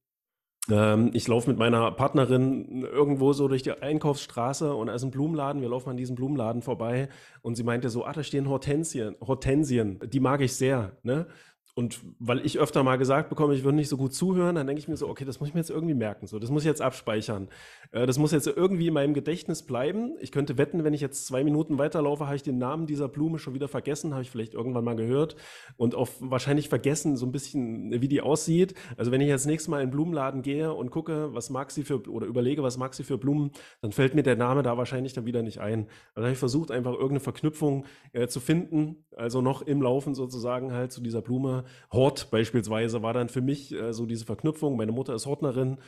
ähm, 0.68 1.10
ich 1.14 1.28
laufe 1.28 1.48
mit 1.48 1.58
meiner 1.58 1.92
Partnerin 1.92 2.82
irgendwo 2.82 3.32
so 3.32 3.46
durch 3.46 3.62
die 3.62 3.70
Einkaufsstraße 3.72 4.74
und 4.74 4.88
da 4.88 4.94
ist 4.94 5.04
ein 5.04 5.12
Blumenladen. 5.12 5.62
Wir 5.62 5.68
laufen 5.68 5.90
an 5.90 5.96
diesem 5.96 6.16
Blumenladen 6.16 6.62
vorbei 6.62 7.08
und 7.42 7.54
sie 7.54 7.62
meinte 7.62 7.90
so, 7.90 8.04
ah, 8.04 8.12
da 8.12 8.24
stehen 8.24 8.48
Hortensien, 8.48 9.16
Hortensien, 9.20 10.00
die 10.04 10.20
mag 10.20 10.40
ich 10.40 10.54
sehr. 10.54 10.96
Ne? 11.04 11.28
Und 11.78 12.00
weil 12.18 12.44
ich 12.46 12.58
öfter 12.58 12.82
mal 12.82 12.96
gesagt 12.96 13.28
bekomme, 13.28 13.54
ich 13.54 13.62
würde 13.62 13.76
nicht 13.76 13.90
so 13.90 13.98
gut 13.98 14.14
zuhören, 14.14 14.54
dann 14.54 14.66
denke 14.66 14.80
ich 14.80 14.88
mir 14.88 14.96
so, 14.96 15.10
okay, 15.10 15.26
das 15.26 15.40
muss 15.40 15.50
ich 15.50 15.54
mir 15.54 15.60
jetzt 15.60 15.68
irgendwie 15.68 15.92
merken. 15.92 16.26
So, 16.26 16.38
das 16.38 16.48
muss 16.48 16.62
ich 16.62 16.66
jetzt 16.66 16.80
abspeichern. 16.80 17.48
Äh, 17.92 18.06
das 18.06 18.18
muss 18.18 18.32
jetzt 18.32 18.46
irgendwie 18.46 18.86
in 18.86 18.94
meinem 18.94 19.12
Gedächtnis 19.12 19.62
bleiben. 19.62 20.16
Ich 20.20 20.32
könnte 20.32 20.56
wetten, 20.56 20.84
wenn 20.84 20.94
ich 20.94 21.02
jetzt 21.02 21.26
zwei 21.26 21.44
Minuten 21.44 21.76
weiterlaufe, 21.76 22.24
habe 22.24 22.36
ich 22.36 22.42
den 22.42 22.56
Namen 22.56 22.86
dieser 22.86 23.08
Blume 23.08 23.38
schon 23.38 23.52
wieder 23.52 23.68
vergessen, 23.68 24.14
habe 24.14 24.22
ich 24.22 24.30
vielleicht 24.30 24.54
irgendwann 24.54 24.84
mal 24.84 24.96
gehört 24.96 25.36
und 25.76 25.94
auch 25.94 26.08
wahrscheinlich 26.18 26.70
vergessen, 26.70 27.18
so 27.18 27.26
ein 27.26 27.32
bisschen, 27.32 27.90
wie 28.00 28.08
die 28.08 28.22
aussieht. 28.22 28.72
Also 28.96 29.12
wenn 29.12 29.20
ich 29.20 29.28
jetzt 29.28 29.44
nächstes 29.44 29.68
Mal 29.68 29.82
in 29.82 29.88
den 29.88 29.92
Blumenladen 29.92 30.40
gehe 30.40 30.72
und 30.72 30.90
gucke, 30.90 31.34
was 31.34 31.50
mag 31.50 31.70
sie 31.70 31.82
für, 31.82 32.08
oder 32.08 32.26
überlege, 32.26 32.62
was 32.62 32.78
mag 32.78 32.94
sie 32.94 33.04
für 33.04 33.18
Blumen, 33.18 33.50
dann 33.82 33.92
fällt 33.92 34.14
mir 34.14 34.22
der 34.22 34.36
Name 34.36 34.62
da 34.62 34.78
wahrscheinlich 34.78 35.12
dann 35.12 35.26
wieder 35.26 35.42
nicht 35.42 35.58
ein. 35.60 35.88
Also 36.14 36.24
habe 36.24 36.32
ich 36.32 36.38
versucht, 36.38 36.70
einfach 36.70 36.92
irgendeine 36.92 37.20
Verknüpfung 37.20 37.84
äh, 38.14 38.28
zu 38.28 38.40
finden, 38.40 39.04
also 39.14 39.42
noch 39.42 39.60
im 39.60 39.82
Laufen 39.82 40.14
sozusagen 40.14 40.72
halt 40.72 40.90
zu 40.90 41.02
dieser 41.02 41.20
Blume 41.20 41.65
Hort 41.92 42.30
beispielsweise 42.30 43.02
war 43.02 43.12
dann 43.12 43.28
für 43.28 43.40
mich 43.40 43.72
äh, 43.72 43.92
so 43.92 44.06
diese 44.06 44.24
Verknüpfung. 44.24 44.76
Meine 44.76 44.92
Mutter 44.92 45.14
ist 45.14 45.26
Hortnerin, 45.26 45.78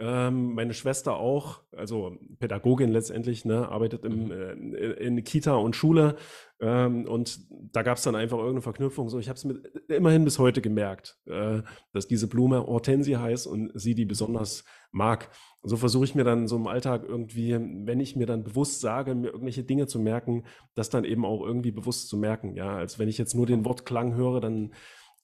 ähm, 0.00 0.54
meine 0.54 0.74
Schwester 0.74 1.16
auch, 1.16 1.60
also 1.76 2.18
Pädagogin 2.38 2.90
letztendlich, 2.90 3.44
ne, 3.44 3.68
arbeitet 3.68 4.04
im, 4.04 4.26
mhm. 4.26 4.74
äh, 4.74 4.92
in 4.92 5.24
Kita 5.24 5.56
und 5.56 5.74
Schule. 5.74 6.16
Ähm, 6.60 7.06
und 7.08 7.40
da 7.50 7.82
gab 7.82 7.96
es 7.96 8.04
dann 8.04 8.14
einfach 8.14 8.36
irgendeine 8.38 8.62
Verknüpfung. 8.62 9.08
So, 9.08 9.18
ich 9.18 9.28
habe 9.28 9.36
es 9.36 9.44
mir 9.44 9.60
immerhin 9.88 10.24
bis 10.24 10.38
heute 10.38 10.60
gemerkt, 10.60 11.18
äh, 11.26 11.62
dass 11.92 12.06
diese 12.06 12.28
Blume 12.28 12.64
Hortensie 12.64 13.16
heißt 13.16 13.48
und 13.48 13.72
sie 13.74 13.96
die 13.96 14.04
besonders 14.04 14.64
mag. 14.92 15.30
so 15.62 15.76
versuche 15.76 16.04
ich 16.04 16.14
mir 16.14 16.24
dann 16.24 16.46
so 16.46 16.56
im 16.56 16.68
Alltag 16.68 17.04
irgendwie, 17.06 17.52
wenn 17.52 18.00
ich 18.00 18.14
mir 18.14 18.26
dann 18.26 18.44
bewusst 18.44 18.80
sage, 18.80 19.16
mir 19.16 19.28
irgendwelche 19.28 19.64
Dinge 19.64 19.88
zu 19.88 19.98
merken, 19.98 20.44
das 20.74 20.90
dann 20.90 21.04
eben 21.04 21.24
auch 21.24 21.44
irgendwie 21.44 21.72
bewusst 21.72 22.08
zu 22.08 22.16
merken. 22.16 22.54
Ja, 22.54 22.76
als 22.76 23.00
wenn 23.00 23.08
ich 23.08 23.18
jetzt 23.18 23.34
nur 23.34 23.46
den 23.46 23.64
Wortklang 23.64 24.14
höre, 24.14 24.40
dann 24.40 24.72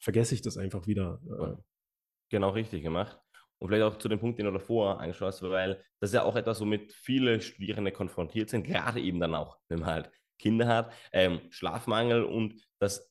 vergesse 0.04 0.34
ich 0.34 0.42
das 0.42 0.56
einfach 0.58 0.86
wieder. 0.86 1.20
Äh. 1.26 1.62
Genau 2.30 2.50
richtig 2.50 2.82
gemacht. 2.82 3.18
Und 3.58 3.68
vielleicht 3.68 3.84
auch 3.84 3.98
zu 3.98 4.08
dem 4.08 4.20
Punkt, 4.20 4.38
den 4.38 4.46
du 4.46 4.52
davor 4.52 5.00
angeschaut 5.00 5.28
hast, 5.28 5.42
weil 5.42 5.82
das 6.00 6.10
ist 6.10 6.14
ja 6.14 6.24
auch 6.24 6.36
etwas, 6.36 6.60
womit 6.60 6.92
viele 6.92 7.40
Studierende 7.40 7.92
konfrontiert 7.92 8.50
sind, 8.50 8.64
gerade 8.64 9.00
eben 9.00 9.20
dann 9.20 9.34
auch, 9.34 9.58
wenn 9.68 9.80
man 9.80 9.88
halt 9.88 10.10
Kinder 10.38 10.66
hat, 10.66 10.92
ähm, 11.12 11.40
Schlafmangel 11.50 12.24
und 12.24 12.60
das, 12.78 13.10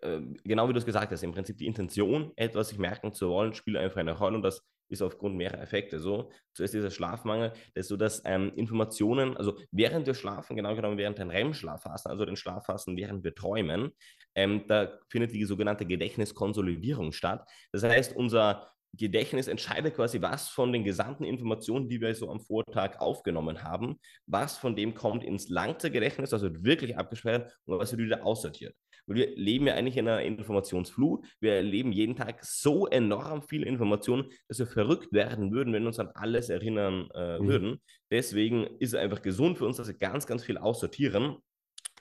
äh, 0.00 0.20
genau 0.42 0.68
wie 0.68 0.72
du 0.72 0.78
es 0.78 0.86
gesagt 0.86 1.12
hast, 1.12 1.22
im 1.22 1.32
Prinzip 1.32 1.58
die 1.58 1.66
Intention, 1.66 2.32
etwas 2.36 2.70
sich 2.70 2.78
merken 2.78 3.12
zu 3.12 3.28
wollen, 3.28 3.54
spielt 3.54 3.76
einfach 3.76 3.98
eine 3.98 4.16
Rolle 4.16 4.36
und 4.36 4.42
das 4.42 4.66
ist 4.88 5.02
aufgrund 5.02 5.36
mehrerer 5.36 5.62
Effekte 5.62 6.00
so. 6.00 6.30
Zuerst 6.54 6.74
dieser 6.74 6.90
Schlafmangel, 6.90 7.50
das 7.74 7.84
ist 7.84 7.88
so, 7.88 7.96
dass 7.96 8.22
ähm, 8.24 8.52
Informationen, 8.56 9.36
also 9.36 9.58
während 9.70 10.06
wir 10.06 10.14
schlafen, 10.14 10.56
genau 10.56 10.74
genommen 10.74 10.98
während 10.98 11.18
den 11.18 11.30
REM-Schlafphasen, 11.30 12.10
also 12.10 12.24
den 12.24 12.36
Schlafphasen, 12.36 12.96
während 12.96 13.24
wir 13.24 13.34
träumen, 13.34 13.92
ähm, 14.34 14.64
da 14.68 14.98
findet 15.08 15.32
die 15.32 15.44
sogenannte 15.44 15.86
Gedächtniskonsolidierung 15.86 17.12
statt. 17.12 17.48
Das 17.72 17.82
heißt, 17.82 18.16
unser 18.16 18.72
Gedächtnis 18.94 19.48
entscheidet 19.48 19.94
quasi, 19.94 20.20
was 20.20 20.48
von 20.48 20.72
den 20.72 20.84
gesamten 20.84 21.24
Informationen, 21.24 21.88
die 21.88 22.00
wir 22.00 22.14
so 22.14 22.30
am 22.30 22.40
Vortag 22.40 23.00
aufgenommen 23.00 23.62
haben, 23.62 23.98
was 24.26 24.58
von 24.58 24.76
dem 24.76 24.94
kommt 24.94 25.24
ins 25.24 25.48
Langzeitgedächtnis, 25.48 26.32
also 26.32 26.46
wird 26.46 26.64
wirklich 26.64 26.98
abgespeichert 26.98 27.56
und 27.64 27.78
was 27.78 27.92
wird 27.92 28.02
wieder 28.02 28.26
aussortiert. 28.26 28.74
Weil 29.06 29.16
wir 29.16 29.36
leben 29.36 29.66
ja 29.66 29.74
eigentlich 29.74 29.96
in 29.96 30.06
einer 30.06 30.22
Informationsflut. 30.22 31.26
Wir 31.40 31.54
erleben 31.54 31.90
jeden 31.90 32.16
Tag 32.16 32.44
so 32.44 32.86
enorm 32.86 33.42
viel 33.42 33.62
Information, 33.62 34.30
dass 34.48 34.58
wir 34.58 34.66
verrückt 34.66 35.12
werden 35.12 35.52
würden, 35.52 35.72
wenn 35.72 35.82
wir 35.82 35.88
uns 35.88 35.98
an 35.98 36.10
alles 36.14 36.50
erinnern 36.50 37.08
äh, 37.14 37.38
mhm. 37.38 37.48
würden. 37.48 37.82
Deswegen 38.10 38.66
ist 38.78 38.90
es 38.90 38.94
einfach 38.94 39.22
gesund 39.22 39.58
für 39.58 39.66
uns, 39.66 39.78
dass 39.78 39.88
wir 39.88 39.98
ganz, 39.98 40.26
ganz 40.26 40.44
viel 40.44 40.58
aussortieren 40.58 41.38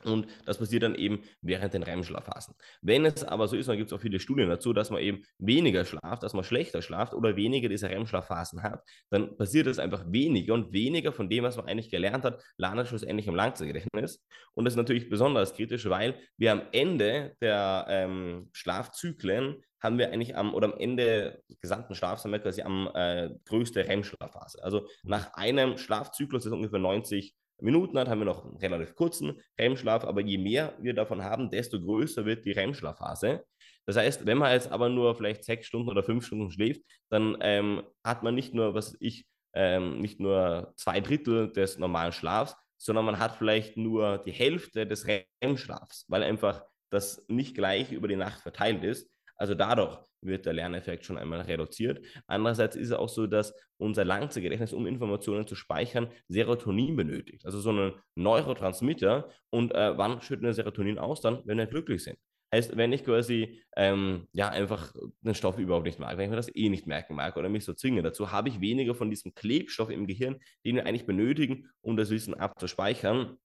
und 0.05 0.27
das 0.45 0.57
passiert 0.57 0.83
dann 0.83 0.95
eben 0.95 1.23
während 1.41 1.73
den 1.73 1.83
REM-Schlafphasen. 1.83 2.55
Wenn 2.81 3.05
es 3.05 3.23
aber 3.23 3.47
so 3.47 3.55
ist, 3.55 3.69
dann 3.69 3.77
gibt 3.77 3.91
es 3.91 3.93
auch 3.93 4.01
viele 4.01 4.19
Studien 4.19 4.49
dazu, 4.49 4.73
dass 4.73 4.89
man 4.89 5.01
eben 5.01 5.23
weniger 5.37 5.85
schlaft, 5.85 6.23
dass 6.23 6.33
man 6.33 6.43
schlechter 6.43 6.81
schlaft 6.81 7.13
oder 7.13 7.35
weniger 7.35 7.69
diese 7.69 7.89
REM-Schlafphasen 7.89 8.63
hat, 8.63 8.83
dann 9.09 9.37
passiert 9.37 9.67
es 9.67 9.79
einfach 9.79 10.03
weniger 10.07 10.53
und 10.53 10.73
weniger 10.73 11.11
von 11.11 11.29
dem, 11.29 11.43
was 11.43 11.57
man 11.57 11.67
eigentlich 11.67 11.89
gelernt 11.89 12.23
hat, 12.23 12.43
landet 12.57 12.87
schlussendlich 12.87 13.27
im 13.27 13.35
Langzeitgedächtnis. 13.35 14.23
Und 14.53 14.65
das 14.65 14.73
ist 14.73 14.77
natürlich 14.77 15.09
besonders 15.09 15.53
kritisch, 15.53 15.89
weil 15.89 16.15
wir 16.37 16.51
am 16.51 16.61
Ende 16.71 17.35
der 17.41 17.85
ähm, 17.89 18.49
Schlafzyklen 18.53 19.63
haben 19.81 19.97
wir 19.97 20.11
eigentlich 20.11 20.35
am 20.35 20.53
oder 20.53 20.71
am 20.71 20.77
Ende 20.77 21.41
des 21.49 21.59
gesamten 21.59 21.95
Schlafs 21.95 22.23
haben 22.23 22.31
wir 22.31 22.39
quasi 22.39 22.61
am 22.61 22.89
äh, 22.93 23.29
größte 23.45 23.87
REM-Schlafphase. 23.87 24.63
Also 24.63 24.87
nach 25.03 25.33
einem 25.33 25.77
Schlafzyklus 25.77 26.45
ist 26.45 26.51
ungefähr 26.51 26.79
90 26.79 27.35
Minuten 27.61 27.97
hat, 27.97 28.07
haben 28.07 28.19
wir 28.19 28.25
noch 28.25 28.45
einen 28.45 28.57
relativ 28.57 28.95
kurzen 28.95 29.39
REM-Schlaf, 29.59 30.03
aber 30.03 30.21
je 30.21 30.37
mehr 30.37 30.75
wir 30.79 30.93
davon 30.93 31.23
haben, 31.23 31.49
desto 31.49 31.79
größer 31.79 32.25
wird 32.25 32.45
die 32.45 32.51
REM-Schlafphase. 32.51 33.43
Das 33.85 33.97
heißt, 33.97 34.25
wenn 34.25 34.37
man 34.37 34.51
jetzt 34.51 34.71
aber 34.71 34.89
nur 34.89 35.15
vielleicht 35.15 35.43
sechs 35.43 35.67
Stunden 35.67 35.89
oder 35.89 36.03
fünf 36.03 36.25
Stunden 36.25 36.51
schläft, 36.51 36.81
dann 37.09 37.37
ähm, 37.41 37.83
hat 38.03 38.23
man 38.23 38.35
nicht 38.35 38.53
nur, 38.53 38.73
was 38.73 38.95
ich, 38.99 39.25
ähm, 39.53 39.99
nicht 39.99 40.19
nur 40.19 40.73
zwei 40.75 40.99
Drittel 40.99 41.51
des 41.51 41.77
normalen 41.77 42.11
Schlafs, 42.11 42.55
sondern 42.77 43.05
man 43.05 43.19
hat 43.19 43.35
vielleicht 43.35 43.77
nur 43.77 44.17
die 44.19 44.31
Hälfte 44.31 44.87
des 44.87 45.07
REM-Schlafs, 45.07 46.05
weil 46.07 46.23
einfach 46.23 46.63
das 46.89 47.23
nicht 47.27 47.55
gleich 47.55 47.91
über 47.91 48.07
die 48.07 48.15
Nacht 48.15 48.41
verteilt 48.41 48.83
ist. 48.83 49.09
Also 49.35 49.55
dadurch 49.55 49.99
wird 50.21 50.45
der 50.45 50.53
Lerneffekt 50.53 51.05
schon 51.05 51.17
einmal 51.17 51.41
reduziert. 51.41 52.05
Andererseits 52.27 52.75
ist 52.75 52.87
es 52.87 52.93
auch 52.93 53.09
so, 53.09 53.27
dass 53.27 53.53
unser 53.77 54.05
Langzeitgedächtnis, 54.05 54.73
um 54.73 54.87
Informationen 54.87 55.47
zu 55.47 55.55
speichern, 55.55 56.09
Serotonin 56.27 56.95
benötigt. 56.95 57.45
Also 57.45 57.59
so 57.59 57.71
ein 57.71 57.93
Neurotransmitter. 58.15 59.29
Und 59.49 59.73
äh, 59.73 59.97
wann 59.97 60.21
schütten 60.21 60.45
wir 60.45 60.53
Serotonin 60.53 60.99
aus? 60.99 61.21
Dann, 61.21 61.41
wenn 61.45 61.57
wir 61.57 61.65
glücklich 61.65 62.03
sind. 62.03 62.17
Heißt, 62.53 62.75
wenn 62.75 62.91
ich 62.91 63.05
quasi 63.05 63.61
ähm, 63.77 64.27
ja 64.33 64.49
einfach 64.49 64.93
den 65.21 65.35
Stoff 65.35 65.57
überhaupt 65.57 65.85
nicht 65.85 65.99
mag, 65.99 66.17
wenn 66.17 66.25
ich 66.25 66.29
mir 66.29 66.35
das 66.35 66.53
eh 66.53 66.67
nicht 66.67 66.85
merken 66.85 67.15
mag 67.15 67.37
oder 67.37 67.47
mich 67.47 67.63
so 67.63 67.73
zwinge 67.73 68.01
dazu, 68.01 68.33
habe 68.33 68.49
ich 68.49 68.59
weniger 68.59 68.93
von 68.93 69.09
diesem 69.09 69.33
Klebstoff 69.33 69.89
im 69.89 70.05
Gehirn, 70.05 70.37
den 70.65 70.75
wir 70.75 70.85
eigentlich 70.85 71.05
benötigen, 71.05 71.69
um 71.79 71.95
das 71.95 72.09
Wissen 72.09 72.33
abzuspeichern. 72.33 73.37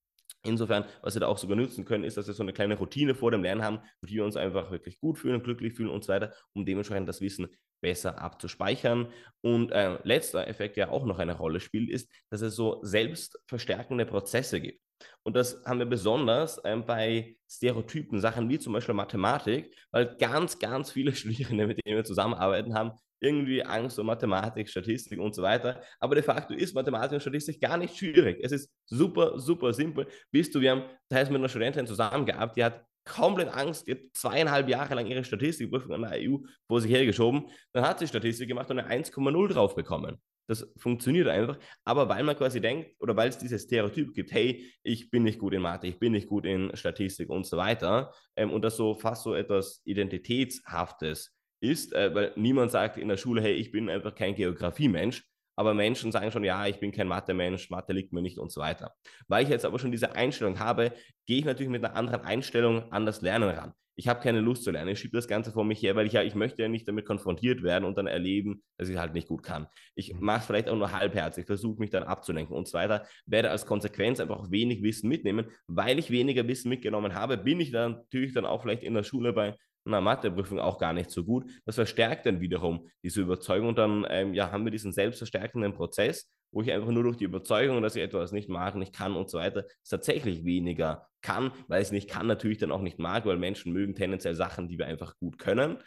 Insofern, 0.46 0.84
was 1.02 1.14
wir 1.14 1.20
da 1.20 1.26
auch 1.26 1.38
sogar 1.38 1.56
nutzen 1.56 1.84
können, 1.84 2.04
ist, 2.04 2.16
dass 2.16 2.26
wir 2.26 2.34
so 2.34 2.42
eine 2.42 2.52
kleine 2.52 2.76
Routine 2.76 3.14
vor 3.14 3.30
dem 3.30 3.42
Lernen 3.42 3.62
haben, 3.62 3.78
wo 4.00 4.08
wir 4.08 4.24
uns 4.24 4.36
einfach 4.36 4.70
wirklich 4.70 5.00
gut 5.00 5.18
fühlen, 5.18 5.42
glücklich 5.42 5.74
fühlen 5.74 5.90
und 5.90 6.04
so 6.04 6.12
weiter, 6.12 6.32
um 6.54 6.64
dementsprechend 6.64 7.08
das 7.08 7.20
Wissen 7.20 7.48
besser 7.80 8.20
abzuspeichern. 8.20 9.08
Und 9.42 9.70
äh, 9.72 9.98
letzter 10.02 10.46
Effekt, 10.48 10.76
der 10.76 10.92
auch 10.92 11.04
noch 11.04 11.18
eine 11.18 11.36
Rolle 11.36 11.60
spielt, 11.60 11.90
ist, 11.90 12.10
dass 12.30 12.40
es 12.40 12.56
so 12.56 12.80
selbstverstärkende 12.82 14.06
Prozesse 14.06 14.60
gibt. 14.60 14.80
Und 15.22 15.36
das 15.36 15.62
haben 15.66 15.78
wir 15.78 15.86
besonders 15.86 16.60
ähm, 16.64 16.86
bei 16.86 17.36
Stereotypen, 17.48 18.20
Sachen 18.20 18.48
wie 18.48 18.58
zum 18.58 18.72
Beispiel 18.72 18.94
Mathematik, 18.94 19.74
weil 19.90 20.16
ganz, 20.16 20.58
ganz 20.58 20.90
viele 20.92 21.12
Studierende, 21.14 21.66
mit 21.66 21.84
denen 21.84 21.96
wir 21.96 22.04
zusammenarbeiten, 22.04 22.74
haben 22.74 22.92
irgendwie 23.20 23.62
Angst 23.62 23.98
um 23.98 24.06
Mathematik, 24.06 24.68
Statistik 24.68 25.18
und 25.18 25.34
so 25.34 25.42
weiter. 25.42 25.80
Aber 26.00 26.14
de 26.14 26.22
facto 26.22 26.54
ist 26.54 26.74
Mathematik 26.74 27.14
und 27.14 27.20
Statistik 27.20 27.60
gar 27.60 27.76
nicht 27.76 27.96
schwierig. 27.96 28.38
Es 28.42 28.52
ist 28.52 28.70
super, 28.86 29.38
super 29.38 29.72
simpel. 29.72 30.06
Bist 30.30 30.54
du, 30.54 30.60
wir 30.60 30.72
haben 30.72 30.84
teils 31.08 31.30
mit 31.30 31.38
einer 31.38 31.48
Studentin 31.48 31.86
zusammengehabt, 31.86 32.56
die 32.56 32.64
hat 32.64 32.84
komplett 33.04 33.48
Angst, 33.48 33.86
die 33.86 33.92
hat 33.92 34.00
zweieinhalb 34.12 34.68
Jahre 34.68 34.94
lang 34.94 35.06
ihre 35.06 35.24
Statistikprüfung 35.24 35.92
an 35.92 36.02
der 36.02 36.28
EU 36.28 36.38
vor 36.66 36.80
sich 36.80 36.90
hergeschoben. 36.90 37.46
Dann 37.72 37.86
hat 37.86 38.00
sie 38.00 38.08
Statistik 38.08 38.48
gemacht 38.48 38.70
und 38.70 38.78
eine 38.78 39.02
1,0 39.04 39.48
drauf 39.48 39.74
bekommen. 39.74 40.18
Das 40.48 40.66
funktioniert 40.76 41.26
einfach. 41.28 41.58
Aber 41.84 42.08
weil 42.08 42.22
man 42.22 42.36
quasi 42.36 42.60
denkt, 42.60 42.94
oder 43.00 43.16
weil 43.16 43.28
es 43.28 43.38
dieses 43.38 43.64
Stereotyp 43.64 44.14
gibt, 44.14 44.32
hey, 44.32 44.72
ich 44.82 45.10
bin 45.10 45.24
nicht 45.24 45.38
gut 45.38 45.54
in 45.54 45.62
Mathe, 45.62 45.88
ich 45.88 45.98
bin 45.98 46.12
nicht 46.12 46.28
gut 46.28 46.44
in 46.44 46.74
Statistik 46.76 47.30
und 47.30 47.46
so 47.46 47.56
weiter, 47.56 48.12
ähm, 48.36 48.52
und 48.52 48.62
das 48.62 48.76
so 48.76 48.94
fast 48.94 49.24
so 49.24 49.34
etwas 49.34 49.82
Identitätshaftes 49.84 51.35
ist, 51.60 51.92
äh, 51.92 52.14
weil 52.14 52.32
niemand 52.36 52.70
sagt 52.70 52.96
in 52.96 53.08
der 53.08 53.16
Schule, 53.16 53.40
hey, 53.40 53.54
ich 53.54 53.72
bin 53.72 53.88
einfach 53.88 54.14
kein 54.14 54.34
Geografiemensch, 54.34 55.24
aber 55.56 55.74
Menschen 55.74 56.12
sagen 56.12 56.30
schon, 56.30 56.44
ja, 56.44 56.66
ich 56.66 56.78
bin 56.78 56.92
kein 56.92 57.08
Mathe-Mensch, 57.08 57.70
Mathe 57.70 57.92
liegt 57.92 58.12
mir 58.12 58.22
nicht 58.22 58.38
und 58.38 58.52
so 58.52 58.60
weiter. 58.60 58.92
Weil 59.26 59.42
ich 59.42 59.48
jetzt 59.48 59.64
aber 59.64 59.78
schon 59.78 59.90
diese 59.90 60.14
Einstellung 60.14 60.58
habe, 60.58 60.92
gehe 61.26 61.38
ich 61.38 61.44
natürlich 61.44 61.70
mit 61.70 61.84
einer 61.84 61.96
anderen 61.96 62.20
Einstellung 62.20 62.92
an 62.92 63.06
das 63.06 63.22
Lernen 63.22 63.48
ran. 63.48 63.72
Ich 63.98 64.08
habe 64.08 64.20
keine 64.20 64.40
Lust 64.40 64.64
zu 64.64 64.70
lernen, 64.70 64.90
ich 64.90 64.98
schiebe 64.98 65.16
das 65.16 65.26
Ganze 65.26 65.52
vor 65.52 65.64
mich 65.64 65.80
her, 65.82 65.96
weil 65.96 66.06
ich 66.06 66.12
ja, 66.12 66.22
ich 66.22 66.34
möchte 66.34 66.60
ja 66.60 66.68
nicht 66.68 66.86
damit 66.86 67.06
konfrontiert 67.06 67.62
werden 67.62 67.86
und 67.86 67.96
dann 67.96 68.06
erleben, 68.06 68.62
dass 68.76 68.90
ich 68.90 68.98
halt 68.98 69.14
nicht 69.14 69.26
gut 69.26 69.42
kann. 69.42 69.68
Ich 69.94 70.12
mhm. 70.12 70.20
mache 70.20 70.40
es 70.40 70.46
vielleicht 70.46 70.68
auch 70.68 70.76
nur 70.76 70.92
halbherzig, 70.92 71.46
versuche 71.46 71.80
mich 71.80 71.88
dann 71.88 72.02
abzulenken 72.02 72.54
und 72.54 72.68
so 72.68 72.76
weiter, 72.76 73.06
werde 73.24 73.50
als 73.50 73.64
Konsequenz 73.64 74.20
einfach 74.20 74.36
auch 74.36 74.50
wenig 74.50 74.82
Wissen 74.82 75.08
mitnehmen. 75.08 75.46
Weil 75.66 75.98
ich 75.98 76.10
weniger 76.10 76.46
Wissen 76.46 76.68
mitgenommen 76.68 77.14
habe, 77.14 77.38
bin 77.38 77.58
ich 77.58 77.70
dann 77.70 77.92
natürlich 77.92 78.34
dann 78.34 78.44
auch 78.44 78.60
vielleicht 78.60 78.82
in 78.82 78.92
der 78.92 79.02
Schule 79.02 79.32
bei 79.32 79.56
einer 79.86 80.00
Matheprüfung 80.00 80.58
auch 80.58 80.78
gar 80.78 80.92
nicht 80.92 81.10
so 81.10 81.24
gut. 81.24 81.50
Das 81.64 81.76
verstärkt 81.76 82.26
dann 82.26 82.40
wiederum 82.40 82.88
diese 83.02 83.20
Überzeugung. 83.20 83.68
Und 83.68 83.78
dann 83.78 84.06
ähm, 84.08 84.34
ja, 84.34 84.50
haben 84.50 84.64
wir 84.64 84.70
diesen 84.70 84.92
selbstverstärkenden 84.92 85.74
Prozess, 85.74 86.30
wo 86.52 86.62
ich 86.62 86.72
einfach 86.72 86.90
nur 86.90 87.02
durch 87.02 87.16
die 87.16 87.24
Überzeugung, 87.24 87.82
dass 87.82 87.96
ich 87.96 88.02
etwas 88.02 88.32
nicht 88.32 88.48
mag, 88.48 88.74
nicht 88.76 88.94
kann 88.94 89.14
und 89.14 89.30
so 89.30 89.38
weiter, 89.38 89.64
tatsächlich 89.88 90.44
weniger 90.44 91.06
kann, 91.20 91.52
weil 91.68 91.82
ich 91.82 91.88
es 91.88 91.92
nicht 91.92 92.08
kann, 92.08 92.26
natürlich 92.26 92.58
dann 92.58 92.72
auch 92.72 92.82
nicht 92.82 92.98
mag, 92.98 93.26
weil 93.26 93.36
Menschen 93.36 93.72
mögen 93.72 93.94
tendenziell 93.94 94.34
Sachen, 94.34 94.68
die 94.68 94.78
wir 94.78 94.86
einfach 94.86 95.18
gut 95.18 95.38
können, 95.38 95.78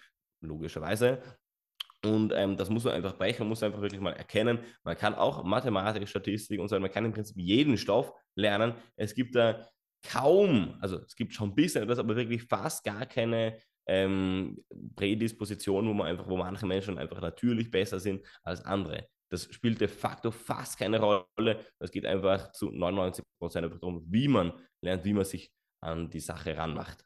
logischerweise. 0.42 1.22
Und 2.06 2.32
ähm, 2.34 2.56
das 2.56 2.70
muss 2.70 2.86
man 2.86 2.94
einfach 2.94 3.18
brechen, 3.18 3.42
man 3.42 3.50
muss 3.50 3.64
einfach 3.64 3.82
wirklich 3.82 4.02
mal 4.02 4.14
erkennen. 4.14 4.60
Man 4.84 4.98
kann 4.98 5.16
auch 5.16 5.44
Mathematik, 5.44 6.08
Statistik 6.08 6.60
und 6.60 6.70
so 6.70 6.76
weiter, 6.76 6.82
man 6.82 6.92
kann 6.92 7.06
im 7.06 7.14
Prinzip 7.14 7.38
jeden 7.38 7.78
Stoff 7.78 8.14
lernen. 8.36 8.74
Es 8.96 9.14
gibt 9.14 9.36
da 9.36 9.68
kaum, 10.08 10.78
also 10.80 10.98
es 11.00 11.16
gibt 11.16 11.34
schon 11.34 11.50
ein 11.50 11.56
bisschen 11.56 11.84
etwas, 11.84 12.00
aber 12.00 12.16
wirklich 12.16 12.44
fast 12.44 12.84
gar 12.84 13.06
keine 13.06 13.58
ähm, 13.90 14.64
Prädisposition, 14.96 15.88
wo 15.88 15.94
man 15.94 16.08
einfach, 16.08 16.30
wo 16.30 16.38
manche 16.38 16.68
Menschen 16.68 16.98
einfach 17.00 17.20
natürlich 17.22 17.72
besser 17.72 18.00
sind 18.00 18.24
als 18.44 18.64
andere. 18.64 19.08
Das 19.32 19.52
spielt 19.52 19.82
de 19.82 19.88
facto 19.88 20.32
fast 20.32 20.78
keine 20.78 21.00
Rolle. 21.00 21.66
Es 21.80 21.92
geht 21.92 22.06
einfach 22.06 22.52
zu 22.52 22.70
99 22.70 23.24
Prozent 23.40 23.72
darum, 23.72 24.04
wie 24.08 24.28
man 24.28 24.54
lernt, 24.82 25.06
wie 25.06 25.14
man 25.14 25.26
sich 25.26 25.52
an 25.82 26.10
die 26.10 26.20
Sache 26.20 26.56
ranmacht. 26.56 27.04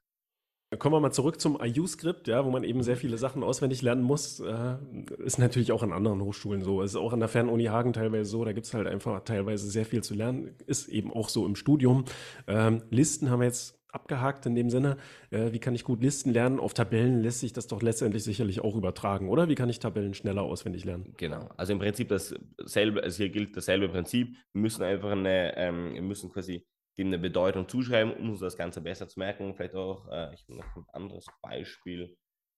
Kommen 0.79 0.95
wir 0.95 0.99
mal 0.99 1.11
zurück 1.11 1.39
zum 1.39 1.59
IU-Skript, 1.61 2.27
ja, 2.27 2.43
wo 2.43 2.49
man 2.49 2.63
eben 2.63 2.81
sehr 2.81 2.97
viele 2.97 3.17
Sachen 3.17 3.43
auswendig 3.43 3.81
lernen 3.81 4.01
muss. 4.01 4.39
Äh, 4.39 4.77
ist 5.19 5.37
natürlich 5.37 5.71
auch 5.71 5.83
an 5.83 5.93
anderen 5.93 6.21
Hochschulen 6.21 6.63
so. 6.63 6.81
Ist 6.81 6.95
auch 6.95 7.13
an 7.13 7.19
der 7.19 7.29
Fernuni 7.29 7.65
Hagen 7.65 7.93
teilweise 7.93 8.29
so. 8.29 8.43
Da 8.43 8.53
gibt 8.53 8.65
es 8.65 8.73
halt 8.73 8.87
einfach 8.87 9.23
teilweise 9.23 9.69
sehr 9.69 9.85
viel 9.85 10.03
zu 10.03 10.15
lernen. 10.15 10.55
Ist 10.65 10.87
eben 10.89 11.13
auch 11.13 11.29
so 11.29 11.45
im 11.45 11.55
Studium. 11.55 12.05
Ähm, 12.47 12.81
Listen 12.89 13.29
haben 13.29 13.41
wir 13.41 13.47
jetzt 13.47 13.82
abgehakt 13.93 14.45
in 14.45 14.55
dem 14.55 14.69
Sinne. 14.69 14.97
Äh, 15.29 15.51
wie 15.51 15.59
kann 15.59 15.75
ich 15.75 15.83
gut 15.83 16.01
Listen 16.01 16.31
lernen? 16.31 16.59
Auf 16.59 16.73
Tabellen 16.73 17.21
lässt 17.21 17.39
sich 17.39 17.53
das 17.53 17.67
doch 17.67 17.81
letztendlich 17.81 18.23
sicherlich 18.23 18.61
auch 18.61 18.75
übertragen, 18.75 19.29
oder? 19.29 19.49
Wie 19.49 19.55
kann 19.55 19.69
ich 19.69 19.79
Tabellen 19.79 20.13
schneller 20.13 20.41
auswendig 20.41 20.85
lernen? 20.85 21.13
Genau. 21.17 21.49
Also 21.57 21.73
im 21.73 21.79
Prinzip 21.79 22.09
dasselbe, 22.09 23.03
also 23.03 23.17
hier 23.17 23.29
gilt 23.29 23.55
dasselbe 23.55 23.89
Prinzip. 23.89 24.35
Wir 24.53 24.61
müssen 24.61 24.83
einfach 24.83 25.11
eine, 25.11 25.55
ähm, 25.57 25.93
wir 25.93 26.01
müssen 26.01 26.31
quasi 26.31 26.65
dem 26.97 27.07
eine 27.07 27.19
Bedeutung 27.19 27.67
zuschreiben, 27.67 28.13
um 28.13 28.31
uns 28.31 28.39
das 28.39 28.57
Ganze 28.57 28.81
besser 28.81 29.07
zu 29.07 29.19
merken. 29.19 29.53
Vielleicht 29.55 29.75
auch, 29.75 30.07
äh, 30.11 30.33
ich 30.33 30.43
habe 30.43 30.57
noch 30.57 30.75
ein 30.75 30.85
anderes 30.93 31.25
Beispiel 31.41 32.15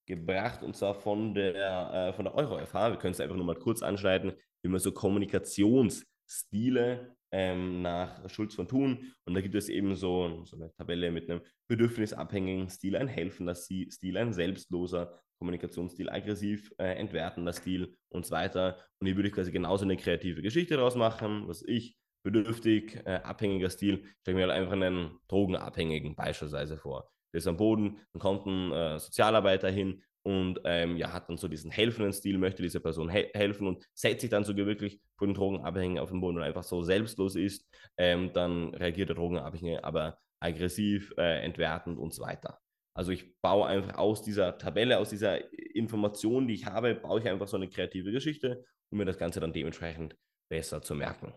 gebracht 0.08 0.64
und 0.64 0.76
zwar 0.76 0.94
von 0.94 1.34
der, 1.34 1.94
äh, 1.94 2.14
von 2.14 2.26
der 2.26 2.36
Euro-FH. 2.36 2.92
Wir 2.92 2.98
können 2.98 3.14
es 3.14 3.22
einfach 3.22 3.36
nur 3.36 3.46
mal 3.46 3.56
kurz 3.56 3.82
anschneiden, 3.82 4.34
wie 4.62 4.70
man 4.70 4.80
so 4.80 4.92
Kommunikationsstile 4.92 7.16
ähm, 7.36 7.82
nach 7.82 8.30
Schulz 8.30 8.56
von 8.56 8.66
Thun. 8.66 9.12
Und 9.26 9.34
da 9.34 9.42
gibt 9.42 9.56
es 9.56 9.68
eben 9.68 9.94
so, 9.96 10.46
so 10.46 10.56
eine 10.56 10.72
Tabelle 10.78 11.12
mit 11.12 11.30
einem 11.30 11.42
bedürfnisabhängigen 11.68 12.70
Stil, 12.70 12.96
ein 12.96 13.10
helfender 13.10 13.56
Stil, 13.56 14.18
ein 14.18 14.32
selbstloser 14.32 15.20
Kommunikationsstil, 15.40 16.10
aggressiv 16.10 16.72
äh, 16.78 16.96
entwertender 16.96 17.52
Stil 17.52 17.94
und 18.08 18.26
so 18.26 18.32
weiter. 18.32 18.78
Und 19.00 19.08
hier 19.08 19.18
würde 19.18 19.28
ich 19.28 19.36
quasi 19.36 19.52
genauso 19.52 19.84
eine 19.84 19.98
kreative 19.98 20.42
Geschichte 20.42 20.78
daraus 20.78 20.96
machen, 20.96 21.46
was 21.50 21.62
ich 21.62 21.98
bedürftig, 22.24 23.02
äh, 23.06 23.20
abhängiger 23.24 23.70
Stil, 23.70 24.06
stelle 24.22 24.38
mir 24.38 24.48
halt 24.48 24.54
einfach 24.54 24.72
einen 24.72 25.18
Drogenabhängigen 25.28 26.16
beispielsweise 26.16 26.78
vor. 26.78 27.12
Der 27.34 27.40
ist 27.40 27.48
am 27.48 27.58
Boden, 27.58 28.00
dann 28.14 28.22
kommt 28.22 28.46
ein 28.46 28.72
äh, 28.72 28.98
Sozialarbeiter 28.98 29.70
hin 29.70 30.02
und 30.26 30.60
ähm, 30.66 30.98
ja, 30.98 31.14
hat 31.14 31.30
dann 31.30 31.38
so 31.38 31.48
diesen 31.48 31.70
helfenden 31.70 32.12
Stil, 32.12 32.40
möchte 32.40 32.64
dieser 32.64 32.80
Person 32.80 33.10
he 33.10 33.28
helfen 33.36 33.68
und 33.68 33.86
setzt 33.94 34.22
sich 34.22 34.32
dann 34.32 34.44
sogar 34.44 34.66
wirklich 34.66 35.00
vor 35.18 35.28
den 35.28 35.36
Drogenabhängigen 35.36 36.00
auf 36.00 36.10
den 36.10 36.20
Boden 36.20 36.38
und 36.38 36.44
einfach 36.44 36.64
so 36.64 36.82
selbstlos 36.82 37.36
ist, 37.36 37.70
ähm, 37.98 38.34
dann 38.34 38.74
reagiert 38.74 39.10
der 39.10 39.16
Drogenabhängige 39.16 39.84
aber 39.84 40.18
aggressiv, 40.40 41.14
äh, 41.18 41.44
entwertend 41.44 42.00
und 42.00 42.12
so 42.12 42.24
weiter. 42.24 42.60
Also 42.96 43.12
ich 43.12 43.40
baue 43.42 43.68
einfach 43.68 44.00
aus 44.00 44.24
dieser 44.24 44.58
Tabelle, 44.58 44.98
aus 44.98 45.10
dieser 45.10 45.54
Information, 45.76 46.48
die 46.48 46.56
ich 46.56 46.66
habe, 46.66 46.96
baue 46.96 47.20
ich 47.20 47.30
einfach 47.30 47.48
so 47.48 47.58
eine 47.58 47.70
kreative 47.70 48.12
Geschichte, 48.12 48.66
um 48.90 48.98
mir 48.98 49.06
das 49.06 49.20
Ganze 49.20 49.40
dann 49.40 49.54
dementsprechend 49.54 50.16
besser 50.50 50.82
zu 50.82 50.96
merken. 50.96 51.34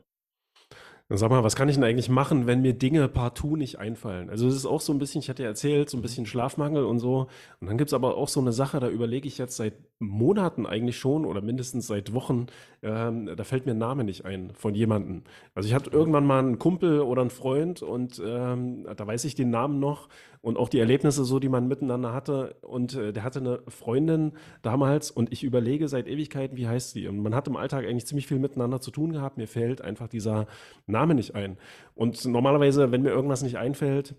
Sag 1.10 1.30
mal, 1.30 1.42
was 1.42 1.56
kann 1.56 1.70
ich 1.70 1.76
denn 1.76 1.84
eigentlich 1.84 2.10
machen, 2.10 2.46
wenn 2.46 2.60
mir 2.60 2.74
Dinge 2.74 3.08
partout 3.08 3.56
nicht 3.56 3.78
einfallen? 3.78 4.28
Also 4.28 4.46
es 4.46 4.54
ist 4.54 4.66
auch 4.66 4.82
so 4.82 4.92
ein 4.92 4.98
bisschen, 4.98 5.22
ich 5.22 5.30
hatte 5.30 5.42
ja 5.42 5.48
erzählt, 5.48 5.88
so 5.88 5.96
ein 5.96 6.02
bisschen 6.02 6.26
Schlafmangel 6.26 6.84
und 6.84 6.98
so. 6.98 7.28
Und 7.60 7.66
dann 7.66 7.78
gibt 7.78 7.88
es 7.88 7.94
aber 7.94 8.18
auch 8.18 8.28
so 8.28 8.40
eine 8.40 8.52
Sache, 8.52 8.78
da 8.78 8.90
überlege 8.90 9.26
ich 9.26 9.38
jetzt 9.38 9.56
seit 9.56 9.72
Monaten 10.00 10.66
eigentlich 10.66 10.98
schon 10.98 11.24
oder 11.24 11.40
mindestens 11.40 11.86
seit 11.86 12.12
Wochen, 12.12 12.48
ähm, 12.82 13.34
da 13.34 13.42
fällt 13.44 13.64
mir 13.64 13.72
ein 13.72 13.78
Name 13.78 14.04
nicht 14.04 14.26
ein 14.26 14.50
von 14.52 14.74
jemandem. 14.74 15.22
Also 15.54 15.66
ich 15.66 15.74
hatte 15.74 15.88
irgendwann 15.88 16.26
mal 16.26 16.40
einen 16.40 16.58
Kumpel 16.58 17.00
oder 17.00 17.22
einen 17.22 17.30
Freund 17.30 17.80
und 17.80 18.20
ähm, 18.22 18.86
da 18.94 19.06
weiß 19.06 19.24
ich 19.24 19.34
den 19.34 19.48
Namen 19.48 19.80
noch 19.80 20.10
und 20.40 20.56
auch 20.56 20.68
die 20.68 20.78
Erlebnisse 20.78 21.24
so, 21.24 21.38
die 21.38 21.48
man 21.48 21.68
miteinander 21.68 22.12
hatte. 22.12 22.56
Und 22.62 22.94
äh, 22.94 23.12
der 23.12 23.24
hatte 23.24 23.40
eine 23.40 23.62
Freundin 23.68 24.32
damals 24.62 25.10
und 25.10 25.32
ich 25.32 25.44
überlege 25.44 25.88
seit 25.88 26.06
Ewigkeiten, 26.06 26.56
wie 26.56 26.68
heißt 26.68 26.92
sie? 26.92 27.08
Und 27.08 27.20
man 27.20 27.34
hat 27.34 27.48
im 27.48 27.56
Alltag 27.56 27.84
eigentlich 27.84 28.06
ziemlich 28.06 28.26
viel 28.26 28.38
miteinander 28.38 28.80
zu 28.80 28.90
tun 28.90 29.12
gehabt. 29.12 29.36
Mir 29.36 29.48
fällt 29.48 29.80
einfach 29.80 30.08
dieser 30.08 30.46
Name 30.86 31.14
nicht 31.14 31.34
ein. 31.34 31.58
Und 31.94 32.24
normalerweise, 32.24 32.92
wenn 32.92 33.02
mir 33.02 33.10
irgendwas 33.10 33.42
nicht 33.42 33.58
einfällt, 33.58 34.14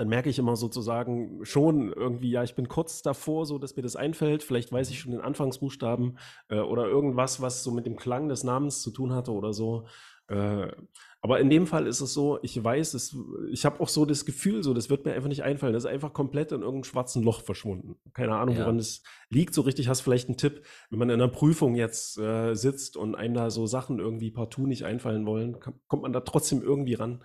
dann 0.00 0.08
merke 0.08 0.30
ich 0.30 0.38
immer 0.38 0.56
sozusagen 0.56 1.44
schon 1.44 1.92
irgendwie, 1.92 2.30
ja, 2.30 2.42
ich 2.42 2.54
bin 2.54 2.68
kurz 2.68 3.02
davor, 3.02 3.44
so 3.44 3.58
dass 3.58 3.76
mir 3.76 3.82
das 3.82 3.96
einfällt. 3.96 4.42
Vielleicht 4.42 4.72
weiß 4.72 4.88
ich 4.88 4.98
schon 4.98 5.12
den 5.12 5.20
Anfangsbuchstaben 5.20 6.16
äh, 6.48 6.58
oder 6.58 6.86
irgendwas, 6.86 7.42
was 7.42 7.62
so 7.62 7.70
mit 7.70 7.84
dem 7.84 7.96
Klang 7.96 8.30
des 8.30 8.42
Namens 8.42 8.80
zu 8.80 8.92
tun 8.92 9.12
hatte 9.12 9.32
oder 9.32 9.52
so. 9.52 9.86
Äh, 10.30 10.70
aber 11.22 11.40
in 11.40 11.50
dem 11.50 11.66
Fall 11.66 11.86
ist 11.86 12.00
es 12.00 12.14
so, 12.14 12.38
ich 12.42 12.62
weiß, 12.62 12.94
es, 12.94 13.16
ich 13.50 13.66
habe 13.66 13.80
auch 13.80 13.88
so 13.88 14.06
das 14.06 14.24
Gefühl, 14.24 14.62
so, 14.62 14.72
das 14.72 14.88
wird 14.88 15.04
mir 15.04 15.12
einfach 15.12 15.28
nicht 15.28 15.42
einfallen. 15.42 15.74
Das 15.74 15.84
ist 15.84 15.90
einfach 15.90 16.14
komplett 16.14 16.52
in 16.52 16.60
irgendeinem 16.60 16.84
schwarzen 16.84 17.22
Loch 17.22 17.42
verschwunden. 17.42 17.96
Keine 18.14 18.36
Ahnung, 18.36 18.54
ja. 18.54 18.62
woran 18.62 18.78
es 18.78 19.02
liegt. 19.28 19.52
So 19.52 19.62
richtig 19.62 19.88
hast 19.88 20.00
du 20.00 20.04
vielleicht 20.04 20.28
einen 20.28 20.38
Tipp, 20.38 20.62
wenn 20.88 20.98
man 20.98 21.10
in 21.10 21.20
einer 21.20 21.28
Prüfung 21.28 21.74
jetzt 21.74 22.16
äh, 22.18 22.54
sitzt 22.54 22.96
und 22.96 23.16
einem 23.16 23.34
da 23.34 23.50
so 23.50 23.66
Sachen 23.66 23.98
irgendwie 23.98 24.30
partout 24.30 24.66
nicht 24.66 24.84
einfallen 24.84 25.26
wollen, 25.26 25.58
kommt 25.60 26.02
man 26.02 26.12
da 26.12 26.20
trotzdem 26.20 26.62
irgendwie 26.62 26.94
ran. 26.94 27.24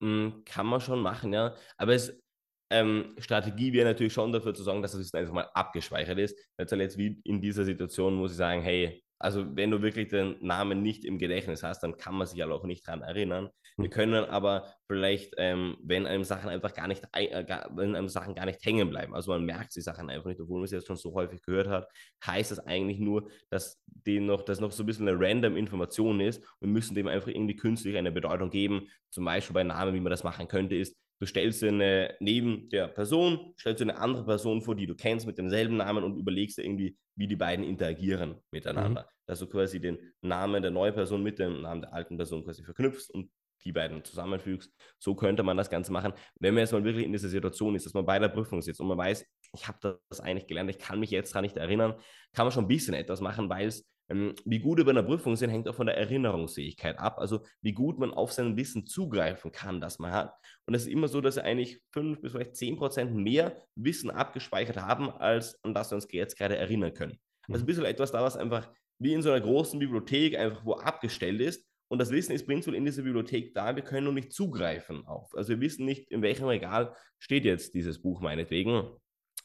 Hm, 0.00 0.42
kann 0.44 0.66
man 0.66 0.80
schon 0.80 1.00
machen, 1.00 1.32
ja. 1.32 1.54
Aber 1.76 1.94
es, 1.94 2.22
ähm, 2.70 3.16
Strategie 3.18 3.72
wäre 3.72 3.88
natürlich 3.88 4.12
schon 4.12 4.32
dafür 4.32 4.54
zu 4.54 4.62
sorgen, 4.62 4.82
dass 4.82 4.92
das 4.92 5.14
einfach 5.14 5.32
mal 5.32 5.48
abgespeichert 5.54 6.18
ist. 6.18 6.38
Jetzt, 6.58 6.72
jetzt 6.72 6.98
wie 6.98 7.20
in 7.24 7.40
dieser 7.40 7.64
Situation 7.64 8.14
muss 8.14 8.32
ich 8.32 8.36
sagen, 8.36 8.60
hey, 8.60 9.02
also 9.18 9.44
wenn 9.56 9.70
du 9.70 9.82
wirklich 9.82 10.08
den 10.08 10.36
Namen 10.40 10.82
nicht 10.82 11.04
im 11.04 11.18
Gedächtnis 11.18 11.62
hast, 11.62 11.82
dann 11.82 11.96
kann 11.96 12.14
man 12.14 12.26
sich 12.26 12.42
aber 12.42 12.54
auch 12.54 12.64
nicht 12.64 12.86
daran 12.86 13.02
erinnern. 13.02 13.48
Wir 13.76 13.86
hm. 13.86 13.90
können 13.90 14.24
aber 14.24 14.72
vielleicht, 14.86 15.34
ähm, 15.38 15.76
wenn 15.82 16.06
einem 16.06 16.24
Sachen 16.24 16.48
einfach 16.48 16.72
gar 16.72 16.86
nicht, 16.86 17.02
äh, 17.12 17.44
gar, 17.44 17.68
wenn 17.76 17.96
einem 17.96 18.08
Sachen 18.08 18.34
gar 18.34 18.46
nicht 18.46 18.64
hängen 18.64 18.90
bleiben, 18.90 19.14
also 19.14 19.32
man 19.32 19.44
merkt 19.44 19.74
die 19.74 19.80
Sachen 19.80 20.08
einfach 20.08 20.26
nicht, 20.26 20.40
obwohl 20.40 20.60
man 20.60 20.68
sie 20.68 20.76
jetzt 20.76 20.86
schon 20.86 20.96
so 20.96 21.14
häufig 21.14 21.42
gehört 21.42 21.68
hat, 21.68 21.88
heißt 22.24 22.50
das 22.52 22.60
eigentlich 22.60 23.00
nur, 23.00 23.28
dass 23.50 23.80
dem 23.86 24.26
noch, 24.26 24.42
dass 24.42 24.60
noch 24.60 24.72
so 24.72 24.82
ein 24.82 24.86
bisschen 24.86 25.08
eine 25.08 25.18
random 25.18 25.56
Information 25.56 26.20
ist 26.20 26.44
und 26.60 26.70
müssen 26.70 26.94
dem 26.94 27.08
einfach 27.08 27.28
irgendwie 27.28 27.56
künstlich 27.56 27.96
eine 27.96 28.12
Bedeutung 28.12 28.50
geben. 28.50 28.88
Zum 29.10 29.24
Beispiel 29.24 29.54
bei 29.54 29.64
Namen, 29.64 29.94
wie 29.94 30.00
man 30.00 30.10
das 30.10 30.24
machen 30.24 30.46
könnte, 30.48 30.76
ist, 30.76 30.96
Du 31.20 31.26
stellst 31.26 31.62
dir 31.62 31.68
eine, 31.68 32.14
neben 32.20 32.68
der 32.68 32.88
Person, 32.88 33.54
stellst 33.58 33.82
eine 33.82 33.98
andere 33.98 34.24
Person 34.24 34.62
vor, 34.62 34.76
die 34.76 34.86
du 34.86 34.94
kennst 34.94 35.26
mit 35.26 35.36
demselben 35.36 35.76
Namen 35.76 36.04
und 36.04 36.16
überlegst 36.16 36.58
dir 36.58 36.64
irgendwie, 36.64 36.96
wie 37.16 37.26
die 37.26 37.36
beiden 37.36 37.64
interagieren 37.64 38.36
miteinander. 38.52 39.02
Mhm. 39.02 39.06
Dass 39.26 39.40
du 39.40 39.46
quasi 39.46 39.80
den 39.80 39.98
Namen 40.22 40.62
der 40.62 40.70
neuen 40.70 40.94
Person 40.94 41.22
mit 41.22 41.38
dem 41.38 41.62
Namen 41.62 41.82
der 41.82 41.92
alten 41.92 42.16
Person 42.16 42.44
quasi 42.44 42.62
verknüpfst 42.62 43.10
und 43.10 43.30
die 43.64 43.72
beiden 43.72 44.04
zusammenfügst. 44.04 44.72
So 44.98 45.14
könnte 45.14 45.42
man 45.42 45.56
das 45.56 45.70
Ganze 45.70 45.92
machen. 45.92 46.12
Wenn 46.38 46.54
man 46.54 46.62
jetzt 46.62 46.72
mal 46.72 46.84
wirklich 46.84 47.04
in 47.04 47.12
dieser 47.12 47.28
Situation 47.28 47.74
ist, 47.74 47.86
dass 47.86 47.94
man 47.94 48.06
bei 48.06 48.18
der 48.18 48.28
Prüfung 48.28 48.62
sitzt 48.62 48.80
und 48.80 48.86
man 48.86 48.98
weiß, 48.98 49.26
ich 49.54 49.66
habe 49.66 50.00
das 50.08 50.20
eigentlich 50.20 50.46
gelernt, 50.46 50.70
ich 50.70 50.78
kann 50.78 51.00
mich 51.00 51.10
jetzt 51.10 51.32
daran 51.32 51.42
nicht 51.42 51.56
erinnern, 51.56 51.94
kann 52.32 52.46
man 52.46 52.52
schon 52.52 52.64
ein 52.64 52.68
bisschen 52.68 52.94
etwas 52.94 53.20
machen, 53.20 53.48
weil 53.48 53.66
es 53.66 53.88
wie 54.08 54.58
gut 54.58 54.78
wir 54.78 54.84
bei 54.84 54.90
einer 54.92 55.02
Prüfung 55.02 55.36
sind, 55.36 55.50
hängt 55.50 55.68
auch 55.68 55.74
von 55.74 55.86
der 55.86 55.98
Erinnerungsfähigkeit 55.98 56.98
ab. 56.98 57.18
Also 57.18 57.40
wie 57.60 57.72
gut 57.72 57.98
man 57.98 58.12
auf 58.12 58.32
sein 58.32 58.56
Wissen 58.56 58.86
zugreifen 58.86 59.52
kann, 59.52 59.80
das 59.80 59.98
man 59.98 60.12
hat. 60.12 60.32
Und 60.66 60.74
es 60.74 60.82
ist 60.82 60.88
immer 60.88 61.08
so, 61.08 61.20
dass 61.20 61.36
wir 61.36 61.44
eigentlich 61.44 61.82
fünf 61.90 62.20
bis 62.20 62.32
vielleicht 62.32 62.56
zehn 62.56 62.76
Prozent 62.76 63.14
mehr 63.14 63.62
Wissen 63.74 64.10
abgespeichert 64.10 64.78
haben, 64.78 65.10
als 65.10 65.62
an 65.62 65.74
das 65.74 65.90
wir 65.90 65.96
uns 65.96 66.08
jetzt 66.10 66.38
gerade 66.38 66.56
erinnern 66.56 66.94
können. 66.94 67.18
Also 67.48 67.60
ein 67.60 67.62
mhm. 67.62 67.66
bisschen 67.66 67.84
etwas 67.84 68.12
da, 68.12 68.22
was 68.22 68.36
einfach 68.36 68.70
wie 68.98 69.12
in 69.12 69.22
so 69.22 69.30
einer 69.30 69.44
großen 69.44 69.78
Bibliothek 69.78 70.36
einfach 70.38 70.64
wo 70.64 70.74
abgestellt 70.74 71.40
ist. 71.40 71.66
Und 71.90 71.98
das 71.98 72.10
Wissen 72.10 72.32
ist 72.32 72.46
prinzipiell 72.46 72.78
in 72.78 72.84
dieser 72.84 73.02
Bibliothek 73.02 73.54
da, 73.54 73.74
wir 73.74 73.82
können 73.82 74.04
nur 74.04 74.12
nicht 74.12 74.32
zugreifen 74.32 75.06
auf. 75.06 75.34
Also 75.34 75.50
wir 75.50 75.60
wissen 75.60 75.86
nicht, 75.86 76.10
in 76.10 76.20
welchem 76.22 76.46
Regal 76.46 76.94
steht 77.18 77.44
jetzt 77.44 77.74
dieses 77.74 78.02
Buch 78.02 78.20
meinetwegen 78.20 78.90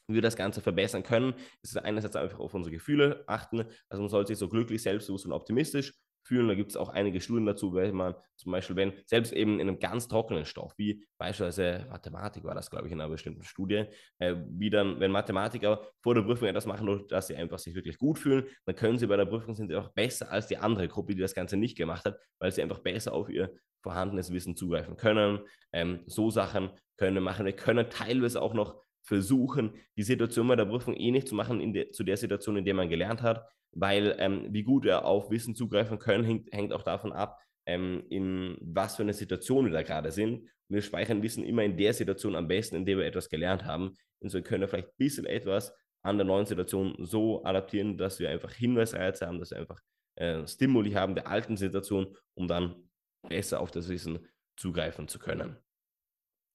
wir 0.08 0.22
das 0.22 0.36
Ganze 0.36 0.60
verbessern 0.60 1.02
können, 1.02 1.34
ist 1.62 1.76
einerseits 1.78 2.16
einfach 2.16 2.38
auf 2.38 2.54
unsere 2.54 2.74
Gefühle 2.74 3.24
achten. 3.26 3.64
Also 3.88 4.02
man 4.02 4.10
sollte 4.10 4.28
sich 4.28 4.38
so 4.38 4.48
glücklich, 4.48 4.82
selbstbewusst 4.82 5.26
und 5.26 5.32
optimistisch 5.32 5.92
fühlen. 6.24 6.48
Da 6.48 6.54
gibt 6.54 6.70
es 6.70 6.76
auch 6.76 6.88
einige 6.88 7.20
Studien 7.20 7.46
dazu, 7.46 7.74
wenn 7.74 7.94
man 7.94 8.14
zum 8.36 8.52
Beispiel, 8.52 8.76
wenn 8.76 8.92
selbst 9.06 9.32
eben 9.32 9.60
in 9.60 9.68
einem 9.68 9.78
ganz 9.78 10.08
trockenen 10.08 10.44
Stoff, 10.44 10.72
wie 10.76 11.06
beispielsweise 11.18 11.86
Mathematik 11.90 12.44
war 12.44 12.54
das, 12.54 12.70
glaube 12.70 12.86
ich, 12.86 12.92
in 12.92 13.00
einer 13.00 13.10
bestimmten 13.10 13.44
Studie, 13.44 13.84
äh, 14.18 14.34
wie 14.48 14.70
dann, 14.70 15.00
wenn 15.00 15.10
Mathematiker 15.10 15.86
vor 16.02 16.14
der 16.14 16.22
Prüfung 16.22 16.48
etwas 16.48 16.66
machen, 16.66 17.06
dass 17.08 17.26
sie 17.26 17.36
einfach 17.36 17.58
sich 17.58 17.74
wirklich 17.74 17.98
gut 17.98 18.18
fühlen, 18.18 18.44
dann 18.64 18.74
können 18.74 18.98
sie 18.98 19.06
bei 19.06 19.16
der 19.16 19.26
Prüfung 19.26 19.54
sind 19.54 19.68
sie 19.68 19.76
auch 19.76 19.88
besser 19.92 20.30
als 20.30 20.46
die 20.46 20.56
andere 20.56 20.88
Gruppe, 20.88 21.14
die 21.14 21.20
das 21.20 21.34
Ganze 21.34 21.56
nicht 21.56 21.76
gemacht 21.76 22.04
hat, 22.04 22.18
weil 22.38 22.50
sie 22.50 22.62
einfach 22.62 22.80
besser 22.80 23.12
auf 23.12 23.28
ihr 23.28 23.54
vorhandenes 23.82 24.32
Wissen 24.32 24.56
zugreifen 24.56 24.96
können. 24.96 25.40
Ähm, 25.72 26.00
so 26.06 26.30
Sachen 26.30 26.70
können 26.96 27.22
machen. 27.22 27.44
Wir 27.44 27.54
können 27.54 27.90
teilweise 27.90 28.40
auch 28.40 28.54
noch 28.54 28.82
versuchen, 29.04 29.74
die 29.96 30.02
Situation 30.02 30.48
bei 30.48 30.56
der 30.56 30.64
Prüfung 30.64 30.94
eh 30.94 31.10
nicht 31.10 31.28
zu 31.28 31.34
machen 31.34 31.72
de, 31.72 31.90
zu 31.90 32.02
der 32.02 32.16
Situation, 32.16 32.56
in 32.56 32.64
der 32.64 32.74
man 32.74 32.88
gelernt 32.88 33.22
hat, 33.22 33.46
weil 33.72 34.16
ähm, 34.18 34.46
wie 34.50 34.62
gut 34.62 34.84
wir 34.84 35.04
auf 35.04 35.30
Wissen 35.30 35.54
zugreifen 35.54 35.98
können, 35.98 36.24
hängt, 36.24 36.52
hängt 36.52 36.72
auch 36.72 36.82
davon 36.82 37.12
ab, 37.12 37.38
ähm, 37.66 38.04
in 38.08 38.56
was 38.60 38.96
für 38.96 39.02
eine 39.02 39.12
Situation 39.12 39.66
wir 39.66 39.72
da 39.72 39.82
gerade 39.82 40.10
sind. 40.10 40.48
Wir 40.68 40.82
speichern 40.82 41.22
Wissen 41.22 41.44
immer 41.44 41.62
in 41.62 41.76
der 41.76 41.92
Situation 41.92 42.34
am 42.34 42.48
besten, 42.48 42.76
in 42.76 42.84
der 42.86 42.96
wir 42.96 43.04
etwas 43.04 43.28
gelernt 43.28 43.64
haben. 43.64 43.94
Und 44.20 44.30
so 44.30 44.40
können 44.42 44.62
wir 44.62 44.68
vielleicht 44.68 44.88
ein 44.88 44.96
bisschen 44.96 45.26
etwas 45.26 45.72
an 46.02 46.18
der 46.18 46.26
neuen 46.26 46.46
Situation 46.46 46.94
so 46.98 47.44
adaptieren, 47.44 47.96
dass 47.96 48.18
wir 48.18 48.30
einfach 48.30 48.52
Hinweisreize 48.52 49.26
haben, 49.26 49.38
dass 49.38 49.50
wir 49.50 49.58
einfach 49.58 49.80
äh, 50.16 50.46
Stimuli 50.46 50.92
haben 50.92 51.14
der 51.14 51.28
alten 51.28 51.56
Situation, 51.56 52.16
um 52.34 52.48
dann 52.48 52.88
besser 53.28 53.60
auf 53.60 53.70
das 53.70 53.88
Wissen 53.88 54.26
zugreifen 54.56 55.08
zu 55.08 55.18
können. 55.18 55.56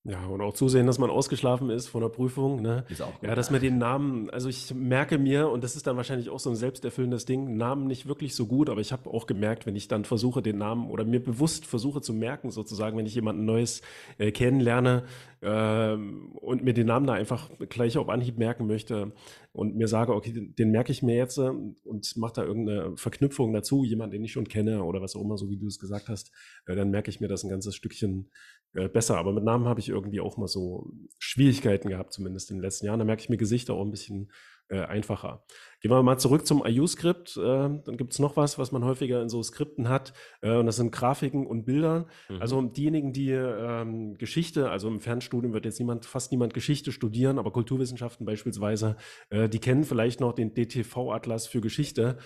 Ja, 0.06 0.26
und 0.28 0.40
auch 0.40 0.54
zusehen, 0.54 0.88
dass 0.88 0.98
man 0.98 1.10
ausgeschlafen 1.10 1.70
ist 1.70 1.88
von 1.88 2.02
der 2.02 2.08
Prüfung. 2.08 2.62
Ne? 2.62 2.86
Ist 2.88 3.02
auch 3.02 3.20
gut. 3.20 3.28
Ja, 3.28 3.36
dass 3.36 3.52
man 3.52 3.60
den 3.60 3.78
Namen, 3.78 4.30
also 4.30 4.48
ich 4.48 4.74
merke 4.74 5.18
mir, 5.18 5.50
und 5.50 5.62
das 5.62 5.76
ist 5.76 5.88
dann 5.88 5.98
wahrscheinlich 5.98 6.30
auch 6.30 6.40
so 6.40 6.50
ein 6.50 6.56
selbsterfüllendes 6.56 7.26
Ding, 7.26 7.58
Namen 7.58 7.86
nicht 7.86 8.08
wirklich 8.08 8.34
so 8.34 8.46
gut, 8.46 8.70
aber 8.70 8.80
ich 8.80 8.94
habe 8.94 9.10
auch 9.10 9.28
gemerkt, 9.28 9.66
wenn 9.66 9.76
ich 9.76 9.90
dann 9.90 10.06
versuche, 10.06 10.42
den 10.42 10.58
Namen 10.58 10.90
oder 10.90 11.04
mir 11.04 11.22
bewusst 11.22 11.66
versuche 11.66 12.00
zu 12.00 12.14
merken, 12.14 12.50
sozusagen, 12.50 12.98
wenn 12.98 13.06
ich 13.06 13.16
jemanden 13.16 13.44
Neues 13.44 13.82
äh, 14.18 14.32
kennenlerne 14.32 15.04
äh, 15.42 15.94
und 15.94 16.64
mir 16.64 16.74
den 16.74 16.88
Namen 16.88 17.08
da 17.08 17.14
einfach 17.14 17.50
gleich 17.70 17.98
auf 17.98 18.10
Anhieb 18.10 18.38
merken 18.38 18.68
möchte 18.68 19.14
und 19.52 19.76
mir 19.76 19.88
sage, 19.88 20.14
okay, 20.14 20.34
den, 20.34 20.56
den 20.56 20.72
merke 20.72 20.92
ich 20.92 21.04
mir 21.04 21.16
jetzt 21.16 21.38
äh, 21.38 21.52
und 21.84 22.18
mache 22.18 22.34
da 22.34 22.44
irgendeine 22.44 22.98
Verknüpfung 22.98 23.54
dazu, 23.54 23.84
jemanden, 23.84 24.14
den 24.14 24.24
ich 24.24 24.32
schon 24.32 24.48
kenne 24.48 24.84
oder 24.84 25.02
was 25.02 25.16
auch 25.16 25.22
immer, 25.22 25.38
so 25.38 25.50
wie 25.50 25.58
du 25.58 25.68
es 25.68 25.80
gesagt 25.80 26.10
hast, 26.10 26.32
äh, 26.66 26.76
dann 26.76 26.92
merke 26.92 27.10
ich 27.10 27.20
mir 27.20 27.28
das 27.28 27.44
ein 27.44 27.50
ganzes 27.50 27.76
Stückchen 27.76 28.30
äh, 28.74 28.88
besser. 28.88 29.18
Aber 29.18 29.34
mit 29.34 29.44
Namen 29.44 29.66
habe 29.66 29.80
ich 29.80 29.90
irgendwie 29.90 30.20
auch 30.20 30.38
mal 30.38 30.48
so 30.48 30.92
Schwierigkeiten 31.18 31.90
gehabt, 31.90 32.14
zumindest 32.14 32.52
in 32.52 32.58
den 32.58 32.64
letzten 32.64 32.86
Jahren. 32.86 33.00
Da 33.00 33.06
merke 33.06 33.22
ich 33.22 33.30
mir 33.30 33.38
Gesichter 33.38 33.74
auch 33.74 33.86
ein 33.86 33.92
bisschen 33.92 34.32
äh, 34.70 34.82
einfacher. 34.82 35.44
Gehen 35.82 35.92
wir 35.92 36.02
mal 36.04 36.18
zurück 36.18 36.46
zum 36.46 36.64
IU-Skript. 36.66 37.38
Äh, 37.38 37.42
dann 37.42 37.98
gibt 37.98 38.14
es 38.14 38.20
noch 38.20 38.38
was, 38.38 38.58
was 38.58 38.72
man 38.72 38.84
häufiger 38.86 39.22
in 39.22 39.30
so 39.30 39.42
Skripten 39.42 39.90
hat. 39.90 40.14
Äh, 40.42 40.56
und 40.56 40.66
das 40.66 40.76
sind 40.76 40.92
Grafiken 40.92 41.48
und 41.48 41.66
Bilder. 41.66 42.08
Mhm. 42.30 42.42
Also 42.42 42.62
diejenigen, 42.62 43.14
die 43.14 43.32
ähm, 43.32 44.18
Geschichte, 44.18 44.70
also 44.70 44.88
im 44.88 45.00
Fernstudium 45.00 45.54
wird 45.54 45.66
jetzt 45.66 45.80
niemand, 45.80 46.06
fast 46.06 46.32
niemand 46.32 46.54
Geschichte 46.54 46.92
studieren, 46.92 47.40
aber 47.40 47.52
Kulturwissenschaften 47.52 48.26
beispielsweise, 48.26 48.96
äh, 49.30 49.50
die 49.50 49.60
kennen 49.60 49.84
vielleicht 49.84 50.20
noch 50.20 50.34
den 50.34 50.54
DTV-Atlas 50.54 51.48
für 51.48 51.62
Geschichte. 51.62 52.18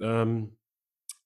Ähm, 0.00 0.56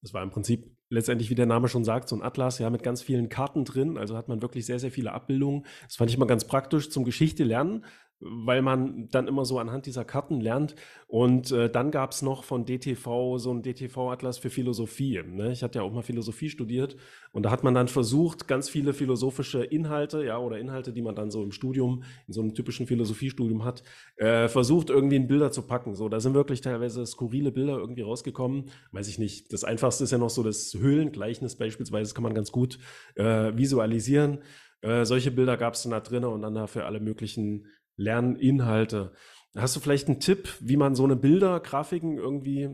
das 0.00 0.14
war 0.14 0.22
im 0.22 0.30
Prinzip 0.30 0.76
letztendlich, 0.88 1.30
wie 1.30 1.34
der 1.34 1.46
Name 1.46 1.68
schon 1.68 1.84
sagt, 1.84 2.08
so 2.08 2.16
ein 2.16 2.22
Atlas, 2.22 2.58
ja, 2.58 2.68
mit 2.70 2.82
ganz 2.82 3.02
vielen 3.02 3.28
Karten 3.28 3.64
drin. 3.64 3.96
Also 3.96 4.16
hat 4.16 4.28
man 4.28 4.42
wirklich 4.42 4.66
sehr, 4.66 4.78
sehr 4.78 4.90
viele 4.90 5.12
Abbildungen. 5.12 5.64
Das 5.84 5.96
fand 5.96 6.10
ich 6.10 6.18
mal 6.18 6.26
ganz 6.26 6.46
praktisch 6.46 6.90
zum 6.90 7.04
Geschichte 7.04 7.44
lernen 7.44 7.84
weil 8.24 8.62
man 8.62 9.08
dann 9.10 9.28
immer 9.28 9.44
so 9.44 9.58
anhand 9.58 9.86
dieser 9.86 10.04
Karten 10.04 10.40
lernt. 10.40 10.74
Und 11.08 11.52
äh, 11.52 11.68
dann 11.68 11.90
gab 11.90 12.12
es 12.12 12.22
noch 12.22 12.44
von 12.44 12.64
DTV 12.64 13.38
so 13.38 13.52
ein 13.52 13.62
DTV-Atlas 13.62 14.38
für 14.38 14.48
Philosophie. 14.48 15.22
Ne? 15.26 15.52
Ich 15.52 15.62
hatte 15.62 15.80
ja 15.80 15.82
auch 15.82 15.92
mal 15.92 16.02
Philosophie 16.02 16.48
studiert 16.48 16.96
und 17.32 17.44
da 17.44 17.50
hat 17.50 17.64
man 17.64 17.74
dann 17.74 17.88
versucht, 17.88 18.48
ganz 18.48 18.68
viele 18.68 18.92
philosophische 18.94 19.64
Inhalte, 19.64 20.24
ja, 20.24 20.38
oder 20.38 20.58
Inhalte, 20.58 20.92
die 20.92 21.02
man 21.02 21.14
dann 21.14 21.30
so 21.30 21.42
im 21.42 21.52
Studium, 21.52 22.04
in 22.26 22.32
so 22.32 22.40
einem 22.40 22.54
typischen 22.54 22.86
Philosophiestudium 22.86 23.64
hat, 23.64 23.82
äh, 24.16 24.48
versucht 24.48 24.90
irgendwie 24.90 25.16
in 25.16 25.26
Bilder 25.26 25.50
zu 25.50 25.62
packen. 25.62 25.94
So, 25.94 26.08
da 26.08 26.20
sind 26.20 26.34
wirklich 26.34 26.60
teilweise 26.60 27.04
skurrile 27.04 27.52
Bilder 27.52 27.76
irgendwie 27.76 28.02
rausgekommen. 28.02 28.70
Weiß 28.92 29.08
ich 29.08 29.18
nicht. 29.18 29.52
Das 29.52 29.64
einfachste 29.64 30.04
ist 30.04 30.12
ja 30.12 30.18
noch 30.18 30.30
so 30.30 30.42
das 30.42 30.74
Höhlengleichnis 30.74 31.56
beispielsweise, 31.56 32.04
das 32.04 32.14
kann 32.14 32.24
man 32.24 32.34
ganz 32.34 32.52
gut 32.52 32.78
äh, 33.16 33.56
visualisieren. 33.56 34.38
Äh, 34.82 35.04
solche 35.04 35.30
Bilder 35.30 35.56
gab 35.56 35.74
es 35.74 35.82
dann 35.82 35.92
da 35.92 36.00
drin 36.00 36.24
und 36.24 36.42
dann 36.42 36.54
dafür 36.54 36.86
alle 36.86 37.00
möglichen 37.00 37.66
Lerninhalte. 37.96 39.12
Hast 39.56 39.76
du 39.76 39.80
vielleicht 39.80 40.08
einen 40.08 40.20
Tipp, 40.20 40.56
wie 40.60 40.76
man 40.76 40.94
so 40.94 41.04
eine 41.04 41.16
Bilder, 41.16 41.60
Grafiken 41.60 42.16
irgendwie 42.16 42.68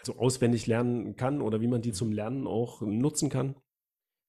also 0.00 0.18
auswendig 0.18 0.66
lernen 0.66 1.16
kann 1.16 1.40
oder 1.40 1.60
wie 1.60 1.68
man 1.68 1.82
die 1.82 1.92
zum 1.92 2.12
Lernen 2.12 2.46
auch 2.46 2.80
nutzen 2.80 3.30
kann? 3.30 3.54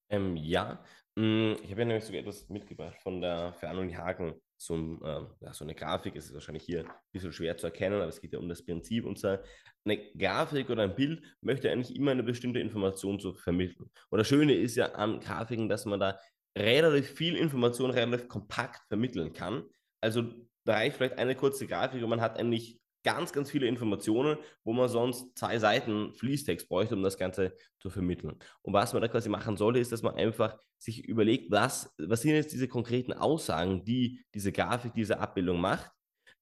Ähm, 0.09 0.35
ja, 0.35 0.83
mm, 1.15 1.53
ich 1.63 1.71
habe 1.71 1.81
ja 1.81 1.85
nämlich 1.85 2.03
sogar 2.03 2.21
etwas 2.21 2.49
mitgebracht 2.49 2.97
von 3.01 3.21
der 3.21 3.53
Fernuni 3.53 3.93
Hagen. 3.93 4.35
Ein, 4.69 5.01
äh, 5.01 5.21
ja, 5.39 5.53
so 5.53 5.65
eine 5.65 5.73
Grafik 5.73 6.15
ist 6.15 6.33
wahrscheinlich 6.33 6.63
hier 6.63 6.81
ein 6.81 6.91
bisschen 7.11 7.33
schwer 7.33 7.57
zu 7.57 7.65
erkennen, 7.67 7.95
aber 7.95 8.09
es 8.09 8.21
geht 8.21 8.33
ja 8.33 8.39
um 8.39 8.47
das 8.47 8.63
Prinzip. 8.63 9.05
Und 9.05 9.17
zwar, 9.17 9.39
eine 9.85 9.97
Grafik 10.13 10.69
oder 10.69 10.83
ein 10.83 10.95
Bild 10.95 11.23
möchte 11.41 11.71
eigentlich 11.71 11.95
immer 11.95 12.11
eine 12.11 12.21
bestimmte 12.21 12.59
Information 12.59 13.19
zu 13.19 13.33
vermitteln. 13.33 13.89
Und 14.09 14.19
das 14.19 14.27
Schöne 14.27 14.53
ist 14.53 14.75
ja 14.75 14.91
an 14.91 15.19
Grafiken, 15.19 15.67
dass 15.67 15.85
man 15.85 15.99
da 15.99 16.19
relativ 16.55 17.09
viel 17.09 17.35
Information 17.35 17.89
relativ 17.89 18.27
kompakt 18.27 18.81
vermitteln 18.87 19.33
kann. 19.33 19.63
Also 20.01 20.23
da 20.65 20.73
reicht 20.73 20.97
vielleicht 20.97 21.17
eine 21.17 21.35
kurze 21.35 21.67
Grafik 21.67 22.03
und 22.03 22.09
man 22.09 22.21
hat 22.21 22.37
eigentlich 22.37 22.79
ganz, 23.03 23.33
ganz 23.33 23.49
viele 23.49 23.67
Informationen, 23.67 24.37
wo 24.63 24.73
man 24.73 24.89
sonst 24.89 25.37
zwei 25.37 25.57
Seiten 25.57 26.13
Fließtext 26.13 26.69
bräuchte, 26.69 26.95
um 26.95 27.03
das 27.03 27.17
Ganze 27.17 27.55
zu 27.79 27.89
vermitteln. 27.89 28.37
Und 28.61 28.73
was 28.73 28.93
man 28.93 29.01
da 29.01 29.07
quasi 29.07 29.29
machen 29.29 29.57
sollte, 29.57 29.79
ist, 29.79 29.91
dass 29.91 30.03
man 30.03 30.15
einfach 30.15 30.57
sich 30.77 31.07
überlegt, 31.07 31.51
was, 31.51 31.93
was 31.97 32.21
sind 32.21 32.35
jetzt 32.35 32.53
diese 32.53 32.67
konkreten 32.67 33.13
Aussagen, 33.13 33.83
die 33.85 34.23
diese 34.33 34.51
Grafik, 34.51 34.93
diese 34.93 35.19
Abbildung 35.19 35.59
macht, 35.59 35.91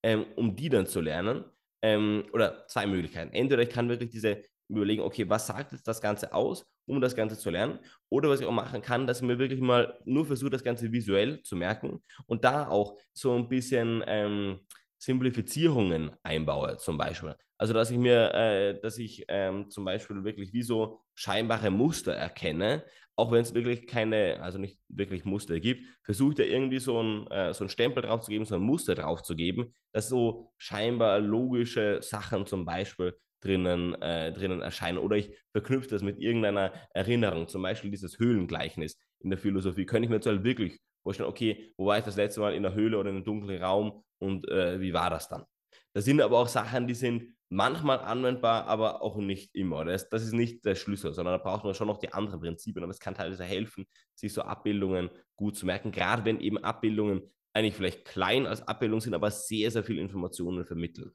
ähm, 0.04 0.26
um 0.36 0.56
die 0.56 0.70
dann 0.70 0.86
zu 0.86 1.02
lernen. 1.02 1.46
Ähm, 1.82 2.26
oder 2.34 2.68
zwei 2.68 2.88
Möglichkeiten. 2.88 3.34
Entweder 3.34 3.62
ich 3.62 3.70
kann 3.70 3.88
wirklich 3.88 4.10
diese 4.10 4.44
überlegen, 4.68 5.02
okay, 5.02 5.30
was 5.30 5.48
sagt 5.48 5.72
jetzt 5.72 5.88
das 5.88 6.02
Ganze 6.02 6.34
aus, 6.34 6.66
um 6.90 7.02
das 7.02 7.16
Ganze 7.16 7.38
zu 7.38 7.50
lernen? 7.50 7.80
Oder 8.10 8.30
was 8.30 8.42
ich 8.42 8.46
auch 8.48 8.52
machen 8.52 8.82
kann, 8.82 9.08
dass 9.08 9.22
ich 9.22 9.28
mir 9.28 9.40
wirklich 9.40 9.62
mal 9.62 9.98
nur 10.06 10.26
versuche, 10.26 10.50
das 10.50 10.64
Ganze 10.64 10.92
visuell 10.92 11.42
zu 11.44 11.56
merken 11.56 12.04
und 12.26 12.44
da 12.44 12.68
auch 12.68 12.98
so 13.14 13.36
ein 13.36 13.48
bisschen 13.48 14.04
ähm, 14.08 14.60
Simplifizierungen 14.98 16.12
einbaue, 16.24 16.78
zum 16.78 16.98
Beispiel. 16.98 17.36
Also, 17.58 17.74
dass 17.74 17.92
ich 17.92 17.98
mir, 17.98 18.34
äh, 18.34 18.80
dass 18.82 18.98
ich 18.98 19.26
ähm, 19.28 19.70
zum 19.70 19.86
Beispiel 19.86 20.24
wirklich 20.24 20.54
wie 20.54 20.64
so 20.64 21.02
scheinbare 21.14 21.70
Muster 21.70 22.14
erkenne, 22.14 22.84
auch 23.16 23.32
wenn 23.32 23.42
es 23.42 23.54
wirklich 23.54 23.86
keine, 23.86 24.42
also 24.42 24.58
nicht 24.58 24.80
wirklich 24.88 25.26
Muster 25.26 25.60
gibt, 25.60 25.86
versuche 26.04 26.32
ich 26.32 26.38
da 26.38 26.44
irgendwie 26.44 26.80
so 26.80 27.04
ein, 27.04 27.28
äh, 27.28 27.54
so 27.54 27.68
Stempel 27.68 28.04
drauf 28.04 28.22
zu 28.22 28.32
geben, 28.32 28.46
so 28.46 28.56
ein 28.56 28.62
Muster 28.62 28.96
drauf 28.96 29.24
zu 29.24 29.36
geben, 29.36 29.74
dass 29.92 30.08
so 30.08 30.54
scheinbar 30.58 31.20
logische 31.20 32.02
Sachen 32.02 32.46
zum 32.46 32.66
Beispiel 32.66 33.18
drinnen, 33.42 34.00
äh, 34.02 34.32
drinnen 34.34 34.62
erscheinen. 34.62 34.98
Oder 34.98 35.18
ich 35.18 35.32
verknüpfe 35.52 35.90
das 35.90 36.02
mit 36.02 36.20
irgendeiner 36.20 36.74
Erinnerung, 36.94 37.48
zum 37.48 37.62
Beispiel 37.62 37.92
dieses 37.92 38.20
Höhlengleichnis 38.20 38.98
in 39.20 39.30
der 39.30 39.40
Philosophie. 39.40 39.86
Könnte 39.86 40.06
ich 40.06 40.10
mir 40.10 40.18
jetzt 40.18 40.28
halt 40.28 40.44
wirklich 40.44 40.80
vorstellen, 41.04 41.30
okay, 41.30 41.74
wo 41.78 41.86
war 41.88 41.98
ich 41.98 42.04
das 42.04 42.16
letzte 42.16 42.42
Mal 42.42 42.54
in 42.54 42.64
der 42.64 42.74
Höhle 42.74 42.98
oder 42.98 43.10
in 43.10 43.18
einem 43.18 43.26
dunklen 43.26 43.62
Raum 43.62 44.04
und 44.20 44.48
äh, 44.50 44.80
wie 44.80 44.94
war 44.94 45.10
das 45.10 45.30
dann? 45.30 45.46
Das 45.94 46.06
sind 46.06 46.22
aber 46.22 46.38
auch 46.38 46.48
Sachen, 46.48 46.88
die 46.88 46.94
sind 46.94 47.36
manchmal 47.50 48.00
anwendbar, 48.00 48.68
aber 48.68 49.02
auch 49.02 49.18
nicht 49.18 49.56
immer. 49.56 49.84
Das, 49.86 50.10
das 50.10 50.24
ist 50.24 50.34
nicht 50.34 50.64
der 50.66 50.76
Schlüssel, 50.76 51.14
sondern 51.14 51.38
da 51.38 51.44
braucht 51.44 51.64
man 51.64 51.74
schon 51.74 51.88
noch 51.88 51.98
die 51.98 52.14
anderen 52.14 52.40
Prinzipien. 52.40 52.84
Aber 52.84 52.92
es 52.92 53.00
kann 53.00 53.16
teilweise 53.16 53.44
helfen, 53.44 53.86
sich 54.14 54.34
so 54.34 54.44
Abbildungen 54.44 55.10
gut 55.36 55.58
zu 55.58 55.66
merken, 55.66 55.92
gerade 55.92 56.26
wenn 56.26 56.40
eben 56.40 56.58
Abbildungen 56.60 57.24
eigentlich 57.54 57.76
vielleicht 57.76 58.06
klein 58.06 58.46
als 58.46 58.68
Abbildung 58.68 59.02
sind, 59.02 59.16
aber 59.16 59.32
sehr, 59.32 59.72
sehr 59.72 59.84
viel 59.84 59.98
Informationen 59.98 60.66
vermitteln. 60.66 61.12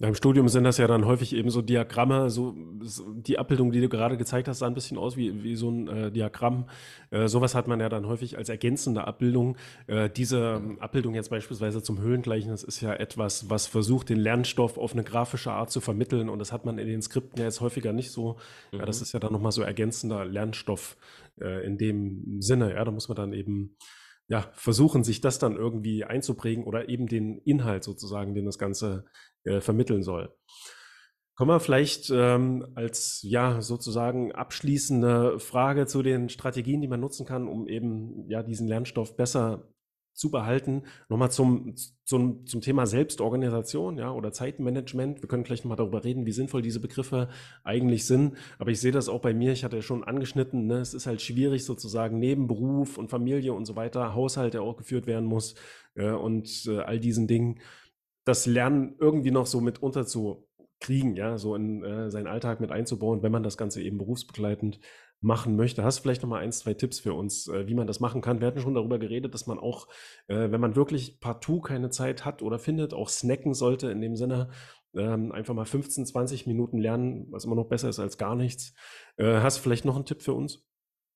Im 0.00 0.14
Studium 0.14 0.46
sind 0.48 0.62
das 0.62 0.78
ja 0.78 0.86
dann 0.86 1.06
häufig 1.06 1.34
eben 1.34 1.50
so 1.50 1.60
Diagramme, 1.60 2.30
so, 2.30 2.54
die 3.16 3.36
Abbildung, 3.36 3.72
die 3.72 3.80
du 3.80 3.88
gerade 3.88 4.16
gezeigt 4.16 4.46
hast, 4.46 4.60
sah 4.60 4.68
ein 4.68 4.74
bisschen 4.74 4.96
aus 4.96 5.16
wie, 5.16 5.42
wie 5.42 5.56
so 5.56 5.70
ein 5.70 5.88
äh, 5.88 6.12
Diagramm. 6.12 6.66
Äh, 7.10 7.26
sowas 7.26 7.56
hat 7.56 7.66
man 7.66 7.80
ja 7.80 7.88
dann 7.88 8.06
häufig 8.06 8.38
als 8.38 8.48
ergänzende 8.48 9.08
Abbildung. 9.08 9.56
Äh, 9.88 10.08
diese 10.08 10.62
ähm, 10.62 10.78
Abbildung 10.78 11.16
jetzt 11.16 11.30
beispielsweise 11.30 11.82
zum 11.82 12.00
Höhlengleichnis 12.00 12.62
ist 12.62 12.80
ja 12.80 12.94
etwas, 12.94 13.50
was 13.50 13.66
versucht, 13.66 14.08
den 14.10 14.20
Lernstoff 14.20 14.78
auf 14.78 14.92
eine 14.92 15.02
grafische 15.02 15.50
Art 15.50 15.72
zu 15.72 15.80
vermitteln. 15.80 16.28
Und 16.28 16.38
das 16.38 16.52
hat 16.52 16.64
man 16.64 16.78
in 16.78 16.86
den 16.86 17.02
Skripten 17.02 17.40
ja 17.40 17.46
jetzt 17.46 17.60
häufiger 17.60 17.92
nicht 17.92 18.12
so. 18.12 18.36
Mhm. 18.70 18.78
Ja, 18.78 18.86
das 18.86 19.00
mhm. 19.00 19.02
ist 19.02 19.12
ja 19.14 19.18
dann 19.18 19.32
nochmal 19.32 19.50
so 19.50 19.62
ergänzender 19.62 20.24
Lernstoff 20.24 20.96
äh, 21.40 21.66
in 21.66 21.76
dem 21.76 22.40
Sinne. 22.40 22.72
Ja, 22.72 22.84
da 22.84 22.92
muss 22.92 23.08
man 23.08 23.16
dann 23.16 23.32
eben 23.32 23.74
ja, 24.28 24.50
versuchen, 24.52 25.04
sich 25.04 25.20
das 25.20 25.38
dann 25.38 25.56
irgendwie 25.56 26.04
einzuprägen 26.04 26.64
oder 26.64 26.88
eben 26.88 27.06
den 27.06 27.38
Inhalt 27.38 27.82
sozusagen, 27.82 28.34
den 28.34 28.44
das 28.44 28.58
Ganze 28.58 29.06
äh, 29.44 29.60
vermitteln 29.60 30.02
soll. 30.02 30.34
Kommen 31.34 31.50
wir 31.50 31.60
vielleicht 31.60 32.10
ähm, 32.10 32.66
als 32.74 33.20
ja 33.22 33.62
sozusagen 33.62 34.32
abschließende 34.32 35.38
Frage 35.38 35.86
zu 35.86 36.02
den 36.02 36.28
Strategien, 36.28 36.80
die 36.80 36.88
man 36.88 37.00
nutzen 37.00 37.26
kann, 37.26 37.48
um 37.48 37.68
eben 37.68 38.28
ja 38.28 38.42
diesen 38.42 38.66
Lernstoff 38.66 39.16
besser 39.16 39.68
zu 40.18 40.30
behalten. 40.30 40.82
Nochmal 41.08 41.30
zum, 41.30 41.74
zum, 42.04 42.44
zum 42.44 42.60
Thema 42.60 42.86
Selbstorganisation 42.86 43.98
ja, 43.98 44.10
oder 44.10 44.32
Zeitmanagement. 44.32 45.22
Wir 45.22 45.28
können 45.28 45.44
gleich 45.44 45.62
nochmal 45.62 45.76
darüber 45.76 46.04
reden, 46.04 46.26
wie 46.26 46.32
sinnvoll 46.32 46.60
diese 46.60 46.80
Begriffe 46.80 47.28
eigentlich 47.62 48.04
sind. 48.04 48.36
Aber 48.58 48.70
ich 48.70 48.80
sehe 48.80 48.92
das 48.92 49.08
auch 49.08 49.20
bei 49.20 49.32
mir, 49.32 49.52
ich 49.52 49.64
hatte 49.64 49.76
ja 49.76 49.82
schon 49.82 50.02
angeschnitten, 50.02 50.66
ne, 50.66 50.78
es 50.78 50.92
ist 50.92 51.06
halt 51.06 51.22
schwierig 51.22 51.64
sozusagen 51.64 52.18
neben 52.18 52.48
Beruf 52.48 52.98
und 52.98 53.10
Familie 53.10 53.54
und 53.54 53.64
so 53.64 53.76
weiter, 53.76 54.14
Haushalt, 54.14 54.54
der 54.54 54.62
auch 54.62 54.76
geführt 54.76 55.06
werden 55.06 55.26
muss 55.26 55.54
äh, 55.94 56.10
und 56.10 56.66
äh, 56.66 56.80
all 56.80 56.98
diesen 56.98 57.28
Dingen, 57.28 57.60
das 58.24 58.46
Lernen 58.46 58.96
irgendwie 58.98 59.30
noch 59.30 59.46
so 59.46 59.60
mit 59.60 59.80
unterzukriegen, 59.80 61.14
ja, 61.14 61.38
so 61.38 61.54
in 61.54 61.84
äh, 61.84 62.10
seinen 62.10 62.26
Alltag 62.26 62.60
mit 62.60 62.72
einzubauen, 62.72 63.22
wenn 63.22 63.32
man 63.32 63.44
das 63.44 63.56
Ganze 63.56 63.82
eben 63.82 63.98
berufsbegleitend 63.98 64.80
machen 65.20 65.56
möchte. 65.56 65.82
Hast 65.82 65.98
du 65.98 66.02
vielleicht 66.02 66.22
noch 66.22 66.28
mal 66.28 66.40
ein, 66.40 66.52
zwei 66.52 66.74
Tipps 66.74 67.00
für 67.00 67.14
uns, 67.14 67.48
äh, 67.48 67.66
wie 67.66 67.74
man 67.74 67.86
das 67.86 68.00
machen 68.00 68.20
kann? 68.20 68.40
Wir 68.40 68.46
hatten 68.46 68.60
schon 68.60 68.74
darüber 68.74 68.98
geredet, 68.98 69.34
dass 69.34 69.46
man 69.46 69.58
auch, 69.58 69.88
äh, 70.28 70.50
wenn 70.50 70.60
man 70.60 70.76
wirklich 70.76 71.20
partout 71.20 71.60
keine 71.62 71.90
Zeit 71.90 72.24
hat 72.24 72.42
oder 72.42 72.58
findet, 72.58 72.94
auch 72.94 73.08
snacken 73.08 73.54
sollte 73.54 73.90
in 73.90 74.00
dem 74.00 74.16
Sinne, 74.16 74.50
ähm, 74.94 75.32
einfach 75.32 75.54
mal 75.54 75.64
15, 75.64 76.06
20 76.06 76.46
Minuten 76.46 76.78
lernen, 76.78 77.26
was 77.30 77.44
immer 77.44 77.56
noch 77.56 77.68
besser 77.68 77.88
ist 77.88 77.98
als 77.98 78.16
gar 78.16 78.34
nichts. 78.36 78.74
Äh, 79.16 79.40
hast 79.40 79.58
du 79.58 79.62
vielleicht 79.62 79.84
noch 79.84 79.96
einen 79.96 80.06
Tipp 80.06 80.22
für 80.22 80.34
uns? 80.34 80.64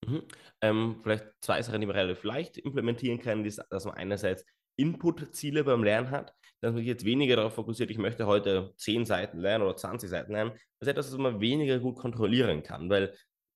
Mhm. 0.07 0.22
Ähm, 0.61 0.96
vielleicht 1.03 1.26
zwei 1.40 1.62
Sachen, 1.62 1.80
die 1.80 1.86
man 1.86 1.96
relativ 1.96 2.24
leicht 2.24 2.59
implementieren 2.59 3.20
kann, 3.20 3.44
ist, 3.44 3.62
dass 3.70 3.84
man 3.84 3.94
einerseits 3.94 4.44
Input-Ziele 4.76 5.64
beim 5.64 5.84
Lernen 5.84 6.11
hat, 6.11 6.34
dass 6.61 6.72
man 6.72 6.78
sich 6.78 6.86
jetzt 6.86 7.05
weniger 7.05 7.36
darauf 7.36 7.55
fokussiert, 7.55 7.90
ich 7.90 7.98
möchte 7.98 8.26
heute 8.26 8.72
10 8.76 9.05
Seiten 9.05 9.38
lernen 9.38 9.64
oder 9.64 9.76
20 9.76 10.09
Seiten 10.09 10.32
lernen. 10.32 10.53
Das 10.78 10.88
ist 10.88 10.88
etwas, 10.88 11.12
was 11.12 11.18
man 11.18 11.40
weniger 11.40 11.78
gut 11.78 11.98
kontrollieren 11.98 12.62
kann, 12.62 12.88
weil 12.88 13.14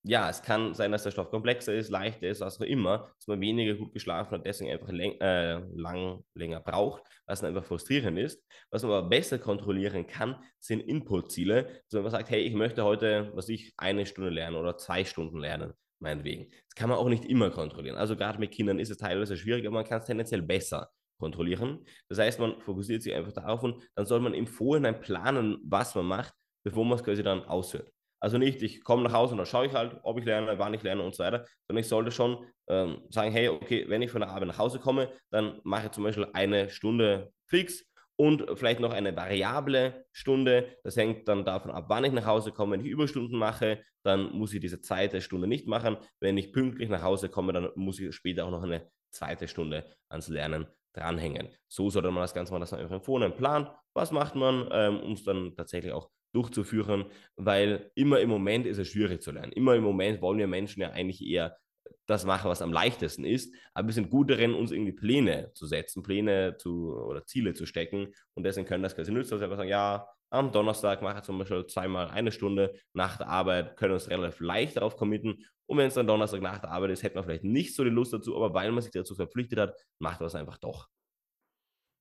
ja, 0.09 0.31
es 0.31 0.41
kann 0.41 0.73
sein, 0.75 0.93
dass 0.93 1.03
der 1.03 1.11
Stoff 1.11 1.31
komplexer 1.31 1.75
ist, 1.75 1.91
leichter 1.91 2.29
ist, 2.29 2.41
was 2.41 2.61
auch 2.61 2.65
immer, 2.65 3.11
dass 3.19 3.27
man 3.27 3.41
weniger 3.41 3.75
gut 3.75 3.93
geschlafen 3.93 4.31
hat, 4.33 4.47
deswegen 4.47 4.71
einfach 4.71 4.91
läng 4.91 5.21
äh, 5.21 5.59
lang, 5.75 6.23
länger 6.35 6.61
braucht, 6.61 7.03
was 7.27 7.41
dann 7.41 7.49
einfach 7.49 7.67
frustrierend 7.67 8.17
ist. 8.19 8.45
Was 8.71 8.83
man 8.85 8.93
aber 8.93 9.09
besser 9.09 9.39
kontrollieren 9.39 10.07
kann, 10.07 10.37
sind 10.61 10.81
Input-Ziele. 10.81 11.67
Also 11.67 11.99
wenn 11.99 12.03
man 12.03 12.13
sagt, 12.13 12.31
hey, 12.31 12.43
ich 12.43 12.55
möchte 12.55 12.85
heute, 12.85 13.33
was 13.35 13.49
ich, 13.49 13.75
eine 13.77 14.07
Stunde 14.07 14.31
lernen 14.31 14.57
oder 14.57 14.77
zwei 14.77 15.05
Stunden 15.05 15.39
lernen, 15.39 15.73
meinetwegen. 15.99 16.51
Das 16.51 16.75
kann 16.77 16.89
man 16.89 16.99
auch 16.99 17.09
nicht 17.09 17.25
immer 17.25 17.51
kontrollieren. 17.51 17.97
Also 17.97 18.17
gerade 18.17 18.39
mit 18.39 18.53
Kindern 18.53 18.79
ist 18.79 18.91
es 18.91 18.99
teilweise 18.99 19.37
schwieriger, 19.37 19.69
aber 19.69 19.79
man 19.79 19.87
kann 19.87 19.99
es 19.99 20.07
tendenziell 20.07 20.43
besser 20.43 20.91
kontrollieren. 21.19 21.85
Das 22.09 22.19
heißt, 22.19 22.39
man 22.39 22.61
fokussiert 22.61 23.03
sich 23.03 23.13
einfach 23.13 23.33
darauf 23.33 23.63
und 23.65 23.83
dann 23.97 24.07
soll 24.07 24.21
man 24.21 24.35
im 24.35 24.47
Vorhinein 24.47 25.01
planen, 25.01 25.59
was 25.65 25.97
man 25.97 26.07
macht, 26.07 26.33
bevor 26.65 26.85
man 26.85 26.99
es 26.99 27.05
quasi 27.05 27.25
dann 27.25 27.43
ausführt. 27.43 27.91
Also 28.21 28.39
nicht, 28.39 28.63
ich 28.63 28.83
komme 28.83 29.03
nach 29.03 29.13
Hause 29.13 29.33
und 29.33 29.39
dann 29.39 29.47
schaue 29.47 29.67
ich 29.67 29.73
halt, 29.73 29.99
ob 30.03 30.19
ich 30.19 30.25
lerne, 30.25 30.59
wann 30.59 30.75
ich 30.75 30.83
lerne 30.83 31.03
und 31.03 31.15
so 31.15 31.23
weiter, 31.23 31.45
sondern 31.67 31.81
ich 31.81 31.89
sollte 31.89 32.11
schon 32.11 32.47
ähm, 32.69 33.03
sagen, 33.11 33.31
hey, 33.31 33.49
okay, 33.49 33.85
wenn 33.89 34.03
ich 34.03 34.11
von 34.11 34.21
der 34.21 34.31
Arbeit 34.31 34.49
nach 34.49 34.59
Hause 34.59 34.79
komme, 34.79 35.11
dann 35.31 35.61
mache 35.65 35.87
ich 35.87 35.93
zum 35.93 36.05
Beispiel 36.05 36.27
eine 36.33 36.71
Stunde 36.71 37.33
fix 37.47 37.85
und 38.17 38.47
vielleicht 38.55 38.81
noch 38.81 38.93
eine 38.93 39.15
variable 39.15 40.07
Stunde. 40.13 40.77
Das 40.83 40.97
hängt 40.97 41.29
dann 41.29 41.45
davon 41.45 41.71
ab, 41.71 41.85
wann 41.89 42.05
ich 42.05 42.13
nach 42.13 42.25
Hause 42.27 42.51
komme. 42.51 42.73
Wenn 42.73 42.85
ich 42.85 42.91
Überstunden 42.91 43.39
mache, 43.39 43.83
dann 44.03 44.33
muss 44.33 44.55
ich 44.55 44.61
diese 44.61 44.81
zweite 44.81 45.21
Stunde 45.21 45.47
nicht 45.47 45.67
machen. 45.67 45.99
Wenn 46.21 46.39
ich 46.39 46.53
pünktlich 46.53 46.89
nach 46.89 47.03
Hause 47.03 47.29
komme, 47.29 47.53
dann 47.53 47.69
muss 47.75 48.01
ich 48.01 48.15
später 48.15 48.47
auch 48.47 48.51
noch 48.51 48.63
eine 48.63 48.91
zweite 49.11 49.49
Stunde 49.49 49.85
ans 50.09 50.29
Lernen 50.29 50.67
dranhängen. 50.95 51.49
So 51.69 51.91
sollte 51.91 52.11
man 52.11 52.23
das 52.23 52.35
Ganze 52.35 52.53
machen, 52.53 52.63
dass 52.63 52.73
man 52.73 52.81
einfach 52.81 53.03
vorne 53.03 53.27
einen 53.27 53.37
Plan, 53.37 53.69
was 53.95 54.13
macht 54.13 54.35
man, 54.35 54.69
ähm, 54.73 55.01
um 55.01 55.13
es 55.13 55.25
dann 55.25 55.55
tatsächlich 55.55 55.93
auch 55.93 56.11
durchzuführen, 56.37 57.07
weil 57.37 57.91
immer 57.95 58.21
im 58.21 58.29
Moment 58.29 58.67
ist 58.67 58.79
es 58.79 58.89
schwierig 58.89 59.23
zu 59.23 59.33
lernen. 59.33 59.53
Immer 59.53 59.75
im 59.75 59.83
Moment 59.83 60.21
wollen 60.23 60.39
wir 60.39 60.47
Menschen 60.47 60.83
ja 60.83 60.91
eigentlich 60.91 61.27
eher 61.27 61.57
das 62.07 62.25
machen, 62.25 62.49
was 62.49 62.63
am 62.63 62.73
leichtesten 62.73 63.25
ist, 63.25 63.53
aber 63.75 63.89
wir 63.89 63.95
sind 63.95 64.11
gut 64.11 64.31
darin, 64.31 64.55
uns 64.55 64.71
irgendwie 64.71 64.93
Pläne 64.93 65.51
zu 65.55 65.67
setzen, 65.67 66.03
Pläne 66.03 66.57
zu 66.57 66.95
oder 66.95 67.25
Ziele 67.25 67.55
zu 67.55 67.67
stecken 67.67 68.13
und 68.35 68.45
deswegen 68.45 68.67
können 68.67 68.83
das 68.83 68.95
quasi 68.95 69.11
nützen, 69.13 69.39
dass 69.39 69.51
wir 69.51 69.57
sagen, 69.57 69.69
ja, 69.69 70.09
am 70.31 70.53
Donnerstag 70.53 71.03
mache 71.03 71.19
ich 71.19 71.25
zum 71.25 71.39
Beispiel 71.39 71.67
zweimal 71.67 72.09
eine 72.09 72.33
Stunde 72.33 72.75
nach 72.93 73.17
der 73.17 73.29
Arbeit, 73.29 73.77
können 73.77 73.95
uns 73.95 74.09
relativ 74.09 74.41
leicht 74.41 74.77
darauf 74.77 74.97
committen 74.97 75.45
und 75.67 75.79
wenn 75.79 75.89
es 75.89 75.95
dann 75.95 76.07
Donnerstag 76.07 76.43
nach 76.43 76.59
der 76.61 76.71
Arbeit 76.71 76.91
ist, 76.91 77.03
hätte 77.03 77.17
man 77.17 77.25
vielleicht 77.25 77.45
nicht 77.45 77.75
so 77.75 77.83
die 77.83 77.91
Lust 77.91 78.13
dazu, 78.13 78.37
aber 78.37 78.55
weil 78.55 78.71
man 78.71 78.83
sich 78.83 78.93
dazu 78.93 79.15
verpflichtet 79.15 79.59
hat, 79.59 79.75
macht 79.99 80.21
man 80.21 80.29
es 80.29 80.35
einfach 80.35 80.59
doch. 80.59 80.89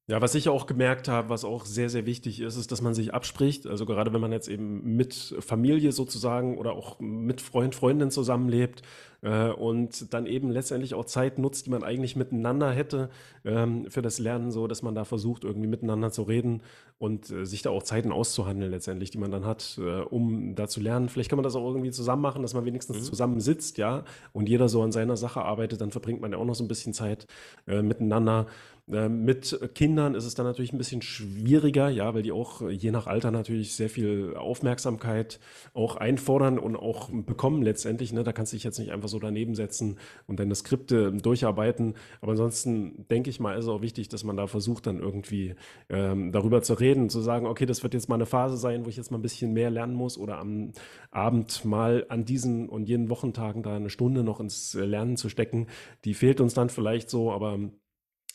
Ja, 0.08 0.22
was 0.22 0.36
ich 0.36 0.49
auch 0.49 0.68
gemerkt 0.68 1.08
habe, 1.08 1.30
was 1.30 1.43
auch 1.43 1.66
sehr, 1.66 1.89
sehr 1.89 2.06
wichtig 2.06 2.39
ist, 2.39 2.58
ist, 2.58 2.72
dass 2.72 2.80
man 2.80 2.93
sich 2.93 3.16
abspricht. 3.16 3.66
Also 3.66 3.88
gerade 3.88 4.14
wenn 4.14 4.22
man 4.22 4.32
jetzt 4.32 4.47
eben 4.47 4.95
mit 4.95 5.36
Familie 5.39 5.91
sozusagen 5.91 6.60
oder 6.60 6.74
auch 6.74 6.99
mit 6.99 7.41
Freund, 7.41 7.74
Freundin 7.74 8.12
zusammenlebt 8.12 8.84
äh, 9.24 9.49
und 9.49 10.14
dann 10.14 10.28
eben 10.28 10.51
letztendlich 10.51 10.93
auch 10.93 11.06
Zeit 11.06 11.39
nutzt, 11.39 11.66
die 11.66 11.72
man 11.72 11.84
eigentlich 11.84 12.16
miteinander 12.16 12.72
hätte 12.72 13.10
ähm, 13.43 13.89
für 13.89 14.03
das 14.03 14.20
Lernen, 14.20 14.51
so 14.51 14.68
dass 14.68 14.84
man 14.84 14.93
da 14.93 15.06
versucht, 15.06 15.43
irgendwie 15.43 15.68
miteinander 15.68 16.12
zu 16.12 16.22
reden 16.22 16.62
und 16.99 17.32
äh, 17.32 17.43
sich 17.43 17.64
da 17.64 17.72
auch 17.72 17.82
Zeiten 17.82 18.12
auszuhandeln 18.12 18.72
letztendlich, 18.72 19.10
die 19.10 19.18
man 19.18 19.32
dann 19.32 19.45
hat, 19.45 19.80
äh, 19.82 20.01
um 20.01 20.53
da 20.53 20.68
zu 20.68 20.82
lernen. 20.82 21.10
Vielleicht 21.10 21.32
kann 21.32 21.38
man 21.38 21.43
das 21.43 21.56
auch 21.56 21.68
irgendwie 21.68 21.89
zusammen 21.89 22.22
machen, 22.22 22.43
dass 22.43 22.53
man 22.53 22.66
wenigstens 22.66 22.97
mhm. 22.97 23.03
zusammen 23.03 23.39
sitzt, 23.39 23.80
ja, 23.80 24.03
und 24.34 24.47
jeder 24.47 24.70
so 24.70 24.84
an 24.84 24.91
seiner 24.91 25.18
Sache 25.18 25.41
arbeitet, 25.41 25.82
dann 25.82 25.89
verbringt 25.89 26.22
man 26.22 26.32
ja 26.32 26.38
auch 26.38 26.45
noch 26.45 26.56
so 26.56 26.64
ein 26.64 26.68
bisschen 26.68 26.93
Zeit 26.93 27.26
äh, 27.68 27.82
miteinander. 27.82 28.45
Ähm, 28.92 29.26
mit 29.26 29.60
Kindern 29.74 30.14
ist 30.14 30.26
es 30.26 30.36
dann 30.36 30.46
natürlich 30.46 30.72
ein 30.72 30.78
bisschen 30.78 31.02
schwieriger, 31.02 31.90
ja, 31.90 32.14
weil 32.14 32.22
die 32.22 32.32
auch 32.32 32.62
äh, 32.62 32.70
je 32.70 32.92
nach 32.92 33.08
Alter 33.08 33.32
natürlich 33.32 33.76
sehr 33.76 33.90
viel 33.90 34.36
Aufmerksamkeit 34.36 35.40
auch 35.74 35.96
einfordern 35.96 36.60
und 36.60 36.76
auch 36.76 37.10
bekommen 37.10 37.64
letztendlich. 37.64 38.14
Ne? 38.14 38.24
Da 38.24 38.32
kannst 38.32 38.54
du 38.54 38.58
dich 38.58 38.64
jetzt 38.64 38.78
nicht 38.78 38.92
einfach 38.92 39.10
so 39.10 39.18
daneben 39.18 39.56
setzen 39.56 39.98
und 40.28 40.40
deine 40.40 40.54
Skripte 40.54 41.12
durcharbeiten. 41.14 41.96
Aber 42.22 42.34
ansonsten 42.34 43.08
denke 43.10 43.32
ich 43.32 43.40
mal, 43.40 43.58
ist 43.58 43.66
es 43.66 43.70
auch 43.70 43.82
wichtig, 43.82 44.08
dass 44.10 44.24
man 44.24 44.38
da 44.38 44.46
versucht, 44.46 44.86
dann 44.86 45.00
irgendwie 45.00 45.56
ähm, 45.90 46.32
darüber 46.32 46.62
zu 46.62 46.76
reden, 46.76 47.10
zu 47.10 47.22
sagen, 47.22 47.48
okay, 47.48 47.66
das 47.66 47.82
wird 47.82 47.96
jetzt 47.96 48.08
mal 48.08 48.16
eine 48.16 48.28
Phase 48.28 48.58
sein, 48.58 48.86
wo 48.86 48.90
ich 48.90 48.98
jetzt 48.98 49.10
mal 49.10 49.18
ein 49.18 49.24
bisschen 49.24 49.54
mehr 49.54 49.72
lernen 49.72 49.96
muss 49.96 50.18
oder 50.18 50.38
am 50.38 50.74
Abend 51.10 51.66
mal 51.66 52.06
an 52.10 52.26
diesen 52.26 52.70
und 52.70 52.88
jenen 52.88 53.10
Wochentagen 53.10 53.64
da 53.64 53.76
eine 53.76 53.90
Stunde 53.90 54.24
noch 54.24 54.40
ins 54.40 54.76
Lernen 54.76 55.18
zu 55.18 55.30
stecken. 55.30 55.68
Die 56.04 56.14
fehlt 56.14 56.40
uns 56.40 56.54
dann 56.54 56.70
vielleicht 56.70 57.10
so, 57.10 57.32
aber 57.32 57.58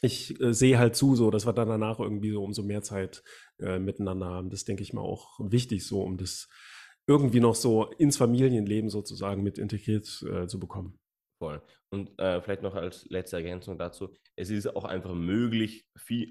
ich 0.02 0.40
äh, 0.40 0.52
sehe 0.52 0.78
halt 0.78 0.96
zu, 0.96 1.16
so, 1.16 1.30
dass 1.30 1.46
wir 1.46 1.52
dann 1.52 1.68
danach 1.68 1.98
irgendwie 1.98 2.30
so 2.30 2.42
umso 2.42 2.62
mehr 2.62 2.82
Zeit 2.82 3.22
äh, 3.58 3.78
miteinander 3.78 4.26
haben. 4.26 4.50
Das 4.50 4.64
denke 4.64 4.82
ich 4.82 4.92
mal 4.92 5.02
auch 5.02 5.38
wichtig, 5.40 5.86
so 5.86 6.02
um 6.02 6.16
das 6.16 6.48
irgendwie 7.06 7.40
noch 7.40 7.54
so 7.54 7.90
ins 7.98 8.16
Familienleben 8.16 8.90
sozusagen 8.90 9.42
mit 9.42 9.58
integriert 9.58 10.24
äh, 10.30 10.46
zu 10.46 10.60
bekommen. 10.60 10.98
Voll. 11.42 11.62
Und 11.92 12.18
äh, 12.18 12.40
vielleicht 12.42 12.62
noch 12.62 12.74
als 12.74 13.06
letzte 13.08 13.36
Ergänzung 13.36 13.78
dazu, 13.78 14.14
es 14.36 14.50
ist 14.50 14.66
auch 14.76 14.84
einfach 14.84 15.14
möglich, 15.14 15.86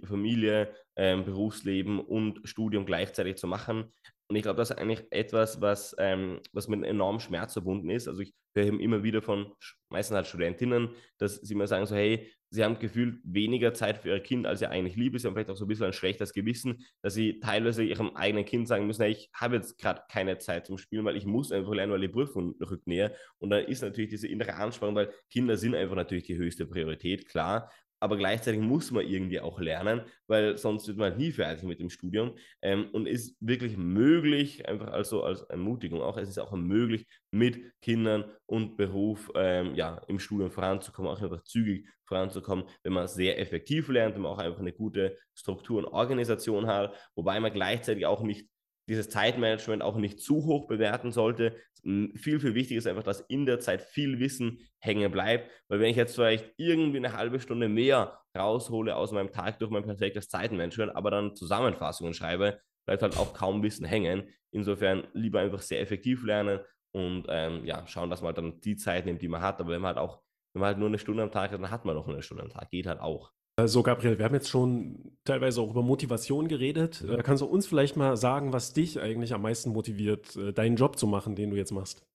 Familie, 0.06 0.74
ähm, 0.96 1.26
Berufsleben 1.26 2.00
und 2.00 2.48
Studium 2.48 2.86
gleichzeitig 2.86 3.38
zu 3.38 3.48
machen. 3.48 3.92
Und 4.30 4.36
ich 4.36 4.44
glaube, 4.44 4.58
das 4.58 4.70
ist 4.70 4.78
eigentlich 4.78 5.06
etwas, 5.10 5.60
was, 5.60 5.96
ähm, 5.98 6.40
was 6.54 6.68
mit 6.68 6.78
einem 6.78 6.84
enormen 6.84 7.20
Schmerz 7.20 7.54
verbunden 7.54 7.90
ist. 7.90 8.08
Also 8.08 8.22
ich 8.22 8.32
höre 8.56 8.80
immer 8.80 9.02
wieder 9.02 9.24
von, 9.24 9.52
meistens 9.90 10.16
halt 10.16 10.28
Studentinnen, 10.28 10.90
dass 11.18 11.38
sie 11.38 11.56
mir 11.56 11.66
sagen 11.66 11.88
so, 11.88 11.96
hey, 11.96 12.32
sie 12.52 12.64
haben 12.64 12.78
gefühlt 12.78 13.20
weniger 13.24 13.74
Zeit 13.74 13.98
für 13.98 14.10
ihr 14.10 14.20
Kind, 14.20 14.46
als 14.46 14.60
sie 14.60 14.68
eigentlich 14.68 14.96
lieb 14.96 15.16
ist. 15.16 15.24
Sie 15.24 15.28
haben 15.28 15.34
vielleicht 15.34 15.50
auch 15.50 15.56
so 15.56 15.66
ein 15.66 15.68
bisschen 15.68 15.88
ein 15.88 15.94
schlechtes 15.94 16.32
Gewissen, 16.32 16.86
dass 17.02 17.16
sie 17.16 17.40
teilweise 17.40 17.84
ihrem 17.84 18.16
eigenen 18.16 18.46
Kind 18.46 18.68
sagen 18.68 18.86
müssen, 18.86 19.02
hey, 19.02 19.12
ich 19.12 19.32
habe 19.34 19.56
jetzt 19.56 19.80
gerade 19.80 20.04
keine 20.12 20.38
Zeit 20.38 20.68
zum 20.68 20.78
Spielen, 20.78 21.06
weil 21.06 21.18
ich 21.18 21.26
muss 21.26 21.52
einfach 21.52 21.74
lernen, 21.74 21.92
weil 21.92 22.02
die 22.02 22.08
Prüfung 22.08 22.54
rückt 22.62 22.86
näher. 22.86 23.16
Und 23.40 23.50
dann 23.50 23.66
ist 23.66 23.82
natürlich 23.82 24.12
diese 24.12 24.28
innere 24.28 24.54
Anspannung, 24.54 24.94
weil 24.94 25.12
Kinder 25.32 25.58
sind 25.58 25.74
einfach 25.74 25.96
natürlich 25.96 26.26
die 26.26 26.38
höchste 26.38 26.68
Priorität, 26.68 27.28
klar 27.28 27.72
aber 28.00 28.18
gleichzeitig 28.18 28.62
muss 28.62 28.92
man 28.92 29.06
irgendwie 29.06 29.40
auch 29.40 29.60
lernen, 29.60 30.02
weil 30.28 30.58
sonst 30.58 30.88
wird 30.88 30.98
man 30.98 31.12
halt 31.12 31.18
nie 31.18 31.32
fertig 31.32 31.64
mit 31.64 31.80
dem 31.80 31.90
Studium. 31.90 32.36
Ähm, 32.62 32.90
und 32.92 33.08
ist 33.08 33.36
wirklich 33.40 33.78
möglich, 33.78 34.68
einfach 34.68 34.88
also 34.88 35.24
als 35.24 35.42
Ermutigung 35.44 36.02
auch, 36.02 36.18
es 36.18 36.30
ist 36.30 36.40
auch 36.40 36.52
möglich, 36.52 37.08
mit 37.32 37.62
Kindern 37.82 38.26
und 38.46 38.78
Beruf 38.78 39.32
ähm, 39.36 39.76
ja, 39.76 40.02
im 40.08 40.20
Studium 40.20 40.52
voranzukommen, 40.52 41.12
auch 41.12 41.22
einfach 41.22 41.44
zügig 41.44 41.88
voranzukommen, 42.06 42.66
wenn 42.84 42.94
man 42.94 43.08
sehr 43.08 43.40
effektiv 43.40 43.88
lernt, 43.90 44.16
wenn 44.16 44.24
man 44.24 44.32
auch 44.32 44.40
einfach 44.40 44.60
eine 44.60 44.74
gute 44.74 45.16
Struktur 45.36 45.80
und 45.80 45.86
Organisation 45.86 46.68
hat, 46.68 46.96
wobei 47.16 47.40
man 47.40 47.54
gleichzeitig 47.54 48.06
auch 48.06 48.24
nicht 48.24 48.50
dieses 48.90 49.10
Zeitmanagement 49.10 49.82
auch 49.82 49.96
nicht 49.96 50.20
zu 50.20 50.46
hoch 50.46 50.68
bewerten 50.68 51.12
sollte. 51.12 51.56
Viel, 51.84 52.40
viel 52.40 52.56
wichtiger 52.56 52.80
ist 52.80 52.88
einfach, 52.88 53.04
dass 53.04 53.22
in 53.22 53.46
der 53.46 53.60
Zeit 53.60 53.82
viel 53.82 54.20
Wissen 54.20 54.60
hängen 54.80 55.12
bleibt. 55.12 55.50
Weil 55.70 55.80
wenn 55.80 55.90
ich 55.90 55.96
jetzt 55.96 56.16
vielleicht 56.16 56.52
irgendwie 56.58 56.98
eine 56.98 57.14
halbe 57.14 57.40
Stunde 57.40 57.70
mehr 57.70 58.20
raushole 58.38 58.96
aus 58.96 59.12
meinem 59.12 59.32
Tag 59.32 59.60
durch 59.60 59.72
mein 59.72 59.84
perfektes 59.84 60.28
Zeitmanagement, 60.28 60.96
aber 60.96 61.12
dann 61.12 61.36
Zusammenfassungen 61.36 62.14
schreibe, 62.14 62.60
bleibt 62.86 63.04
halt 63.04 63.18
auch 63.18 63.34
kaum 63.34 63.64
Wissen 63.64 63.86
hängen. 63.86 64.28
Insofern 64.52 65.08
lieber 65.14 65.40
einfach 65.40 65.62
sehr 65.62 65.80
effektiv 65.80 66.24
lernen 66.24 66.60
und 66.92 67.28
ähm, 67.30 67.64
ja, 67.66 67.86
schauen, 67.88 68.10
dass 68.10 68.22
man 68.22 68.34
dann 68.34 68.60
die 68.62 68.76
Zeit 68.76 69.06
nimmt, 69.06 69.22
die 69.22 69.28
man 69.28 69.42
hat. 69.42 69.60
Aber 69.62 69.72
wenn 69.72 69.82
man 69.82 69.96
halt 69.96 70.00
auch, 70.00 70.22
wenn 70.54 70.62
man 70.62 70.68
halt 70.68 70.80
nur 70.80 70.88
eine 70.88 70.98
Stunde 71.00 71.24
am 71.24 71.32
Tag 71.32 71.52
hat, 71.52 71.62
dann 71.62 71.72
hat 71.72 71.86
man 71.86 71.96
noch 71.96 72.08
eine 72.08 72.24
Stunde 72.24 72.44
am 72.44 72.50
Tag. 72.50 72.70
Geht 72.72 72.88
halt 72.88 73.00
auch. 73.00 73.32
So, 73.68 73.84
Gabriel, 73.84 74.18
wir 74.18 74.26
haben 74.26 74.36
jetzt 74.36 74.50
schon 74.50 75.18
teilweise 75.24 75.62
auch 75.62 75.72
über 75.72 75.82
Motivation 75.82 76.48
geredet. 76.48 77.02
Äh, 77.02 77.24
kannst 77.24 77.42
du 77.42 77.46
uns 77.46 77.68
vielleicht 77.68 77.96
mal 77.96 78.16
sagen, 78.18 78.54
was 78.54 78.74
dich 78.74 79.00
eigentlich 79.00 79.34
am 79.34 79.42
meisten 79.42 79.72
motiviert, 79.72 80.36
äh, 80.36 80.54
deinen 80.54 80.76
Job 80.76 80.98
zu 80.98 81.08
machen, 81.08 81.36
den 81.36 81.50
du 81.50 81.56
jetzt 81.56 81.72
machst? 81.72 82.06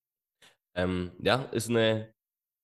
Ähm, 0.77 1.13
ja, 1.21 1.43
ist 1.53 1.71
eine 1.71 2.13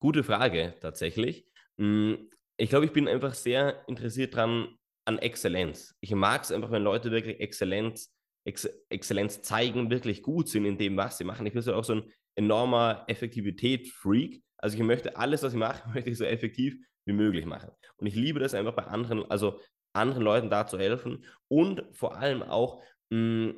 gute 0.00 0.22
Frage 0.22 0.74
tatsächlich. 0.80 1.46
Hm, 1.78 2.28
ich 2.56 2.70
glaube, 2.70 2.84
ich 2.84 2.92
bin 2.92 3.08
einfach 3.08 3.34
sehr 3.34 3.88
interessiert 3.88 4.34
dran 4.34 4.76
an 5.06 5.18
Exzellenz. 5.18 5.96
Ich 6.00 6.14
mag 6.14 6.42
es 6.42 6.52
einfach, 6.52 6.70
wenn 6.70 6.82
Leute 6.82 7.10
wirklich 7.10 7.40
Exzellenz, 7.40 8.12
Ex 8.44 8.68
Exzellenz 8.88 9.42
zeigen, 9.42 9.90
wirklich 9.90 10.22
gut 10.22 10.48
sind 10.48 10.64
in 10.64 10.78
dem, 10.78 10.96
was 10.96 11.18
sie 11.18 11.24
machen. 11.24 11.46
Ich 11.46 11.52
bin 11.52 11.62
so 11.62 11.74
auch 11.74 11.84
so 11.84 11.94
ein 11.94 12.12
enormer 12.36 13.04
Effektivität-Freak. 13.08 14.42
Also 14.58 14.76
ich 14.76 14.82
möchte 14.82 15.16
alles, 15.16 15.42
was 15.42 15.52
ich 15.52 15.58
mache, 15.58 15.88
möchte 15.94 16.10
ich 16.10 16.18
so 16.18 16.24
effektiv 16.24 16.76
wie 17.06 17.12
möglich 17.12 17.46
machen. 17.46 17.70
Und 17.96 18.06
ich 18.06 18.14
liebe 18.14 18.40
das 18.40 18.54
einfach 18.54 18.74
bei 18.74 18.84
anderen, 18.84 19.28
also 19.30 19.60
anderen 19.92 20.22
Leuten 20.22 20.50
da 20.50 20.66
zu 20.66 20.78
helfen 20.78 21.24
und 21.48 21.84
vor 21.92 22.16
allem 22.16 22.42
auch 22.42 22.82
mh, 23.10 23.54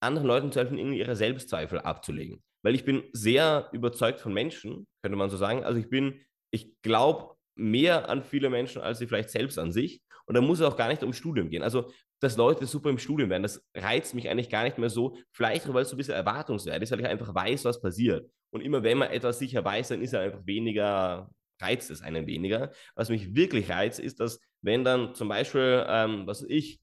anderen 0.00 0.26
Leuten 0.26 0.52
zu 0.52 0.60
helfen, 0.60 0.78
irgendwie 0.78 0.98
ihre 0.98 1.16
Selbstzweifel 1.16 1.80
abzulegen. 1.80 2.42
Weil 2.62 2.74
ich 2.74 2.84
bin 2.84 3.04
sehr 3.12 3.68
überzeugt 3.72 4.20
von 4.20 4.32
Menschen, 4.32 4.86
könnte 5.02 5.16
man 5.16 5.30
so 5.30 5.36
sagen. 5.36 5.64
Also 5.64 5.78
ich 5.78 5.88
bin, 5.88 6.20
ich 6.50 6.80
glaube 6.82 7.36
mehr 7.56 8.08
an 8.08 8.22
viele 8.22 8.50
Menschen, 8.50 8.82
als 8.82 8.98
sie 8.98 9.06
vielleicht 9.06 9.30
selbst 9.30 9.58
an 9.58 9.72
sich. 9.72 10.02
Und 10.26 10.34
da 10.34 10.40
muss 10.40 10.60
es 10.60 10.66
auch 10.66 10.76
gar 10.76 10.88
nicht 10.88 11.02
ums 11.02 11.16
Studium 11.16 11.48
gehen. 11.48 11.62
Also, 11.62 11.90
dass 12.20 12.36
Leute 12.36 12.66
super 12.66 12.90
im 12.90 12.98
Studium 12.98 13.30
werden, 13.30 13.42
das 13.42 13.64
reizt 13.74 14.14
mich 14.14 14.28
eigentlich 14.28 14.50
gar 14.50 14.64
nicht 14.64 14.78
mehr 14.78 14.90
so. 14.90 15.16
Vielleicht, 15.32 15.72
weil 15.72 15.82
es 15.82 15.90
so 15.90 15.94
ein 15.94 15.98
bisschen 15.98 16.14
erwartungswert 16.14 16.82
ist, 16.82 16.90
weil 16.90 17.00
ich 17.00 17.06
einfach 17.06 17.34
weiß, 17.34 17.64
was 17.64 17.80
passiert. 17.80 18.28
Und 18.50 18.62
immer 18.62 18.82
wenn 18.82 18.98
man 18.98 19.10
etwas 19.10 19.38
sicher 19.38 19.64
weiß, 19.64 19.88
dann 19.88 20.02
ist 20.02 20.12
er 20.12 20.20
einfach 20.22 20.44
weniger, 20.44 21.30
reizt 21.60 21.90
es 21.90 22.02
einen 22.02 22.26
weniger. 22.26 22.70
Was 22.94 23.08
mich 23.08 23.34
wirklich 23.34 23.70
reizt, 23.70 24.00
ist, 24.00 24.20
dass 24.20 24.40
wenn 24.62 24.84
dann 24.84 25.14
zum 25.14 25.28
Beispiel, 25.28 25.84
ähm, 25.88 26.26
was 26.26 26.42
ich, 26.42 26.80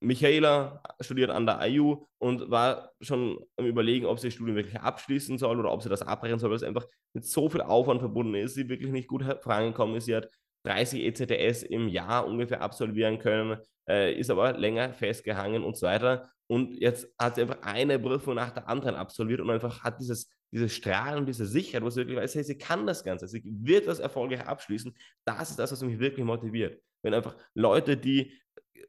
Michaela 0.00 0.82
studiert 1.00 1.30
an 1.30 1.46
der 1.46 1.60
IU 1.66 2.06
und 2.18 2.50
war 2.50 2.92
schon 3.00 3.38
am 3.56 3.66
Überlegen, 3.66 4.06
ob 4.06 4.18
sie 4.18 4.28
das 4.28 4.34
Studium 4.34 4.56
wirklich 4.56 4.80
abschließen 4.80 5.38
soll 5.38 5.58
oder 5.60 5.70
ob 5.72 5.82
sie 5.82 5.88
das 5.88 6.02
abbrechen 6.02 6.38
soll, 6.38 6.50
weil 6.50 6.56
es 6.56 6.62
einfach 6.62 6.86
mit 7.12 7.26
so 7.26 7.48
viel 7.48 7.60
Aufwand 7.60 8.00
verbunden 8.00 8.34
ist, 8.34 8.54
sie 8.54 8.68
wirklich 8.68 8.90
nicht 8.90 9.08
gut 9.08 9.22
vorangekommen 9.42 9.96
ist. 9.96 10.06
Sie 10.06 10.16
hat 10.16 10.28
30 10.64 11.04
ECTS 11.04 11.62
im 11.62 11.88
Jahr 11.88 12.26
ungefähr 12.26 12.60
absolvieren 12.60 13.18
können, 13.18 13.58
äh, 13.88 14.12
ist 14.14 14.30
aber 14.30 14.52
länger 14.56 14.92
festgehangen 14.92 15.62
und 15.62 15.76
so 15.76 15.86
weiter. 15.86 16.30
Und 16.48 16.80
jetzt 16.80 17.08
hat 17.18 17.34
sie 17.34 17.42
einfach 17.42 17.62
eine 17.62 17.98
Prüfung 17.98 18.34
nach 18.34 18.50
der 18.50 18.68
anderen 18.68 18.94
absolviert 18.94 19.40
und 19.40 19.50
einfach 19.50 19.82
hat 19.82 20.00
dieses, 20.00 20.30
dieses 20.52 20.72
Strahlen 20.72 21.26
diese 21.26 21.46
Sicherheit, 21.46 21.82
wo 21.82 21.90
sie 21.90 22.00
wirklich 22.00 22.18
weiß, 22.18 22.34
hey, 22.36 22.44
sie 22.44 22.58
kann 22.58 22.86
das 22.86 23.02
Ganze, 23.02 23.26
sie 23.26 23.42
wird 23.44 23.86
das 23.86 23.98
erfolgreich 23.98 24.46
abschließen. 24.46 24.94
Das 25.24 25.50
ist 25.50 25.58
das, 25.58 25.72
was 25.72 25.82
mich 25.82 25.98
wirklich 25.98 26.24
motiviert. 26.24 26.80
Wenn 27.02 27.14
einfach 27.14 27.36
Leute, 27.54 27.96
die 27.96 28.32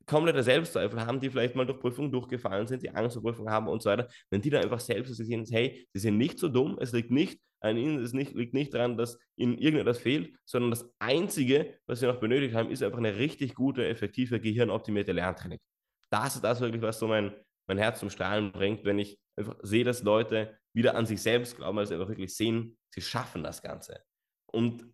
komplette 0.05 0.41
Selbstzweifel 0.43 1.05
haben, 1.05 1.19
die 1.19 1.29
vielleicht 1.29 1.55
mal 1.55 1.65
durch 1.65 1.79
Prüfungen 1.79 2.11
durchgefallen 2.11 2.67
sind, 2.67 2.81
die 2.81 2.89
Angst 2.89 3.15
vor 3.15 3.23
Prüfungen 3.23 3.51
haben 3.51 3.67
und 3.67 3.81
so 3.81 3.89
weiter, 3.89 4.07
wenn 4.29 4.41
die 4.41 4.49
da 4.49 4.59
einfach 4.59 4.79
selbst 4.79 5.15
sehen, 5.15 5.45
hey, 5.49 5.87
sie 5.93 5.99
sind 5.99 6.17
nicht 6.17 6.39
so 6.39 6.47
dumm, 6.47 6.77
es 6.79 6.93
liegt 6.93 7.11
nicht 7.11 7.39
an 7.59 7.77
ihnen, 7.77 8.03
es 8.03 8.13
nicht, 8.13 8.33
liegt 8.33 8.53
nicht 8.53 8.73
daran, 8.73 8.97
dass 8.97 9.17
ihnen 9.35 9.57
irgendetwas 9.57 9.97
fehlt, 9.97 10.33
sondern 10.45 10.71
das 10.71 10.89
Einzige, 10.99 11.73
was 11.87 11.99
sie 11.99 12.05
noch 12.05 12.19
benötigt 12.19 12.55
haben, 12.55 12.71
ist 12.71 12.83
einfach 12.83 12.99
eine 12.99 13.17
richtig 13.17 13.55
gute, 13.55 13.87
effektive, 13.87 14.39
gehirnoptimierte 14.39 15.11
Lerntraining. 15.11 15.59
Das 16.09 16.35
ist 16.35 16.43
das 16.43 16.61
wirklich, 16.61 16.81
was 16.81 16.99
so 16.99 17.07
mein, 17.07 17.33
mein 17.67 17.77
Herz 17.77 17.99
zum 17.99 18.09
Strahlen 18.09 18.51
bringt, 18.51 18.85
wenn 18.85 18.99
ich 18.99 19.19
einfach 19.35 19.55
sehe, 19.61 19.83
dass 19.83 20.03
Leute 20.03 20.57
wieder 20.73 20.95
an 20.95 21.05
sich 21.05 21.21
selbst 21.21 21.57
glauben, 21.57 21.85
sie 21.85 21.93
einfach 21.93 22.09
wirklich 22.09 22.35
sehen, 22.35 22.77
sie 22.93 23.01
schaffen 23.01 23.43
das 23.43 23.61
Ganze. 23.61 24.01
Und 24.51 24.85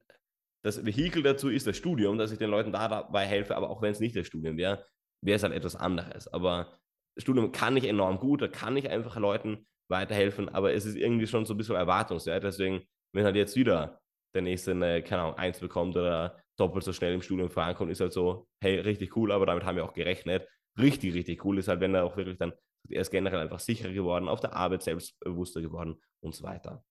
das 0.64 0.86
Vehikel 0.86 1.24
dazu 1.24 1.50
ist 1.50 1.68
das 1.68 1.78
Studium, 1.78 2.18
dass 2.18 2.32
ich 2.32 2.38
den 2.38 2.50
Leuten 2.50 2.72
dabei 2.72 3.26
helfe, 3.26 3.56
aber 3.56 3.70
auch 3.70 3.82
wenn 3.82 3.92
es 3.92 4.00
nicht 4.00 4.16
das 4.16 4.28
Studium 4.28 4.58
wäre, 4.58 4.86
wäre 5.22 5.36
es 5.36 5.44
halt 5.44 5.54
etwas 5.54 5.76
anderes. 5.76 6.28
Aber 6.28 6.80
Studium 7.18 7.52
kann 7.52 7.78
ich 7.78 7.86
enorm 7.86 8.18
gut, 8.18 8.42
da 8.42 8.48
kann 8.48 8.78
ich 8.78 8.90
einfach 8.90 9.18
Leuten 9.18 9.68
weiterhelfen, 9.90 10.50
aber 10.50 10.74
es 10.74 10.86
ist 10.86 10.96
irgendwie 10.96 11.28
schon 11.28 11.46
so 11.46 11.54
ein 11.54 11.58
bisschen 11.58 11.76
erwartungswert. 11.76 12.44
Deswegen, 12.44 12.84
wenn 13.14 13.26
halt 13.26 13.36
jetzt 13.36 13.56
wieder 13.56 14.00
der 14.34 14.42
nächste 14.42 14.72
eine, 14.72 15.04
keine 15.04 15.24
Ahnung, 15.24 15.38
eins 15.38 15.60
bekommt 15.60 15.96
oder 15.96 16.42
doppelt 16.58 16.84
so 16.84 16.94
schnell 16.94 17.14
im 17.14 17.22
Studium 17.22 17.50
vorankommt, 17.50 17.92
ist 17.92 18.00
halt 18.02 18.14
so, 18.14 18.48
hey, 18.62 18.80
richtig 18.80 19.16
cool, 19.16 19.32
aber 19.32 19.46
damit 19.46 19.66
haben 19.66 19.76
wir 19.76 19.86
auch 19.86 19.94
gerechnet. 19.94 20.48
Richtig, 20.78 21.14
richtig 21.14 21.46
cool 21.46 21.60
ist 21.60 21.68
halt, 21.68 21.80
wenn 21.80 21.96
er 21.96 22.04
auch 22.06 22.18
wirklich 22.18 22.38
dann, 22.38 22.54
er 22.90 23.02
ist 23.02 23.12
generell 23.12 23.40
einfach 23.40 23.60
sicherer 23.60 23.94
geworden, 23.94 24.28
auf 24.28 24.40
der 24.40 24.56
Arbeit 24.56 24.84
selbstbewusster 24.84 25.62
geworden 25.62 26.02
und 26.20 26.36
so 26.36 26.44
weiter. 26.44 26.84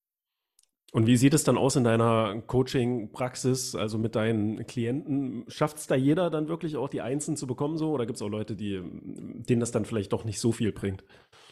Und 0.92 1.06
wie 1.06 1.16
sieht 1.16 1.32
es 1.32 1.42
dann 1.42 1.56
aus 1.56 1.74
in 1.76 1.84
deiner 1.84 2.42
Coaching-Praxis, 2.42 3.74
also 3.74 3.96
mit 3.96 4.14
deinen 4.14 4.66
Klienten? 4.66 5.44
Schafft 5.48 5.78
es 5.78 5.86
da 5.86 5.94
jeder 5.94 6.28
dann 6.28 6.48
wirklich 6.48 6.76
auch 6.76 6.90
die 6.90 7.00
Einsen 7.00 7.34
zu 7.34 7.46
bekommen 7.46 7.78
so? 7.78 7.92
Oder 7.92 8.04
gibt 8.04 8.16
es 8.16 8.22
auch 8.22 8.28
Leute, 8.28 8.56
die, 8.56 8.82
denen 8.82 9.60
das 9.60 9.72
dann 9.72 9.86
vielleicht 9.86 10.12
doch 10.12 10.24
nicht 10.24 10.38
so 10.38 10.52
viel 10.52 10.70
bringt? 10.70 11.02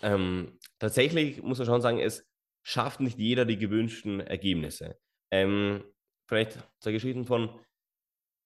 Ähm, 0.02 0.58
tatsächlich 0.78 1.42
muss 1.42 1.56
man 1.56 1.66
schon 1.66 1.80
sagen, 1.80 1.98
es 1.98 2.28
schafft 2.62 3.00
nicht 3.00 3.18
jeder 3.18 3.46
die 3.46 3.56
gewünschten 3.56 4.20
Ergebnisse. 4.20 4.98
Ähm, 5.30 5.84
vielleicht 6.28 6.58
zur 6.80 6.92
Geschichte 6.92 7.24
von 7.24 7.48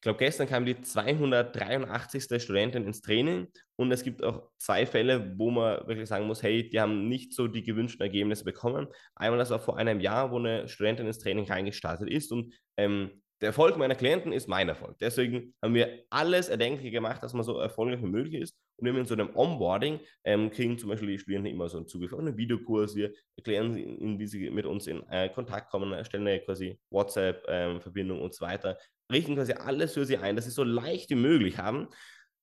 glaube, 0.05 0.19
gestern 0.19 0.47
kam 0.47 0.65
die 0.65 0.81
283. 0.81 2.41
Studentin 2.41 2.87
ins 2.87 3.01
Training 3.01 3.49
und 3.77 3.91
es 3.91 4.05
gibt 4.05 4.23
auch 4.23 4.51
zwei 4.59 4.87
Fälle, 4.87 5.35
wo 5.37 5.51
man 5.51 5.87
wirklich 5.89 6.09
sagen 6.09 6.27
muss, 6.27 6.43
hey, 6.43 6.69
die 6.69 6.81
haben 6.81 7.09
nicht 7.09 7.33
so 7.35 7.49
die 7.49 7.63
gewünschten 7.63 8.03
Ergebnisse 8.03 8.45
bekommen. 8.45 8.87
Einmal 9.17 9.39
das 9.39 9.51
war 9.51 9.59
vor 9.59 9.79
einem 9.79 10.01
Jahr, 10.01 10.31
wo 10.31 10.39
eine 10.39 10.69
Studentin 10.69 11.07
ins 11.07 11.19
Training 11.19 11.47
reingestartet 11.47 12.09
ist 12.09 12.31
und 12.33 12.55
ähm, 12.77 13.23
der 13.41 13.49
Erfolg 13.49 13.77
meiner 13.77 13.95
Klienten 13.95 14.33
ist 14.33 14.49
mein 14.49 14.69
Erfolg. 14.69 14.97
Deswegen 15.01 15.55
haben 15.61 15.75
wir 15.75 16.05
alles 16.09 16.49
Erdenkliche 16.49 16.93
gemacht, 16.93 17.23
dass 17.23 17.35
man 17.35 17.43
so 17.43 17.59
erfolgreich 17.59 18.01
wie 18.01 18.07
möglich 18.07 18.41
ist. 18.41 18.57
Und 18.77 18.87
wir 18.87 18.99
in 18.99 19.07
so 19.07 19.15
einem 19.15 19.35
Onboarding 19.35 20.01
ähm, 20.25 20.51
kriegen 20.51 20.79
zum 20.79 20.89
Beispiel 20.89 21.09
die 21.09 21.19
Studierenden 21.19 21.53
immer 21.53 21.69
so 21.69 21.77
einen 21.77 21.87
zugefrorenen 21.87 22.37
Videokurs. 22.37 22.95
Wir 22.95 23.13
erklären 23.37 23.77
ihnen, 23.77 24.19
wie 24.19 24.27
sie 24.27 24.49
mit 24.51 24.67
uns 24.67 24.87
in 24.87 25.03
äh, 25.11 25.29
Kontakt 25.29 25.71
kommen, 25.71 25.93
erstellen 25.93 26.41
quasi 26.45 26.79
WhatsApp-Verbindung 26.91 28.19
ähm, 28.19 28.25
und 28.25 28.35
so 28.35 28.47
weiter 28.47 28.79
richten 29.13 29.35
quasi 29.35 29.53
alles 29.53 29.95
für 29.95 30.05
sie 30.05 30.19
ein, 30.19 30.37
dass 30.37 30.45
sie 30.45 30.51
so 30.51 30.65
leicht 30.65 31.11
wie 31.11 31.17
möglich 31.17 31.59
haben. 31.59 31.89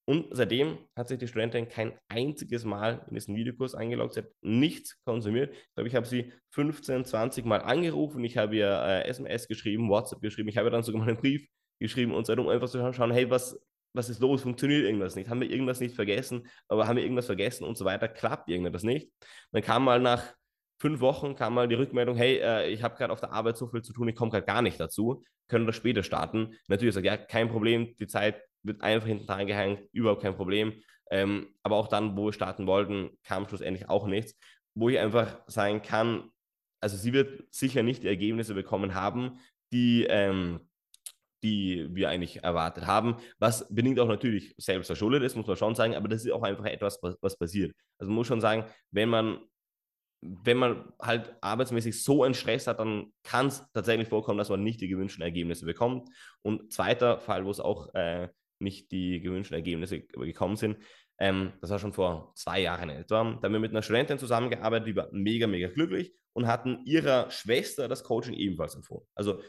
Und 0.06 0.28
seitdem 0.32 0.80
hat 0.96 1.08
sich 1.08 1.20
die 1.20 1.28
Studentin 1.28 1.70
kein 1.70 1.94
einziges 2.10 2.66
Mal 2.66 3.06
in 3.08 3.16
diesen 3.16 3.36
Videokurs 3.36 3.76
eingeloggt, 3.76 4.16
sie 4.16 4.22
hat 4.22 4.32
nichts 4.42 5.00
konsumiert. 5.06 5.54
Ich 5.54 5.74
glaube, 5.76 5.88
ich 5.88 5.96
habe 5.96 6.08
sie 6.08 6.34
15, 6.52 7.06
20 7.06 7.46
Mal 7.46 7.62
angerufen, 7.62 8.24
ich 8.24 8.38
habe 8.38 8.56
ihr 8.56 8.68
äh, 8.68 9.08
SMS 9.08 9.48
geschrieben, 9.48 9.90
WhatsApp 9.90 10.22
geschrieben, 10.22 10.50
ich 10.50 10.58
habe 10.58 10.70
dann 10.72 10.84
sogar 10.84 11.02
mal 11.02 11.08
einen 11.08 11.18
Brief 11.18 11.48
geschrieben 11.80 12.14
und 12.14 12.26
seitdem 12.26 12.48
einfach 12.48 12.70
zu 12.70 12.94
schauen, 12.94 13.12
hey, 13.12 13.30
was, 13.30 13.60
was 13.94 14.10
ist 14.10 14.20
los, 14.20 14.42
funktioniert 14.42 14.84
irgendwas 14.84 15.16
nicht, 15.16 15.30
haben 15.30 15.42
wir 15.42 15.50
irgendwas 15.50 15.80
nicht 15.80 15.96
vergessen, 15.96 16.48
aber 16.68 16.88
haben 16.88 16.98
wir 16.98 17.04
irgendwas 17.04 17.28
vergessen 17.28 17.64
und 17.64 17.78
so 17.78 17.86
weiter, 17.86 18.08
klappt 18.08 18.50
irgendwas 18.50 18.84
nicht. 18.84 19.12
Dann 19.52 19.62
kam 19.62 19.84
mal 19.84 20.00
nach 20.00 20.34
fünf 20.82 21.00
Wochen 21.00 21.36
kam 21.36 21.54
mal 21.54 21.68
die 21.68 21.76
Rückmeldung, 21.76 22.16
hey, 22.16 22.40
äh, 22.40 22.70
ich 22.70 22.82
habe 22.82 22.96
gerade 22.98 23.14
auf 23.14 23.20
der 23.20 23.32
Arbeit 23.32 23.56
so 23.56 23.68
viel 23.68 23.84
zu 23.84 23.94
tun, 23.94 24.08
ich 24.08 24.16
komme 24.16 24.32
gerade 24.32 24.46
gar 24.46 24.64
nicht 24.64 24.80
dazu, 24.80 25.24
können 25.48 25.68
wir 25.68 25.74
später 25.74 26.02
starten. 26.02 26.56
Natürlich 26.68 26.96
sagt, 26.96 27.06
ja, 27.06 27.18
kein 27.18 27.50
Problem, 27.50 27.96
die 28.00 28.08
Zeit 28.08 28.42
wird 28.64 28.82
einfach 28.82 29.08
hinten 29.08 29.28
dran 29.28 29.46
gehängt, 29.46 29.82
überhaupt 29.92 30.24
kein 30.24 30.36
Problem. 30.36 30.74
Ähm, 31.12 31.54
aber 31.62 31.76
auch 31.76 31.88
dann, 31.88 32.18
wo 32.18 32.26
wir 32.26 32.34
starten 32.34 32.66
wollten, 32.66 33.12
kam 33.24 33.48
schlussendlich 33.48 33.90
auch 33.90 34.08
nichts, 34.08 34.36
wo 34.74 34.90
ich 34.90 34.98
einfach 34.98 35.42
sagen 35.46 35.84
kann, 35.84 36.32
also 36.80 36.98
sie 36.98 37.14
wird 37.14 37.44
sicher 37.54 37.84
nicht 37.84 38.02
die 38.02 38.08
Ergebnisse 38.08 38.56
bekommen 38.56 38.96
haben, 38.96 39.40
die, 39.72 40.08
ähm, 40.10 40.62
die 41.44 41.88
wir 41.92 42.10
eigentlich 42.10 42.44
erwartet 42.44 42.88
haben, 42.88 43.18
was 43.38 43.68
bedingt 43.70 44.00
auch 44.00 44.08
natürlich 44.08 44.56
selbst 44.58 44.88
verschuldet 44.88 45.22
ist, 45.22 45.36
muss 45.36 45.46
man 45.46 45.58
schon 45.58 45.76
sagen, 45.76 45.96
aber 45.96 46.08
das 46.08 46.26
ist 46.26 46.32
auch 46.32 46.44
einfach 46.44 46.66
etwas, 46.66 46.98
was, 47.04 47.18
was 47.22 47.38
passiert. 47.38 47.76
Also 48.00 48.10
man 48.10 48.16
muss 48.16 48.28
schon 48.28 48.42
sagen, 48.42 48.66
wenn 48.90 49.10
man 49.10 49.42
wenn 50.22 50.58
man 50.58 50.94
halt 51.02 51.36
arbeitsmäßig 51.42 52.04
so 52.04 52.24
einen 52.24 52.36
Stress 52.36 52.68
hat, 52.68 52.80
dann 52.80 53.12
kann 53.24 53.48
es 53.48 53.66
tatsächlich 53.74 54.08
vorkommen, 54.08 54.38
dass 54.38 54.50
man 54.50 54.64
nicht 54.64 54.80
die 54.80 54.88
gewünschten 54.88 55.24
Ergebnisse 55.24 55.66
bekommt. 55.66 56.10
Und 56.44 56.72
zweiter 56.72 57.20
Fall, 57.20 57.46
wo 57.46 57.50
es 57.50 57.60
auch 57.60 57.94
äh, 57.96 58.30
nicht 58.60 58.92
die 58.92 59.20
gewünschten 59.20 59.56
Ergebnisse 59.56 60.02
gekommen 60.02 60.56
sind, 60.56 60.78
ähm, 61.20 61.54
das 61.62 61.70
war 61.70 61.80
schon 61.80 61.94
vor 61.94 62.34
zwei 62.36 62.62
Jahren 62.62 62.90
etwa. 62.90 63.24
Da 63.24 63.44
haben 63.44 63.54
wir 63.54 63.60
mit 63.60 63.72
einer 63.72 63.82
Studentin 63.82 64.20
zusammengearbeitet, 64.20 64.88
die 64.88 64.96
war 64.96 65.08
mega, 65.12 65.48
mega 65.48 65.70
glücklich 65.70 66.14
und 66.34 66.48
hatten 66.48 66.80
ihrer 66.86 67.30
Schwester 67.30 67.88
das 67.88 68.04
Coaching 68.04 68.34
ebenfalls 68.34 68.76
empfohlen. 68.76 69.06
Also 69.16 69.42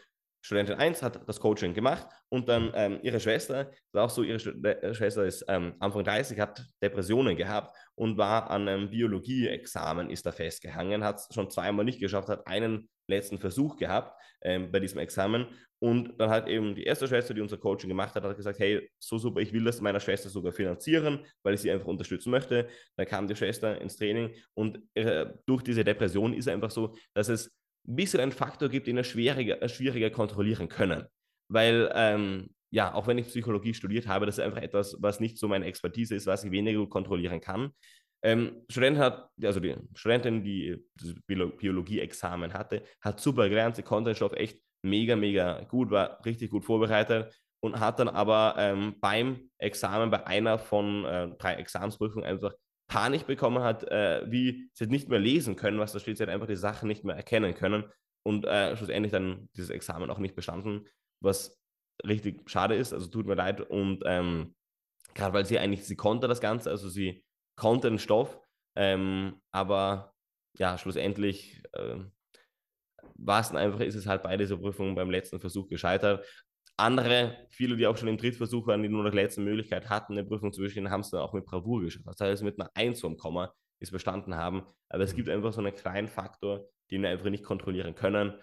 Studentin 0.43 0.75
1 0.75 1.03
hat 1.03 1.27
das 1.29 1.39
Coaching 1.39 1.73
gemacht 1.73 2.07
und 2.29 2.49
dann 2.49 2.73
ähm, 2.75 2.99
ihre 3.03 3.21
Schwester, 3.21 3.71
war 3.93 4.05
auch 4.05 4.11
so, 4.11 4.23
ihre 4.23 4.39
äh, 4.39 4.93
Schwester 4.93 5.25
ist 5.25 5.45
ähm, 5.49 5.75
Anfang 5.79 6.05
30, 6.05 6.39
hat 6.41 6.65
Depressionen 6.83 7.37
gehabt 7.37 7.77
und 7.95 8.19
war 8.19 8.51
an 8.51 8.69
einem 8.69 8.91
Biologie-Examen, 8.91 10.11
ist 10.11 10.27
da 10.27 10.33
festgehangen, 10.33 11.05
hat 11.05 11.21
es 11.21 11.29
schon 11.33 11.49
zweimal 11.49 11.85
nicht 11.85 12.01
geschafft, 12.01 12.29
hat 12.29 12.47
einen 12.47 12.89
letzten 13.09 13.39
Versuch 13.39 13.77
gehabt 13.77 14.21
ähm, 14.43 14.73
bei 14.73 14.81
diesem 14.81 14.99
Examen 14.99 15.47
und 15.83 16.15
dann 16.21 16.31
hat 16.31 16.49
eben 16.49 16.77
die 16.77 16.85
erste 16.85 17.09
Schwester, 17.09 17.35
die 17.35 17.41
unser 17.41 17.59
Coaching 17.59 17.89
gemacht 17.89 18.15
hat, 18.15 18.23
hat 18.23 18.37
gesagt, 18.37 18.61
hey, 18.61 18.89
so 19.01 19.19
super, 19.19 19.41
ich 19.41 19.53
will 19.53 19.65
das 19.65 19.81
meiner 19.81 19.99
Schwester 19.99 20.29
sogar 20.29 20.53
finanzieren, 20.53 21.27
weil 21.43 21.55
ich 21.55 21.61
sie 21.61 21.73
einfach 21.73 21.89
unterstützen 21.89 22.31
möchte. 22.31 22.69
Dann 22.97 23.07
kam 23.07 23.27
die 23.27 23.35
Schwester 23.35 23.81
ins 23.81 23.97
Training 23.97 24.33
und 24.55 24.79
äh, 24.95 25.27
durch 25.45 25.63
diese 25.63 25.83
Depression 25.83 26.35
ist 26.35 26.47
einfach 26.47 26.71
so, 26.71 26.95
dass 27.15 27.29
es 27.29 27.53
ein 27.87 27.97
bisschen 27.97 28.21
ein 28.21 28.33
Faktor 28.33 28.69
gibt, 28.69 28.87
den 28.87 28.97
er 28.97 29.05
schwieriger, 29.05 29.69
schwieriger 29.69 30.11
kontrollieren 30.11 30.69
können. 30.69 31.05
Weil 31.49 31.91
ähm, 31.95 32.51
ja, 32.71 32.95
auch 32.95 33.07
wenn 33.07 33.19
ich 33.19 33.27
Psychologie 33.27 33.75
studiert 33.75 34.07
habe, 34.07 34.27
das 34.27 34.39
ist 34.39 34.45
einfach 34.45 34.63
etwas, 34.63 34.97
was 35.01 35.21
nicht 35.21 35.39
so 35.39 35.47
meine 35.47 35.67
Expertise 35.67 36.15
ist, 36.15 36.27
was 36.27 36.45
ich 36.45 36.51
weniger 36.51 36.81
gut 36.81 36.91
kontrollieren 36.91 37.41
kann. 37.41 37.71
Ähm, 38.25 38.65
Student 38.71 38.99
hat, 38.99 39.29
also 39.43 39.61
die 39.61 39.75
Studentin, 39.95 40.45
die 40.45 40.83
Biologie-Examen 41.27 42.55
hatte, 42.55 42.83
hat 43.01 43.21
super 43.21 43.49
gelernt, 43.49 43.77
sie 43.77 43.83
konnte 43.83 44.11
den 44.11 44.17
Stoff 44.17 44.33
echt 44.35 44.61
mega, 44.83 45.17
mega 45.17 45.61
gut, 45.65 45.91
war 45.91 46.25
richtig 46.25 46.51
gut 46.51 46.65
vorbereitet 46.65 47.35
und 47.61 47.79
hat 47.79 47.99
dann 47.99 48.09
aber 48.09 48.55
ähm, 48.59 48.95
beim 49.01 49.51
Examen, 49.59 50.11
bei 50.11 50.27
einer 50.27 50.59
von 50.59 51.05
äh, 51.05 51.29
drei 51.39 51.55
Examensprüfungen 51.55 52.25
einfach 52.25 52.55
Panik 52.93 53.27
bekommen 53.27 53.63
hat, 53.63 53.85
äh, 53.85 54.23
wie 54.31 54.69
sie 54.75 54.87
nicht 54.87 55.09
mehr 55.09 55.19
lesen 55.19 55.57
können, 55.57 55.79
was 55.79 55.93
da 55.93 55.99
steht, 55.99 56.19
sie 56.19 56.23
hat 56.23 56.31
einfach 56.31 56.47
die 56.47 56.57
Sachen 56.57 56.89
nicht 56.89 57.05
mehr 57.05 57.17
erkennen 57.17 57.55
können 57.55 57.85
und 58.23 58.45
äh, 58.45 58.77
schlussendlich 58.77 59.13
dann 59.13 59.49
dieses 59.57 59.71
Examen 59.71 60.11
auch 60.11 60.19
nicht 60.19 60.35
bestanden, 60.35 60.87
was 61.21 61.59
richtig 62.07 62.51
schade 62.51 62.75
ist, 62.75 62.93
also 62.93 63.09
tut 63.09 63.27
mir 63.27 63.35
leid 63.35 63.63
und 63.63 64.03
ähm, 64.05 64.55
gerade 65.15 65.33
weil 65.33 65.47
sie 65.47 65.59
eigentlich, 65.59 65.87
sie 65.87 65.97
konnte 65.97 66.29
das 66.29 66.43
Ganze, 66.43 66.69
also 66.69 66.91
sie 66.91 67.25
konnte 67.57 67.89
den 67.89 67.99
Stoff, 67.99 68.39
ähm, 68.77 69.41
aber 69.53 70.13
ja, 70.59 70.77
schlussendlich 70.77 71.63
äh, 71.73 71.97
war 73.15 73.41
es 73.41 73.55
einfach, 73.55 73.81
ist 73.81 73.95
es 73.95 74.07
halt 74.07 74.23
bei 74.23 74.37
dieser 74.37 74.59
Prüfung 74.59 74.95
beim 74.95 75.11
letzten 75.11 75.41
Versuch 75.41 75.67
gescheitert. 75.67 76.27
Andere, 76.77 77.47
viele, 77.51 77.77
die 77.77 77.87
auch 77.87 77.97
schon 77.97 78.09
im 78.09 78.17
Drittversuch 78.17 78.67
waren, 78.67 78.83
die 78.83 78.89
nur 78.89 79.05
noch 79.05 79.13
letzte 79.13 79.41
Möglichkeit 79.41 79.89
hatten, 79.89 80.15
eine 80.15 80.25
Prüfung 80.25 80.53
zu 80.53 80.63
bestehen, 80.63 80.91
haben 80.91 81.01
es 81.01 81.11
dann 81.11 81.21
auch 81.21 81.33
mit 81.33 81.45
Bravour 81.45 81.83
geschafft. 81.83 82.07
Das 82.07 82.21
heißt, 82.21 82.43
mit 82.43 82.59
einer 82.59 82.71
1 82.75 83.01
vom 83.01 83.17
Komma 83.17 83.55
ist 83.79 83.93
bestanden 83.93 84.35
haben. 84.35 84.67
Aber 84.89 85.05
es 85.05 85.13
mhm. 85.13 85.17
gibt 85.17 85.29
einfach 85.29 85.53
so 85.53 85.61
einen 85.61 85.75
kleinen 85.75 86.09
Faktor, 86.09 86.69
den 86.91 87.03
wir 87.03 87.11
einfach 87.11 87.31
nicht 87.31 87.45
kontrollieren 87.45 87.95
können. 87.95 88.35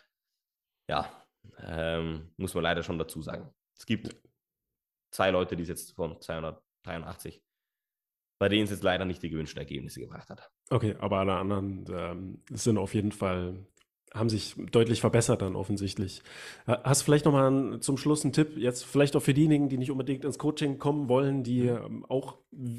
Ja, 0.87 1.25
ähm, 1.59 2.31
muss 2.37 2.53
man 2.53 2.63
leider 2.63 2.83
schon 2.83 2.99
dazu 2.99 3.21
sagen. 3.21 3.53
Es 3.77 3.85
gibt 3.85 4.15
zwei 5.11 5.31
Leute, 5.31 5.55
die 5.55 5.63
es 5.63 5.69
jetzt 5.69 5.95
von 5.95 6.19
283 6.21 7.41
bei 8.39 8.47
denen 8.47 8.63
es 8.63 8.71
jetzt 8.71 8.83
leider 8.83 9.05
nicht 9.05 9.21
die 9.21 9.29
gewünschten 9.29 9.59
Ergebnisse 9.59 9.99
gebracht 9.99 10.29
hat. 10.29 10.49
Okay, 10.69 10.95
aber 10.99 11.19
alle 11.19 11.35
anderen 11.35 11.85
ähm, 11.91 12.43
sind 12.49 12.77
auf 12.77 12.93
jeden 12.93 13.11
Fall 13.11 13.65
haben 14.13 14.29
sich 14.29 14.55
deutlich 14.71 15.01
verbessert 15.01 15.41
dann 15.41 15.55
offensichtlich. 15.55 16.21
Hast 16.65 17.01
du 17.01 17.05
vielleicht 17.05 17.25
nochmal 17.25 17.79
zum 17.79 17.97
Schluss 17.97 18.23
einen 18.23 18.33
Tipp, 18.33 18.57
jetzt 18.57 18.85
vielleicht 18.85 19.15
auch 19.15 19.21
für 19.21 19.33
diejenigen, 19.33 19.69
die 19.69 19.77
nicht 19.77 19.91
unbedingt 19.91 20.25
ins 20.25 20.39
Coaching 20.39 20.79
kommen 20.79 21.09
wollen, 21.09 21.43
die 21.43 21.67
ähm, 21.67 22.05
auch 22.07 22.37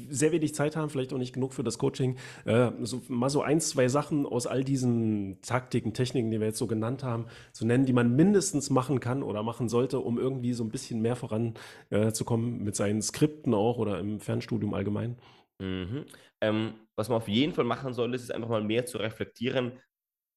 sehr 0.09 0.31
wenig 0.31 0.53
Zeit 0.53 0.75
haben, 0.75 0.89
vielleicht 0.89 1.13
auch 1.13 1.17
nicht 1.17 1.33
genug 1.33 1.53
für 1.53 1.63
das 1.63 1.77
Coaching, 1.77 2.17
äh, 2.45 2.71
so, 2.81 3.01
mal 3.07 3.29
so 3.29 3.41
ein, 3.41 3.61
zwei 3.61 3.87
Sachen 3.87 4.25
aus 4.25 4.45
all 4.45 4.63
diesen 4.63 5.41
Taktiken, 5.41 5.93
Techniken, 5.93 6.31
die 6.31 6.39
wir 6.39 6.47
jetzt 6.47 6.59
so 6.59 6.67
genannt 6.67 7.03
haben, 7.03 7.27
zu 7.53 7.65
nennen, 7.65 7.85
die 7.85 7.93
man 7.93 8.15
mindestens 8.15 8.69
machen 8.69 8.99
kann 8.99 9.23
oder 9.23 9.43
machen 9.43 9.69
sollte, 9.69 9.99
um 9.99 10.19
irgendwie 10.19 10.53
so 10.53 10.63
ein 10.63 10.69
bisschen 10.69 11.01
mehr 11.01 11.15
voranzukommen 11.15 12.59
äh, 12.59 12.63
mit 12.63 12.75
seinen 12.75 13.01
Skripten 13.01 13.53
auch 13.53 13.77
oder 13.77 13.99
im 13.99 14.19
Fernstudium 14.19 14.73
allgemein? 14.73 15.17
Mhm. 15.59 16.05
Ähm, 16.41 16.73
was 16.95 17.07
man 17.07 17.17
auf 17.17 17.27
jeden 17.27 17.53
Fall 17.53 17.65
machen 17.65 17.93
sollte, 17.93 18.15
ist 18.15 18.31
einfach 18.31 18.49
mal 18.49 18.63
mehr 18.63 18.85
zu 18.85 18.97
reflektieren, 18.97 19.73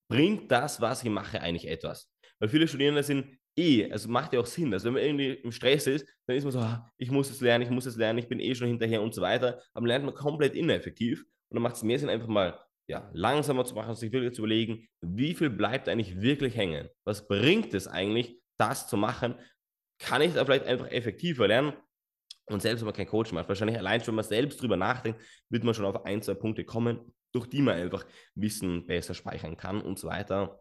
bringt 0.08 0.50
das, 0.50 0.80
was 0.80 1.02
ich 1.02 1.10
mache, 1.10 1.40
eigentlich 1.40 1.68
etwas? 1.68 2.10
Weil 2.38 2.48
viele 2.48 2.68
Studierende 2.68 3.02
sind 3.02 3.38
eh, 3.56 3.90
also 3.90 4.08
macht 4.08 4.32
ja 4.32 4.40
auch 4.40 4.46
Sinn. 4.46 4.72
Also 4.72 4.86
wenn 4.86 4.94
man 4.94 5.02
irgendwie 5.02 5.32
im 5.32 5.52
Stress 5.52 5.86
ist, 5.86 6.06
dann 6.26 6.36
ist 6.36 6.44
man 6.44 6.52
so, 6.52 6.58
ah, 6.60 6.90
ich 6.96 7.10
muss 7.10 7.30
es 7.30 7.40
lernen, 7.40 7.64
ich 7.64 7.70
muss 7.70 7.86
es 7.86 7.96
lernen, 7.96 8.18
ich 8.18 8.28
bin 8.28 8.40
eh 8.40 8.54
schon 8.54 8.68
hinterher 8.68 9.02
und 9.02 9.14
so 9.14 9.22
weiter. 9.22 9.62
Aber 9.72 9.86
lernt 9.86 10.04
man 10.04 10.14
komplett 10.14 10.54
ineffektiv. 10.54 11.24
Und 11.48 11.56
dann 11.56 11.62
macht 11.62 11.76
es 11.76 11.82
mehr 11.82 11.98
Sinn, 11.98 12.08
einfach 12.08 12.28
mal 12.28 12.58
ja, 12.86 13.08
langsamer 13.12 13.64
zu 13.64 13.74
machen, 13.74 13.94
sich 13.94 14.12
wirklich 14.12 14.34
zu 14.34 14.42
überlegen, 14.42 14.86
wie 15.00 15.34
viel 15.34 15.50
bleibt 15.50 15.88
eigentlich 15.88 16.20
wirklich 16.20 16.56
hängen? 16.56 16.88
Was 17.04 17.26
bringt 17.26 17.72
es 17.74 17.86
eigentlich, 17.86 18.38
das 18.58 18.88
zu 18.88 18.96
machen? 18.96 19.36
Kann 19.98 20.22
ich 20.22 20.34
da 20.34 20.44
vielleicht 20.44 20.66
einfach 20.66 20.90
effektiver 20.90 21.48
lernen? 21.48 21.72
Und 22.46 22.60
selbst 22.60 22.82
wenn 22.82 22.86
man 22.86 22.94
kein 22.94 23.06
Coach 23.06 23.32
macht, 23.32 23.48
wahrscheinlich 23.48 23.78
allein 23.78 24.00
schon, 24.00 24.08
wenn 24.08 24.16
man 24.16 24.24
selbst 24.24 24.60
drüber 24.60 24.76
nachdenkt, 24.76 25.20
wird 25.48 25.64
man 25.64 25.72
schon 25.72 25.86
auf 25.86 26.04
ein, 26.04 26.20
zwei 26.20 26.34
Punkte 26.34 26.64
kommen, 26.64 27.14
durch 27.34 27.46
die 27.48 27.62
man 27.62 27.74
einfach 27.74 28.04
Wissen 28.34 28.86
besser 28.86 29.14
speichern 29.14 29.56
kann 29.56 29.80
und 29.80 29.98
so 29.98 30.08
weiter. 30.08 30.60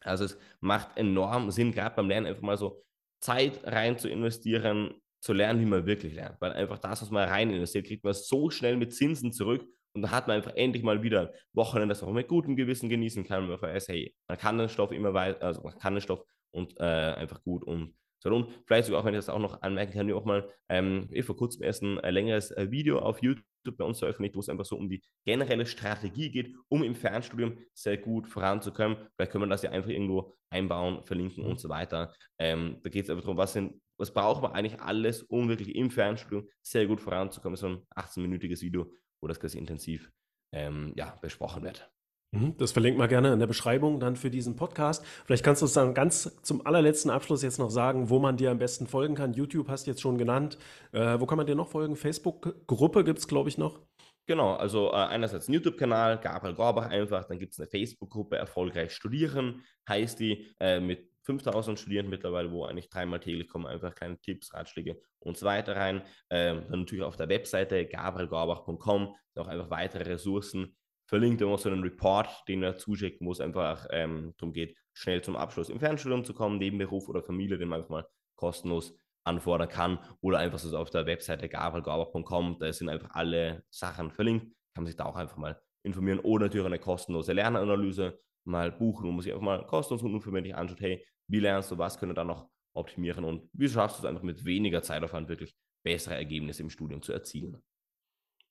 Also 0.00 0.24
es 0.24 0.38
macht 0.60 0.96
enorm 0.96 1.50
Sinn, 1.50 1.72
gerade 1.72 1.96
beim 1.96 2.08
Lernen 2.08 2.26
einfach 2.26 2.42
mal 2.42 2.56
so 2.56 2.84
Zeit 3.20 3.64
rein 3.64 3.98
zu 3.98 4.08
investieren, 4.08 4.94
zu 5.20 5.32
lernen, 5.32 5.60
wie 5.60 5.66
man 5.66 5.86
wirklich 5.86 6.14
lernt. 6.14 6.40
Weil 6.40 6.52
einfach 6.52 6.78
das, 6.78 7.02
was 7.02 7.10
man 7.10 7.28
rein 7.28 7.50
investiert, 7.50 7.86
kriegt 7.86 8.04
man 8.04 8.14
so 8.14 8.50
schnell 8.50 8.76
mit 8.76 8.94
Zinsen 8.94 9.32
zurück 9.32 9.66
und 9.94 10.02
da 10.02 10.10
hat 10.10 10.26
man 10.26 10.36
einfach 10.36 10.54
endlich 10.54 10.82
mal 10.82 11.02
wieder 11.02 11.32
Wochenende, 11.52 11.92
das 11.92 12.02
auch 12.02 12.12
mit 12.12 12.28
gutem 12.28 12.56
Gewissen 12.56 12.88
genießen 12.88 13.24
kann. 13.24 13.48
Man 13.48 13.60
weiß, 13.60 13.88
hey, 13.88 14.14
man 14.28 14.38
kann 14.38 14.58
den 14.58 14.68
Stoff 14.68 14.90
immer 14.90 15.14
weiter, 15.14 15.42
also 15.46 15.62
man 15.62 15.78
kann 15.78 15.94
den 15.94 16.00
Stoff 16.00 16.24
und 16.50 16.78
äh, 16.78 16.82
einfach 16.82 17.42
gut 17.42 17.64
und 17.64 17.94
und 18.32 18.50
vielleicht 18.66 18.86
sogar 18.86 19.00
auch, 19.00 19.04
wenn 19.04 19.14
ich 19.14 19.18
das 19.18 19.28
auch 19.28 19.38
noch 19.38 19.62
anmerken 19.62 19.92
kann, 19.92 20.06
wir 20.06 20.16
auch 20.16 20.24
mal 20.24 20.48
ähm, 20.68 21.08
vor 21.22 21.36
kurzem 21.36 21.62
erst 21.62 21.82
ein 21.82 21.96
längeres 21.96 22.50
äh, 22.52 22.70
Video 22.70 22.98
auf 22.98 23.22
YouTube 23.22 23.44
bei 23.76 23.84
uns 23.84 23.98
veröffentlicht, 23.98 24.34
wo 24.34 24.40
es 24.40 24.48
einfach 24.48 24.64
so 24.64 24.76
um 24.76 24.88
die 24.88 25.02
generelle 25.24 25.66
Strategie 25.66 26.30
geht, 26.30 26.54
um 26.68 26.82
im 26.82 26.94
Fernstudium 26.94 27.58
sehr 27.72 27.96
gut 27.96 28.28
voranzukommen. 28.28 28.96
Vielleicht 29.14 29.32
können 29.32 29.44
wir 29.44 29.48
das 29.48 29.62
ja 29.62 29.70
einfach 29.70 29.90
irgendwo 29.90 30.34
einbauen, 30.50 31.02
verlinken 31.04 31.44
mhm. 31.44 31.50
und 31.50 31.60
so 31.60 31.68
weiter. 31.68 32.14
Ähm, 32.38 32.80
da 32.82 32.90
geht 32.90 33.04
es 33.04 33.10
einfach 33.10 33.22
darum, 33.22 33.36
was, 33.36 33.52
sind, 33.52 33.80
was 33.98 34.12
braucht 34.12 34.42
man 34.42 34.52
eigentlich 34.52 34.80
alles, 34.80 35.22
um 35.22 35.48
wirklich 35.48 35.74
im 35.74 35.90
Fernstudium 35.90 36.48
sehr 36.62 36.86
gut 36.86 37.00
voranzukommen. 37.00 37.56
So 37.56 37.68
ein 37.68 37.82
18-minütiges 37.96 38.62
Video, 38.62 38.92
wo 39.20 39.28
das 39.28 39.40
ganz 39.40 39.54
intensiv 39.54 40.10
ähm, 40.52 40.92
ja, 40.96 41.16
besprochen 41.20 41.62
wird. 41.62 41.90
Mhm, 42.34 42.56
das 42.58 42.72
verlinkt 42.72 42.98
mal 42.98 43.08
gerne 43.08 43.32
in 43.32 43.38
der 43.38 43.46
Beschreibung 43.46 44.00
dann 44.00 44.16
für 44.16 44.30
diesen 44.30 44.56
Podcast. 44.56 45.04
Vielleicht 45.24 45.44
kannst 45.44 45.62
du 45.62 45.66
uns 45.66 45.72
dann 45.74 45.94
ganz 45.94 46.36
zum 46.42 46.66
allerletzten 46.66 47.10
Abschluss 47.10 47.42
jetzt 47.42 47.58
noch 47.58 47.70
sagen, 47.70 48.10
wo 48.10 48.18
man 48.18 48.36
dir 48.36 48.50
am 48.50 48.58
besten 48.58 48.86
folgen 48.86 49.14
kann. 49.14 49.34
YouTube 49.34 49.68
hast 49.68 49.86
du 49.86 49.92
jetzt 49.92 50.00
schon 50.00 50.18
genannt. 50.18 50.58
Äh, 50.92 51.20
wo 51.20 51.26
kann 51.26 51.38
man 51.38 51.46
dir 51.46 51.54
noch 51.54 51.68
folgen? 51.68 51.96
Facebook-Gruppe 51.96 53.04
gibt 53.04 53.20
es, 53.20 53.28
glaube 53.28 53.48
ich, 53.48 53.58
noch. 53.58 53.80
Genau, 54.26 54.54
also 54.54 54.90
äh, 54.90 54.94
einerseits 54.94 55.48
ein 55.48 55.52
YouTube-Kanal, 55.52 56.18
Gabriel 56.18 56.54
Gorbach 56.54 56.88
einfach, 56.88 57.24
dann 57.24 57.38
gibt 57.38 57.52
es 57.52 57.60
eine 57.60 57.68
Facebook-Gruppe, 57.68 58.36
Erfolgreich 58.36 58.92
Studieren, 58.92 59.62
heißt 59.86 60.18
die, 60.18 60.46
äh, 60.60 60.80
mit 60.80 61.10
5000 61.24 61.78
Studierenden 61.78 62.10
mittlerweile, 62.10 62.50
wo 62.50 62.64
eigentlich 62.64 62.88
dreimal 62.88 63.20
täglich 63.20 63.48
kommen 63.48 63.66
einfach 63.66 63.94
kleine 63.94 64.18
Tipps, 64.18 64.52
Ratschläge 64.52 64.98
und 65.20 65.36
so 65.36 65.46
weiter 65.46 65.76
rein. 65.76 66.02
Ähm, 66.30 66.64
dann 66.70 66.80
natürlich 66.80 67.04
auf 67.04 67.16
der 67.16 67.28
Webseite 67.28 67.86
gabrielgorbach.com, 67.86 69.14
auch 69.36 69.46
einfach 69.46 69.70
weitere 69.70 70.04
Ressourcen, 70.04 70.74
verlinkt 71.14 71.40
immer 71.40 71.56
so 71.58 71.70
einen 71.70 71.84
Report, 71.84 72.42
den 72.48 72.64
er 72.64 72.76
zuschickt, 72.76 73.20
wo 73.20 73.30
es 73.30 73.38
einfach 73.38 73.86
ähm, 73.92 74.34
darum 74.36 74.52
geht, 74.52 74.76
schnell 74.94 75.22
zum 75.22 75.36
Abschluss 75.36 75.68
im 75.68 75.78
Fernstudium 75.78 76.24
zu 76.24 76.34
kommen, 76.34 76.58
Nebenberuf 76.58 77.08
oder 77.08 77.22
Familie, 77.22 77.56
den 77.56 77.68
man 77.68 77.78
einfach 77.78 77.90
mal 77.90 78.06
kostenlos 78.34 78.98
anfordern 79.22 79.68
kann 79.68 80.00
oder 80.22 80.38
einfach 80.38 80.58
so 80.58 80.76
auf 80.76 80.90
der 80.90 81.06
Webseite 81.06 81.48
gabrielgauber.com, 81.48 82.56
da 82.58 82.72
sind 82.72 82.88
einfach 82.88 83.10
alle 83.12 83.62
Sachen 83.70 84.10
verlinkt, 84.10 84.46
kann 84.74 84.82
man 84.82 84.86
sich 84.86 84.96
da 84.96 85.04
auch 85.04 85.14
einfach 85.14 85.36
mal 85.36 85.56
informieren 85.84 86.18
oder 86.18 86.46
natürlich 86.46 86.66
eine 86.66 86.80
kostenlose 86.80 87.32
Lernanalyse 87.32 88.18
mal 88.42 88.72
buchen, 88.72 89.06
wo 89.06 89.12
man 89.12 89.20
sich 89.20 89.30
einfach 89.30 89.44
mal 89.44 89.64
kostenlos 89.66 90.02
und 90.02 90.14
unverbindlich 90.14 90.56
anschaut, 90.56 90.80
hey, 90.80 91.06
wie 91.28 91.38
lernst 91.38 91.70
du, 91.70 91.78
was 91.78 91.96
können 91.96 92.10
wir 92.10 92.16
da 92.16 92.24
noch 92.24 92.48
optimieren 92.72 93.24
und 93.24 93.48
wie 93.52 93.68
schaffst 93.68 93.98
du 93.98 94.02
es 94.02 94.08
einfach 94.08 94.24
mit 94.24 94.44
weniger 94.44 94.82
Zeitaufwand 94.82 95.28
wirklich 95.28 95.54
bessere 95.84 96.16
Ergebnisse 96.16 96.62
im 96.64 96.70
Studium 96.70 97.02
zu 97.02 97.12
erzielen. 97.12 97.62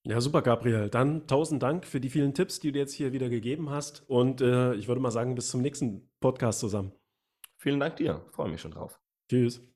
Ja, 0.06 0.20
super, 0.20 0.42
Gabriel. 0.42 0.90
Dann 0.90 1.28
tausend 1.28 1.64
Dank 1.64 1.86
für 1.86 2.02
die 2.02 2.10
vielen 2.10 2.34
Tipps, 2.34 2.60
die 2.60 2.74
du 2.74 2.80
jetzt 2.80 2.94
hier 2.94 3.14
wieder 3.14 3.30
gegeben 3.30 3.70
hast. 3.70 4.04
Und 4.10 4.42
äh, 4.42 4.74
ich 4.76 4.88
würde 4.88 5.00
mal 5.00 5.12
sagen, 5.12 5.36
bis 5.36 5.50
zum 5.50 5.62
nächsten 5.62 6.10
Podcast 6.20 6.60
zusammen. 6.60 6.92
Vielen 7.58 7.80
Dank 7.80 7.96
dir. 7.96 8.26
Freue 8.32 8.50
mich 8.50 8.60
schon 8.60 8.72
drauf. 8.72 9.00
Tschüss. 9.30 9.73